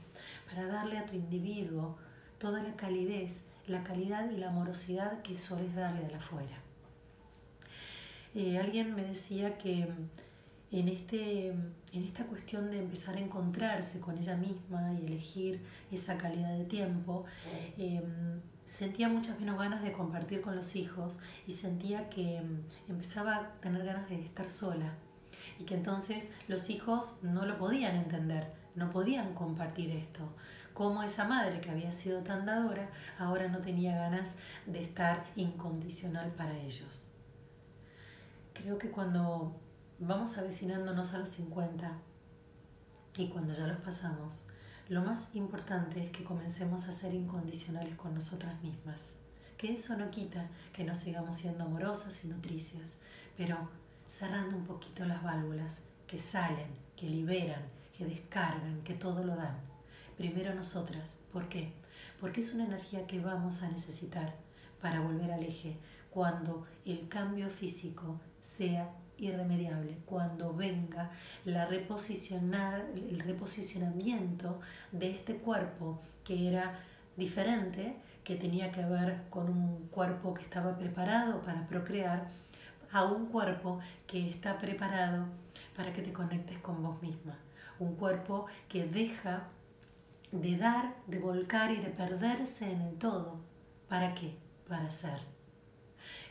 Para 0.51 0.67
darle 0.67 0.99
a 0.99 1.07
tu 1.07 1.15
individuo 1.15 1.99
toda 2.39 2.65
la 2.65 2.75
calidez, 2.75 3.45
la 3.67 3.83
calidad 3.83 4.31
y 4.31 4.37
la 4.37 4.49
amorosidad 4.49 5.23
que 5.23 5.37
soles 5.37 5.75
darle 5.75 6.07
a 6.07 6.11
la 6.11 6.19
afuera. 6.19 6.59
Eh, 8.35 8.59
alguien 8.59 8.95
me 8.95 9.03
decía 9.03 9.57
que 9.59 9.89
en, 10.71 10.89
este, 10.89 11.49
en 11.49 12.05
esta 12.05 12.25
cuestión 12.25 12.71
de 12.71 12.79
empezar 12.79 13.17
a 13.17 13.21
encontrarse 13.21 14.01
con 14.01 14.19
ella 14.19 14.37
misma 14.37 14.93
y 14.95 15.07
elegir 15.07 15.61
esa 15.91 16.19
calidad 16.19 16.57
de 16.57 16.65
tiempo, 16.65 17.25
em, 17.79 18.41
sentía 18.65 19.09
muchas 19.09 19.39
menos 19.41 19.59
ganas 19.59 19.83
de 19.83 19.93
compartir 19.93 20.41
con 20.41 20.57
los 20.57 20.77
hijos 20.77 21.19
y 21.47 21.53
sentía 21.53 22.11
que 22.11 22.39
em, 22.39 22.63
empezaba 22.89 23.37
a 23.37 23.53
tener 23.61 23.85
ganas 23.85 24.09
de 24.09 24.21
estar 24.21 24.51
sola 24.51 24.93
y 25.59 25.65
que 25.65 25.75
entonces 25.75 26.29
los 26.49 26.69
hijos 26.69 27.17
no 27.23 27.47
lo 27.47 27.57
podían 27.59 27.97
entender, 27.97 28.53
no 28.75 28.91
podían 28.91 29.35
compartir 29.35 29.91
esto. 29.91 30.29
Como 30.77 31.03
esa 31.03 31.25
madre 31.25 31.63
que 31.63 31.71
había 31.71 31.91
sido 31.91 32.21
tan 32.21 32.45
dadora 32.45 32.91
ahora 33.19 33.49
no 33.49 33.61
tenía 33.61 33.97
ganas 33.97 34.35
de 34.67 34.83
estar 34.83 35.25
incondicional 35.35 36.33
para 36.33 36.55
ellos. 36.55 37.07
Creo 38.53 38.77
que 38.77 38.91
cuando 38.91 39.59
vamos 39.99 40.37
avecinándonos 40.37 41.15
a 41.15 41.19
los 41.19 41.31
50 41.31 41.93
y 43.17 43.29
cuando 43.29 43.55
ya 43.55 43.67
los 43.67 43.79
pasamos, 43.79 44.43
lo 44.91 45.01
más 45.01 45.35
importante 45.35 46.05
es 46.05 46.11
que 46.11 46.25
comencemos 46.25 46.87
a 46.89 46.93
ser 46.93 47.15
incondicionales 47.15 47.95
con 47.95 48.15
nosotras 48.15 48.63
mismas. 48.63 49.03
Que 49.57 49.73
eso 49.73 49.97
no 49.97 50.11
quita 50.11 50.47
que 50.75 50.85
no 50.85 50.95
sigamos 50.95 51.37
siendo 51.37 51.65
amorosas 51.65 52.23
y 52.23 52.29
nutricias, 52.29 52.97
pero 53.35 53.71
cerrando 54.07 54.59
un 54.59 54.67
poquito 54.67 55.07
las 55.07 55.23
válvulas 55.23 55.79
que 56.07 56.19
salen, 56.19 56.69
que 56.95 57.09
liberan, 57.09 57.63
que 57.97 58.05
descargan, 58.05 58.83
que 58.85 58.93
todo 58.93 59.25
lo 59.25 59.37
dan. 59.37 59.66
Primero 60.17 60.55
nosotras. 60.55 61.17
¿Por 61.33 61.49
qué? 61.49 61.73
Porque 62.21 62.41
es 62.41 62.55
una 62.55 62.65
energía 62.65 63.07
que 63.07 63.21
vamos 63.21 63.63
a 63.63 63.69
necesitar 63.69 64.35
para 64.81 65.01
volver 65.01 65.33
al 65.33 65.43
eje 65.43 65.77
cuando 66.11 66.67
el 66.85 67.09
cambio 67.09 67.51
físico 67.51 68.19
sea 68.41 68.91
irremediable, 69.19 69.99
cuando 70.07 70.55
venga 70.55 71.11
la 71.45 71.67
reposicionar, 71.67 72.87
el 72.95 73.19
reposicionamiento 73.21 74.61
de 74.93 75.11
este 75.11 75.37
cuerpo 75.37 76.01
que 76.25 76.49
era 76.49 76.79
diferente, 77.17 77.97
que 78.25 78.37
tenía 78.37 78.71
que 78.73 78.85
ver 78.85 79.25
con 79.31 79.49
un 79.49 79.89
cuerpo 79.89 80.35
que 80.35 80.43
estaba 80.43 80.77
preparado 80.77 81.41
para 81.43 81.67
procrear, 81.67 82.29
a 82.93 83.05
un 83.05 83.27
cuerpo 83.27 83.81
que 84.07 84.31
está 84.31 84.59
preparado 84.59 85.27
para 85.77 85.93
que 85.93 86.03
te 86.03 86.13
conectes 86.13 86.59
con 86.59 86.83
vos 86.83 87.01
misma. 87.03 87.37
Un 87.79 87.97
cuerpo 87.97 88.47
que 88.69 88.87
deja 88.87 89.49
de 90.33 90.57
dar, 90.57 90.97
de 91.07 91.19
volcar 91.19 91.71
y 91.71 91.77
de 91.77 91.91
perderse 91.91 92.71
en 92.71 92.99
todo. 92.99 93.41
¿Para 93.89 94.15
qué? 94.15 94.37
Para 94.69 94.91
ser. 94.91 95.21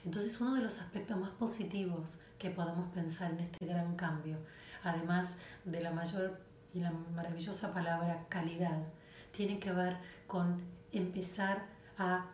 Entonces 0.03 0.39
uno 0.39 0.55
de 0.55 0.61
los 0.61 0.79
aspectos 0.79 1.17
más 1.17 1.31
positivos 1.31 2.19
que 2.37 2.49
podemos 2.49 2.91
pensar 2.93 3.31
en 3.31 3.39
este 3.39 3.65
gran 3.65 3.95
cambio, 3.95 4.37
además 4.83 5.37
de 5.63 5.81
la 5.81 5.91
mayor 5.91 6.39
y 6.73 6.79
la 6.79 6.91
maravillosa 6.91 7.73
palabra 7.73 8.25
calidad, 8.29 8.83
tiene 9.31 9.59
que 9.59 9.71
ver 9.71 9.97
con 10.27 10.61
empezar 10.91 11.65
a 11.97 12.27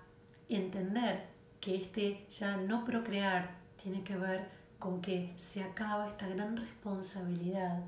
entender 0.50 1.28
que 1.60 1.76
este 1.76 2.26
ya 2.30 2.58
no 2.58 2.84
procrear 2.84 3.56
tiene 3.82 4.04
que 4.04 4.18
ver 4.18 4.50
con 4.80 5.02
que 5.02 5.34
se 5.38 5.64
acaba 5.64 6.08
esta 6.08 6.28
gran 6.28 6.58
responsabilidad 6.58 7.84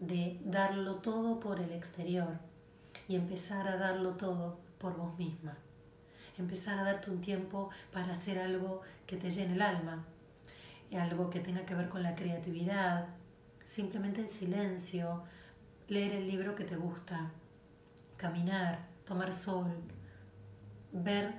de 0.00 0.40
darlo 0.44 0.96
todo 0.96 1.40
por 1.40 1.60
el 1.60 1.72
exterior 1.72 2.47
y 3.08 3.16
empezar 3.16 3.66
a 3.66 3.76
darlo 3.76 4.10
todo 4.12 4.60
por 4.78 4.96
vos 4.96 5.18
misma. 5.18 5.56
Empezar 6.36 6.78
a 6.78 6.84
darte 6.84 7.10
un 7.10 7.20
tiempo 7.20 7.70
para 7.92 8.12
hacer 8.12 8.38
algo 8.38 8.82
que 9.06 9.16
te 9.16 9.30
llene 9.30 9.54
el 9.54 9.62
alma, 9.62 10.04
algo 10.96 11.30
que 11.30 11.40
tenga 11.40 11.66
que 11.66 11.74
ver 11.74 11.88
con 11.88 12.02
la 12.02 12.14
creatividad, 12.14 13.06
simplemente 13.64 14.20
en 14.20 14.28
silencio, 14.28 15.24
leer 15.88 16.12
el 16.12 16.28
libro 16.28 16.54
que 16.54 16.64
te 16.64 16.76
gusta, 16.76 17.30
caminar, 18.16 18.86
tomar 19.04 19.32
sol, 19.32 19.72
ver 20.92 21.32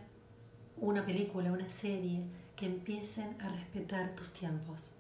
una 0.77 1.05
película, 1.05 1.51
una 1.51 1.69
serie, 1.69 2.23
que 2.55 2.65
empiecen 2.65 3.41
a 3.41 3.49
respetar 3.49 4.15
tus 4.15 4.33
tiempos. 4.33 4.91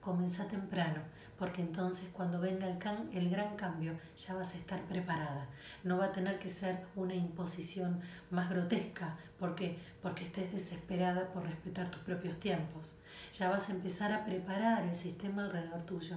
Comenzá 0.00 0.46
temprano, 0.46 1.00
porque 1.38 1.62
entonces 1.62 2.08
cuando 2.12 2.40
venga 2.40 2.66
el, 2.66 2.78
el 3.12 3.30
gran 3.30 3.56
cambio 3.56 3.98
ya 4.16 4.34
vas 4.34 4.54
a 4.54 4.58
estar 4.58 4.80
preparada. 4.82 5.46
No 5.84 5.98
va 5.98 6.06
a 6.06 6.12
tener 6.12 6.38
que 6.38 6.48
ser 6.48 6.86
una 6.96 7.14
imposición 7.14 8.00
más 8.30 8.50
grotesca, 8.50 9.16
porque 9.38 9.78
porque 10.06 10.24
estés 10.24 10.52
desesperada 10.52 11.32
por 11.32 11.42
respetar 11.44 11.90
tus 11.90 12.00
propios 12.02 12.38
tiempos. 12.38 12.94
Ya 13.32 13.50
vas 13.50 13.68
a 13.68 13.72
empezar 13.72 14.12
a 14.12 14.24
preparar 14.24 14.84
el 14.84 14.94
sistema 14.94 15.44
alrededor 15.44 15.84
tuyo 15.84 16.16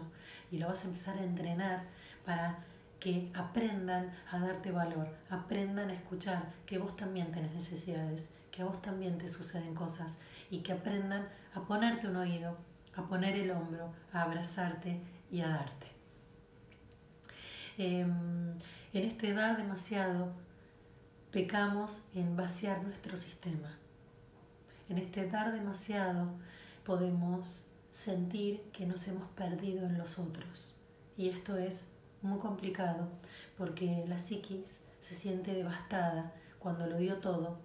y 0.52 0.60
lo 0.60 0.68
vas 0.68 0.84
a 0.84 0.88
empezar 0.90 1.18
a 1.18 1.24
entrenar 1.24 1.86
para 2.24 2.60
que 3.00 3.32
aprendan 3.34 4.14
a 4.32 4.38
darte 4.38 4.72
valor, 4.72 5.08
aprendan 5.30 5.90
a 5.90 5.94
escuchar 5.94 6.44
que 6.68 6.78
vos 6.78 6.96
también 6.96 7.32
tenés 7.32 7.52
necesidades, 7.54 8.30
que 8.52 8.62
a 8.62 8.66
vos 8.66 8.80
también 8.82 9.18
te 9.18 9.28
suceden 9.28 9.74
cosas 9.74 10.18
y 10.52 10.60
que 10.60 10.74
aprendan 10.74 11.28
a 11.56 11.62
ponerte 11.62 12.08
un 12.08 12.18
oído, 12.18 12.58
a 13.00 13.08
poner 13.08 13.36
el 13.36 13.52
hombro, 13.52 13.94
a 14.14 14.24
abrazarte 14.24 15.02
y 15.32 15.42
a 15.42 15.50
darte. 15.50 15.88
Em, 17.78 18.52
en 18.94 19.04
este 19.04 19.34
dar 19.34 19.58
demasiado, 19.58 20.34
pecamos 21.32 22.04
en 22.14 22.36
vaciar 22.36 22.84
nuestro 22.84 23.16
sistema. 23.16 23.78
En 24.90 24.98
este 24.98 25.28
dar 25.28 25.54
demasiado, 25.54 26.34
podemos 26.86 27.72
sentir 27.92 28.62
que 28.74 28.86
nos 28.86 29.08
hemos 29.08 29.30
perdido 29.32 29.86
en 29.86 29.98
los 29.98 30.20
otros. 30.20 30.78
Y 31.16 31.30
esto 31.30 31.58
es 31.58 31.88
muy 32.22 32.40
complicado 32.40 33.10
porque 33.58 34.04
la 34.08 34.20
psiquis 34.20 34.86
se 35.00 35.16
siente 35.16 35.54
devastada 35.54 36.34
cuando 36.60 36.88
lo 36.88 36.98
dio 36.98 37.18
todo 37.18 37.60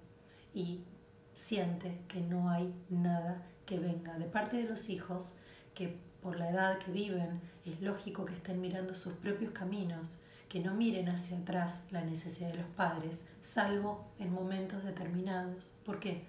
y 0.53 0.85
siente 1.33 2.03
que 2.07 2.21
no 2.21 2.51
hay 2.51 2.73
nada 2.89 3.43
que 3.67 3.79
venga 3.79 4.19
de 4.19 4.27
parte 4.27 4.57
de 4.57 4.69
los 4.69 4.89
hijos 4.89 5.37
que 5.75 5.99
por 6.23 6.39
la 6.39 6.51
edad 6.51 6.79
que 6.79 6.91
viven 6.91 7.41
es 7.65 7.81
lógico 7.81 8.25
que 8.25 8.35
estén 8.35 8.61
mirando 8.61 8.95
sus 8.95 9.15
propios 9.15 9.53
caminos, 9.53 10.21
que 10.49 10.61
no 10.61 10.75
miren 10.75 11.09
hacia 11.09 11.39
atrás 11.39 11.85
la 11.91 12.03
necesidad 12.03 12.51
de 12.51 12.59
los 12.59 12.69
padres, 12.69 13.27
salvo 13.41 14.07
en 14.19 14.33
momentos 14.33 14.85
determinados. 14.85 15.77
¿Por 15.85 15.99
qué? 15.99 16.25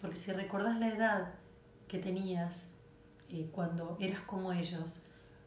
Porque 0.00 0.16
si 0.16 0.32
recordás 0.32 0.78
la 0.78 0.88
edad 0.88 1.34
que 1.88 1.98
tenías 1.98 2.72
eh, 3.28 3.48
cuando 3.52 3.96
eras 4.00 4.20
como 4.22 4.52
ellos, 4.52 5.02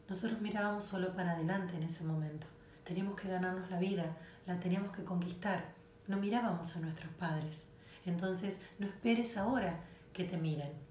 nosotros 0.08 0.40
mirábamos 0.40 0.84
solo 0.84 1.14
para 1.14 1.32
adelante 1.32 1.76
en 1.76 1.84
ese 1.84 2.04
momento. 2.04 2.46
Teníamos 2.84 3.20
que 3.20 3.28
ganarnos 3.28 3.70
la 3.70 3.78
vida, 3.78 4.16
la 4.46 4.58
teníamos 4.58 4.92
que 4.92 5.04
conquistar. 5.04 5.72
No 6.06 6.16
mirábamos 6.16 6.74
a 6.76 6.80
nuestros 6.80 7.12
padres. 7.14 7.68
Entonces, 8.06 8.58
no 8.78 8.86
esperes 8.86 9.36
ahora 9.36 9.80
que 10.12 10.24
te 10.24 10.36
miren. 10.36 10.87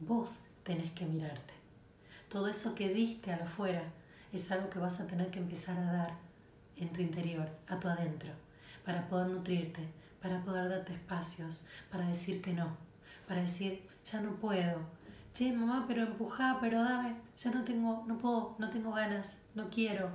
Vos 0.00 0.40
tenés 0.64 0.92
que 0.92 1.04
mirarte. 1.04 1.52
todo 2.30 2.48
eso 2.48 2.74
que 2.74 2.88
diste 2.88 3.32
al 3.32 3.42
afuera 3.42 3.82
es 4.32 4.50
algo 4.50 4.70
que 4.70 4.78
vas 4.78 5.00
a 5.00 5.06
tener 5.06 5.30
que 5.30 5.40
empezar 5.40 5.76
a 5.78 5.92
dar 5.92 6.10
en 6.76 6.90
tu 6.90 7.02
interior, 7.02 7.48
a 7.68 7.78
tu 7.78 7.88
adentro, 7.88 8.30
para 8.84 9.08
poder 9.08 9.26
nutrirte, 9.26 9.86
para 10.22 10.40
poder 10.42 10.68
darte 10.70 10.94
espacios, 10.94 11.66
para 11.90 12.06
decir 12.06 12.40
que 12.40 12.52
no, 12.54 12.76
para 13.28 13.42
decir, 13.42 13.86
ya 14.10 14.20
no 14.20 14.36
puedo. 14.36 14.78
Sí, 15.32 15.52
mamá, 15.52 15.84
pero 15.86 16.02
empujá, 16.02 16.58
pero 16.60 16.82
dame, 16.82 17.16
ya 17.36 17.50
no 17.50 17.62
tengo, 17.64 18.04
no 18.06 18.16
puedo, 18.18 18.56
no 18.58 18.70
tengo 18.70 18.92
ganas, 18.92 19.38
no 19.54 19.68
quiero. 19.68 20.10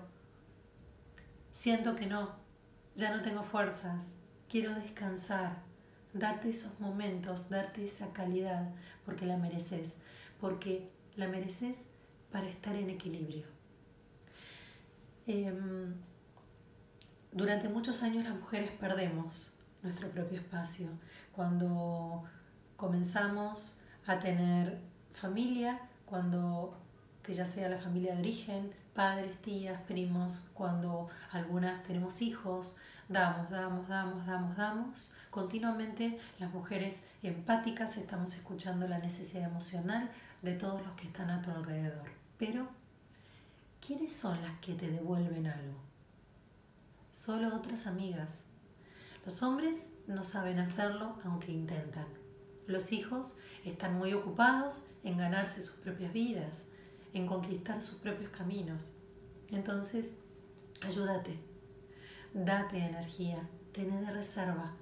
Siento 1.52 1.96
que 1.96 2.08
no, 2.08 2.32
ya 2.96 3.16
no 3.16 3.22
tengo 3.22 3.44
fuerzas, 3.44 4.16
quiero 4.50 4.74
descansar, 4.74 5.58
darte 6.16 6.50
esos 6.50 6.80
momentos, 6.80 7.50
darte 7.50 7.84
esa 7.86 8.14
calidad, 8.14 8.70
porque 9.06 9.26
la 9.26 9.38
mereces, 9.38 9.98
porque 10.40 10.90
la 11.16 11.28
mereces 11.28 11.86
para 12.32 12.48
estar 12.48 12.76
en 12.76 12.90
equilibrio. 12.90 13.46
Em, 15.28 15.94
durante 17.32 17.68
muchos 17.70 18.02
años 18.02 18.24
las 18.24 18.36
mujeres 18.36 18.72
perdemos 18.72 19.58
nuestro 19.84 20.10
propio 20.10 20.40
espacio. 20.40 20.88
Cuando 21.34 22.24
comenzamos 22.78 23.82
a 24.08 24.20
tener 24.20 24.80
familia, 25.14 25.82
cuando 26.06 26.78
que 27.24 27.34
ya 27.34 27.46
sea 27.46 27.68
la 27.70 27.80
familia 27.80 28.14
de 28.14 28.20
origen, 28.20 28.72
padres, 28.94 29.42
tías, 29.42 29.82
primos, 29.82 30.52
cuando 30.54 31.10
algunas 31.32 31.84
tenemos 31.84 32.22
hijos, 32.22 32.78
damos, 33.08 33.50
damos, 33.50 33.88
damos, 33.88 34.26
damos, 34.26 34.58
damos. 34.58 35.12
Continuamente 35.30 36.20
las 36.40 36.54
mujeres 36.54 37.04
empáticas 37.24 37.98
estamos 37.98 38.36
escuchando 38.36 38.88
la 38.88 39.00
necesidad 39.00 39.44
emocional 39.44 40.10
de 40.42 40.54
todos 40.54 40.82
los 40.86 40.96
que 40.96 41.08
están 41.08 41.30
a 41.30 41.42
tu 41.42 41.52
alrededor. 41.52 42.10
Pero, 42.38 42.68
¿quiénes 43.86 44.14
son 44.14 44.42
las 44.42 44.60
que 44.60 44.74
te 44.74 44.90
devuelven 44.90 45.48
algo? 45.48 45.78
Solo 47.12 47.56
otras 47.56 47.88
amigas. 47.88 48.44
Los 49.26 49.42
hombres 49.42 49.90
no 50.08 50.24
saben 50.24 50.60
hacerlo 50.60 51.18
aunque 51.24 51.52
intentan. 51.52 52.08
Los 52.68 52.92
hijos 52.92 53.38
están 53.64 53.98
muy 53.98 54.14
ocupados 54.14 54.84
en 55.04 55.18
ganarse 55.18 55.62
sus 55.62 55.76
propias 55.78 56.14
vidas, 56.14 56.66
en 57.14 57.28
conquistar 57.28 57.82
sus 57.82 58.00
propios 58.00 58.32
caminos. 58.32 58.92
Entonces, 59.50 60.16
ayúdate, 60.82 61.40
date 62.36 62.78
energía, 62.78 63.48
ten 63.72 64.06
de 64.06 64.12
reserva, 64.12 64.74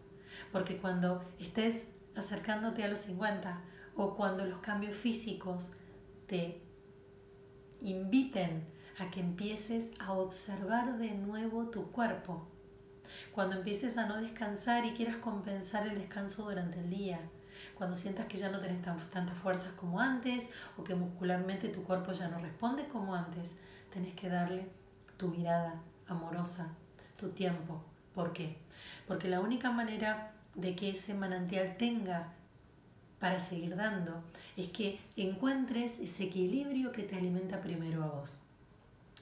porque 0.51 0.77
cuando 0.77 1.23
estés 1.39 1.87
acercándote 2.15 2.83
a 2.83 2.87
los 2.87 2.99
50 2.99 3.61
o 3.95 4.15
cuando 4.15 4.45
los 4.45 4.59
cambios 4.59 4.97
físicos 4.97 5.71
te 6.25 6.61
inviten 7.81 8.65
a 8.97 9.11
que 9.11 9.19
empieces 9.19 9.91
a 9.99 10.13
observar 10.13 10.97
de 10.97 11.11
nuevo 11.11 11.69
tu 11.69 11.91
cuerpo, 11.91 12.47
cuando 13.33 13.57
empieces 13.57 13.97
a 13.97 14.07
no 14.07 14.19
descansar 14.19 14.85
y 14.85 14.93
quieras 14.93 15.17
compensar 15.17 15.87
el 15.87 15.95
descanso 15.95 16.45
durante 16.45 16.79
el 16.79 16.89
día, 16.89 17.19
cuando 17.75 17.95
sientas 17.95 18.25
que 18.25 18.37
ya 18.37 18.49
no 18.49 18.61
tenés 18.61 18.81
tantas 18.81 19.37
fuerzas 19.37 19.73
como 19.73 19.99
antes 19.99 20.49
o 20.77 20.83
que 20.83 20.95
muscularmente 20.95 21.69
tu 21.69 21.83
cuerpo 21.83 22.13
ya 22.13 22.29
no 22.29 22.39
responde 22.39 22.87
como 22.87 23.13
antes, 23.13 23.59
tenés 23.91 24.15
que 24.15 24.29
darle 24.29 24.69
tu 25.17 25.27
mirada 25.27 25.81
amorosa, 26.07 26.75
tu 27.23 27.29
tiempo. 27.29 27.81
¿Por 28.13 28.33
qué? 28.33 28.57
Porque 29.07 29.29
la 29.29 29.39
única 29.39 29.71
manera 29.71 30.33
de 30.55 30.75
que 30.75 30.89
ese 30.89 31.13
manantial 31.13 31.77
tenga 31.77 32.33
para 33.19 33.39
seguir 33.39 33.77
dando 33.77 34.21
es 34.57 34.69
que 34.69 34.99
encuentres 35.15 35.99
ese 35.99 36.25
equilibrio 36.25 36.91
que 36.91 37.03
te 37.03 37.15
alimenta 37.15 37.61
primero 37.61 38.03
a 38.03 38.07
vos. 38.07 38.41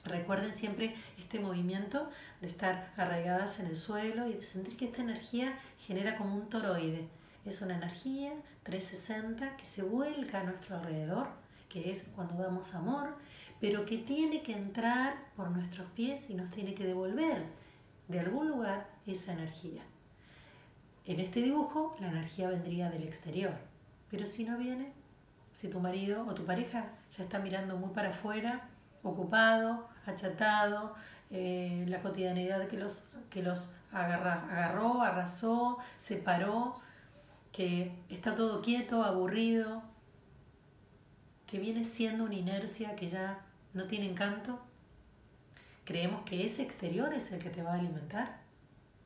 Recuerden 0.04 0.52
siempre 0.52 0.96
este 1.16 1.38
movimiento 1.38 2.10
de 2.40 2.48
estar 2.48 2.92
arraigadas 2.96 3.60
en 3.60 3.66
el 3.66 3.76
suelo 3.76 4.26
y 4.26 4.32
de 4.32 4.42
sentir 4.42 4.76
que 4.76 4.86
esta 4.86 5.02
energía 5.02 5.56
genera 5.86 6.16
como 6.16 6.34
un 6.34 6.48
toroide. 6.48 7.06
Es 7.46 7.62
una 7.62 7.76
energía 7.76 8.32
360 8.64 9.56
que 9.56 9.64
se 9.66 9.84
vuelca 9.84 10.40
a 10.40 10.44
nuestro 10.44 10.76
alrededor, 10.76 11.28
que 11.68 11.92
es 11.92 12.06
cuando 12.16 12.34
damos 12.34 12.74
amor, 12.74 13.16
pero 13.60 13.86
que 13.86 13.98
tiene 13.98 14.42
que 14.42 14.54
entrar 14.54 15.14
por 15.36 15.52
nuestros 15.52 15.88
pies 15.92 16.28
y 16.30 16.34
nos 16.34 16.50
tiene 16.50 16.74
que 16.74 16.84
devolver 16.84 17.61
de 18.08 18.20
algún 18.20 18.48
lugar 18.48 18.88
esa 19.06 19.32
energía. 19.32 19.82
En 21.04 21.20
este 21.20 21.40
dibujo 21.40 21.96
la 22.00 22.08
energía 22.08 22.48
vendría 22.48 22.90
del 22.90 23.02
exterior, 23.02 23.54
pero 24.10 24.26
si 24.26 24.44
no 24.44 24.58
viene, 24.58 24.92
si 25.52 25.68
tu 25.68 25.80
marido 25.80 26.26
o 26.26 26.34
tu 26.34 26.44
pareja 26.44 26.90
ya 27.16 27.24
está 27.24 27.38
mirando 27.38 27.76
muy 27.76 27.90
para 27.90 28.10
afuera, 28.10 28.68
ocupado, 29.02 29.88
achatado, 30.06 30.94
eh, 31.30 31.84
la 31.88 32.00
cotidianidad 32.00 32.68
que 32.68 32.76
los, 32.76 33.06
que 33.30 33.42
los 33.42 33.72
agarró, 33.92 35.02
arrasó, 35.02 35.78
separó, 35.96 36.80
que 37.52 37.92
está 38.08 38.34
todo 38.34 38.62
quieto, 38.62 39.02
aburrido, 39.02 39.82
que 41.46 41.58
viene 41.58 41.84
siendo 41.84 42.24
una 42.24 42.34
inercia 42.34 42.96
que 42.96 43.08
ya 43.08 43.40
no 43.74 43.84
tiene 43.84 44.10
encanto, 44.10 44.58
creemos 45.92 46.22
que 46.22 46.42
ese 46.42 46.62
exterior 46.62 47.12
es 47.12 47.32
el 47.32 47.38
que 47.38 47.50
te 47.50 47.62
va 47.62 47.74
a 47.74 47.78
alimentar. 47.78 48.40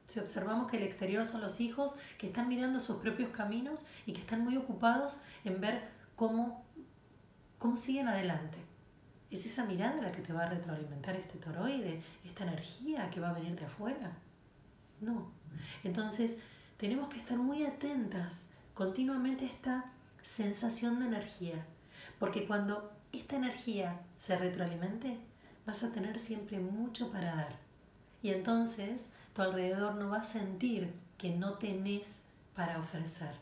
Si 0.07 0.21
observamos 0.21 0.71
que 0.71 0.77
el 0.77 0.85
exterior 0.85 1.25
son 1.25 1.41
los 1.41 1.61
hijos 1.61 1.97
que 2.17 2.29
están 2.29 2.49
mirando 2.49 2.79
sus 2.79 2.99
propios 2.99 3.31
caminos 3.31 3.85
y 4.07 4.13
que 4.13 4.21
están 4.21 4.45
muy 4.45 4.57
ocupados 4.57 5.19
en 5.45 5.61
ver 5.61 5.89
cómo, 6.15 6.65
cómo 7.59 7.77
siguen 7.77 8.07
adelante. 8.07 8.59
¿Es 9.33 9.45
esa 9.45 9.65
mirada 9.65 10.01
la 10.01 10.13
que 10.13 10.23
te 10.23 10.33
va 10.33 10.45
a 10.45 10.49
retroalimentar 10.49 11.17
este 11.17 11.39
toroide, 11.39 12.05
esta 12.25 12.45
energía 12.45 13.11
que 13.11 13.19
va 13.19 13.31
a 13.31 13.33
venir 13.33 13.59
de 13.59 13.67
afuera? 13.67 14.17
No. 15.01 15.33
Entonces, 15.83 16.39
tenemos 16.77 17.09
que 17.09 17.19
estar 17.19 17.37
muy 17.37 17.65
atentas 17.65 18.47
continuamente 18.75 19.45
a 19.45 19.49
esta 19.49 19.85
sensación 20.23 21.01
de 21.01 21.07
energía, 21.07 21.67
porque 22.21 22.47
cuando 22.47 22.93
esta 23.13 23.35
energía 23.35 24.03
se 24.17 24.37
retroalimente, 24.37 25.19
vas 25.67 25.83
a 25.83 25.91
tener 25.91 26.19
siempre 26.19 26.59
mucho 26.61 27.11
para 27.11 27.35
dar. 27.35 27.59
Y 28.23 28.31
entonces 28.31 29.11
tu 29.35 29.43
alrededor 29.43 29.97
no 29.97 30.11
va 30.11 30.19
a 30.19 30.23
sentir 30.23 30.95
que 31.19 31.35
no 31.35 31.55
tenés 31.55 32.21
para 32.55 32.79
ofrecer, 32.79 33.35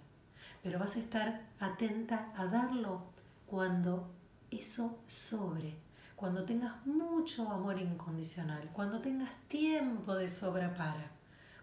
pero 0.62 0.78
vas 0.78 0.96
a 0.96 1.00
estar 1.00 1.42
atenta 1.60 2.32
a 2.36 2.46
darlo 2.46 3.02
cuando 3.46 4.10
eso 4.50 4.98
sobre, 5.06 5.76
cuando 6.16 6.44
tengas 6.44 6.84
mucho 6.86 7.50
amor 7.50 7.78
incondicional, 7.78 8.68
cuando 8.72 9.00
tengas 9.00 9.30
tiempo 9.48 10.14
de 10.14 10.26
sobra 10.26 10.74
para, 10.74 11.10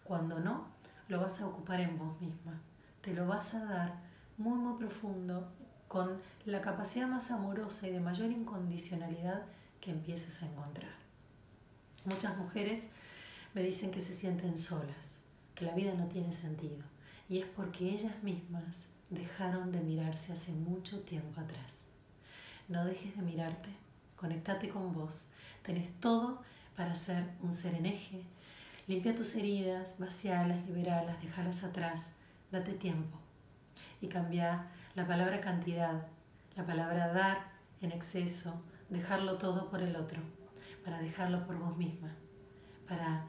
cuando 0.03 0.39
no, 0.39 0.67
lo 1.09 1.19
vas 1.19 1.41
a 1.41 1.47
ocupar 1.47 1.81
en 1.81 1.97
vos 1.97 2.19
misma, 2.21 2.61
te 3.01 3.13
lo 3.13 3.27
vas 3.27 3.53
a 3.53 3.65
dar 3.65 3.93
muy 4.37 4.57
muy 4.57 4.77
profundo, 4.77 5.51
con 5.87 6.21
la 6.45 6.61
capacidad 6.61 7.05
más 7.05 7.31
amorosa 7.31 7.85
y 7.85 7.91
de 7.91 7.99
mayor 7.99 8.31
incondicionalidad 8.31 9.43
que 9.81 9.91
empieces 9.91 10.41
a 10.41 10.45
encontrar. 10.45 10.93
Muchas 12.05 12.37
mujeres 12.37 12.83
me 13.53 13.61
dicen 13.61 13.91
que 13.91 13.99
se 13.99 14.13
sienten 14.13 14.57
solas, 14.57 15.23
que 15.55 15.65
la 15.65 15.75
vida 15.75 15.93
no 15.93 16.07
tiene 16.07 16.31
sentido, 16.31 16.83
y 17.27 17.39
es 17.39 17.45
porque 17.47 17.89
ellas 17.89 18.23
mismas 18.23 18.87
dejaron 19.09 19.71
de 19.71 19.81
mirarse 19.81 20.31
hace 20.31 20.53
mucho 20.53 21.01
tiempo 21.01 21.41
atrás. 21.41 21.81
No 22.69 22.85
dejes 22.85 23.15
de 23.15 23.21
mirarte, 23.23 23.69
conectate 24.15 24.69
con 24.69 24.93
vos, 24.93 25.27
tenés 25.63 25.89
todo 25.99 26.41
para 26.75 26.95
ser 26.95 27.25
un 27.41 27.51
ser 27.51 27.75
en 27.75 27.87
eje, 27.87 28.23
limpia 28.87 29.15
tus 29.15 29.35
heridas, 29.35 29.99
vacialas, 29.99 30.65
liberalas, 30.65 31.21
dejalas 31.21 31.63
atrás, 31.63 32.11
date 32.51 32.73
tiempo 32.73 33.17
y 34.01 34.07
cambia 34.07 34.67
la 34.95 35.07
palabra 35.07 35.41
cantidad, 35.41 36.07
la 36.55 36.65
palabra 36.65 37.13
dar 37.13 37.51
en 37.81 37.91
exceso, 37.91 38.61
dejarlo 38.91 39.37
todo 39.37 39.69
por 39.69 39.81
el 39.81 39.95
otro, 39.95 40.21
para 40.83 40.99
dejarlo 40.99 41.47
por 41.47 41.57
vos 41.57 41.75
misma, 41.77 42.13
para 42.87 43.25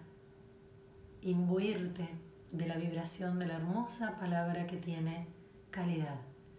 imbuirte 1.22 2.08
de 2.50 2.66
la 2.66 2.76
vibración 2.76 3.38
de 3.38 3.46
la 3.46 3.54
hermosa 3.54 4.18
palabra 4.18 4.66
que 4.66 4.76
tiene 4.76 5.28
calidad. 5.70 6.16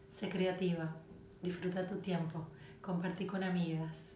Sé 0.10 0.30
creativa, 0.30 0.96
disfruta 1.42 1.86
tu 1.86 1.98
tiempo, 1.98 2.48
compartí 2.82 3.26
con 3.26 3.44
amigas, 3.44 4.14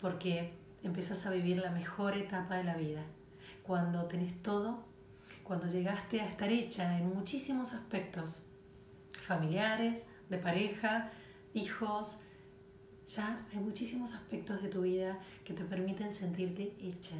porque 0.00 0.54
empiezas 0.84 1.26
a 1.26 1.30
vivir 1.30 1.58
la 1.58 1.72
mejor 1.72 2.16
etapa 2.16 2.56
de 2.56 2.64
la 2.64 2.76
vida, 2.76 3.02
cuando 3.64 4.06
tenés 4.06 4.40
todo, 4.42 4.84
cuando 5.42 5.66
llegaste 5.66 6.20
a 6.20 6.26
estar 6.26 6.50
hecha 6.50 6.96
en 6.96 7.12
muchísimos 7.12 7.74
aspectos, 7.74 8.46
familiares, 9.20 10.06
de 10.30 10.38
pareja, 10.38 11.10
hijos, 11.54 12.18
ya 13.08 13.46
hay 13.50 13.58
muchísimos 13.58 14.14
aspectos 14.14 14.62
de 14.62 14.68
tu 14.68 14.82
vida 14.82 15.18
que 15.44 15.54
te 15.54 15.64
permiten 15.64 16.12
sentirte 16.12 16.74
hecha. 16.80 17.16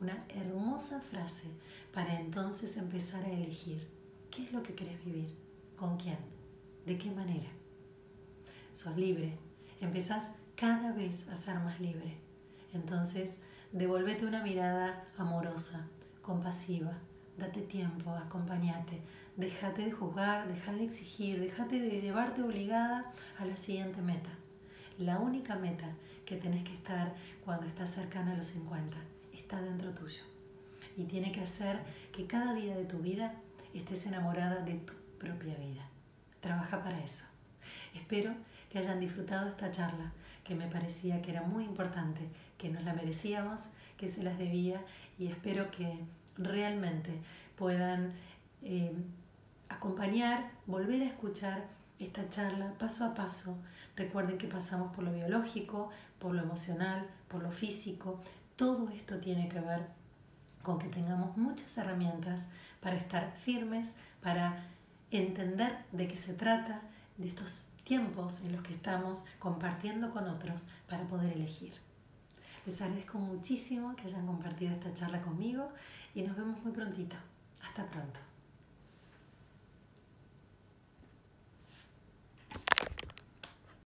Una 0.00 0.24
hermosa 0.28 1.00
frase 1.00 1.48
para 1.92 2.20
entonces 2.20 2.76
empezar 2.76 3.24
a 3.24 3.30
elegir 3.30 3.86
qué 4.30 4.42
es 4.42 4.52
lo 4.52 4.62
que 4.62 4.74
querés 4.74 5.02
vivir, 5.04 5.32
con 5.76 5.96
quién, 5.96 6.18
de 6.84 6.98
qué 6.98 7.10
manera. 7.12 7.48
Sos 8.72 8.96
libre, 8.96 9.38
empezás 9.80 10.32
cada 10.56 10.92
vez 10.92 11.28
a 11.28 11.36
ser 11.36 11.60
más 11.60 11.80
libre. 11.80 12.18
Entonces, 12.72 13.38
devolvete 13.70 14.26
una 14.26 14.42
mirada 14.42 15.04
amorosa, 15.16 15.86
compasiva, 16.22 16.98
date 17.38 17.60
tiempo, 17.62 18.10
acompáñate, 18.10 19.00
déjate 19.36 19.84
de 19.84 19.92
juzgar, 19.92 20.48
déjate 20.48 20.78
de 20.78 20.84
exigir, 20.84 21.40
déjate 21.40 21.78
de 21.78 22.00
llevarte 22.00 22.42
obligada 22.42 23.12
a 23.38 23.44
la 23.44 23.56
siguiente 23.56 24.02
meta. 24.02 24.30
La 24.98 25.18
única 25.18 25.56
meta 25.56 25.88
que 26.24 26.36
tenés 26.36 26.64
que 26.64 26.74
estar 26.74 27.14
cuando 27.44 27.66
estás 27.66 27.90
cercana 27.90 28.32
a 28.32 28.36
los 28.36 28.46
50 28.46 28.96
está 29.32 29.60
dentro 29.60 29.90
tuyo. 29.90 30.22
Y 30.96 31.04
tiene 31.04 31.32
que 31.32 31.40
hacer 31.40 31.80
que 32.12 32.26
cada 32.26 32.54
día 32.54 32.76
de 32.76 32.84
tu 32.84 32.98
vida 32.98 33.34
estés 33.74 34.06
enamorada 34.06 34.60
de 34.60 34.74
tu 34.74 34.92
propia 35.18 35.54
vida. 35.56 35.88
Trabaja 36.40 36.82
para 36.82 37.02
eso. 37.02 37.24
Espero 37.94 38.32
que 38.70 38.78
hayan 38.78 39.00
disfrutado 39.00 39.48
esta 39.48 39.70
charla, 39.70 40.12
que 40.44 40.54
me 40.54 40.68
parecía 40.68 41.20
que 41.22 41.32
era 41.32 41.42
muy 41.42 41.64
importante, 41.64 42.28
que 42.56 42.68
nos 42.68 42.84
la 42.84 42.92
merecíamos, 42.92 43.62
que 43.96 44.08
se 44.08 44.22
las 44.22 44.38
debía 44.38 44.80
y 45.18 45.26
espero 45.26 45.70
que 45.70 45.98
realmente 46.36 47.12
puedan 47.56 48.12
eh, 48.62 48.92
acompañar, 49.68 50.50
volver 50.66 51.02
a 51.02 51.06
escuchar 51.06 51.64
esta 51.98 52.28
charla 52.28 52.74
paso 52.78 53.04
a 53.04 53.14
paso. 53.14 53.56
Recuerden 53.96 54.38
que 54.38 54.48
pasamos 54.48 54.94
por 54.94 55.04
lo 55.04 55.12
biológico, 55.12 55.90
por 56.18 56.34
lo 56.34 56.42
emocional, 56.42 57.06
por 57.28 57.42
lo 57.42 57.50
físico. 57.50 58.20
Todo 58.56 58.88
esto 58.90 59.18
tiene 59.18 59.48
que 59.48 59.60
ver 59.60 59.86
con 60.62 60.78
que 60.78 60.88
tengamos 60.88 61.36
muchas 61.36 61.76
herramientas 61.78 62.48
para 62.80 62.96
estar 62.96 63.36
firmes, 63.36 63.94
para 64.22 64.64
entender 65.10 65.76
de 65.92 66.08
qué 66.08 66.16
se 66.16 66.34
trata, 66.34 66.80
de 67.16 67.28
estos 67.28 67.64
tiempos 67.84 68.40
en 68.40 68.52
los 68.52 68.62
que 68.62 68.74
estamos 68.74 69.24
compartiendo 69.38 70.10
con 70.10 70.28
otros 70.28 70.66
para 70.88 71.04
poder 71.04 71.32
elegir. 71.32 71.74
Les 72.66 72.80
agradezco 72.80 73.18
muchísimo 73.18 73.94
que 73.94 74.04
hayan 74.04 74.26
compartido 74.26 74.72
esta 74.72 74.92
charla 74.94 75.20
conmigo 75.20 75.70
y 76.14 76.22
nos 76.22 76.36
vemos 76.36 76.62
muy 76.64 76.72
prontito. 76.72 77.16
Hasta 77.62 77.86
pronto. 77.86 78.33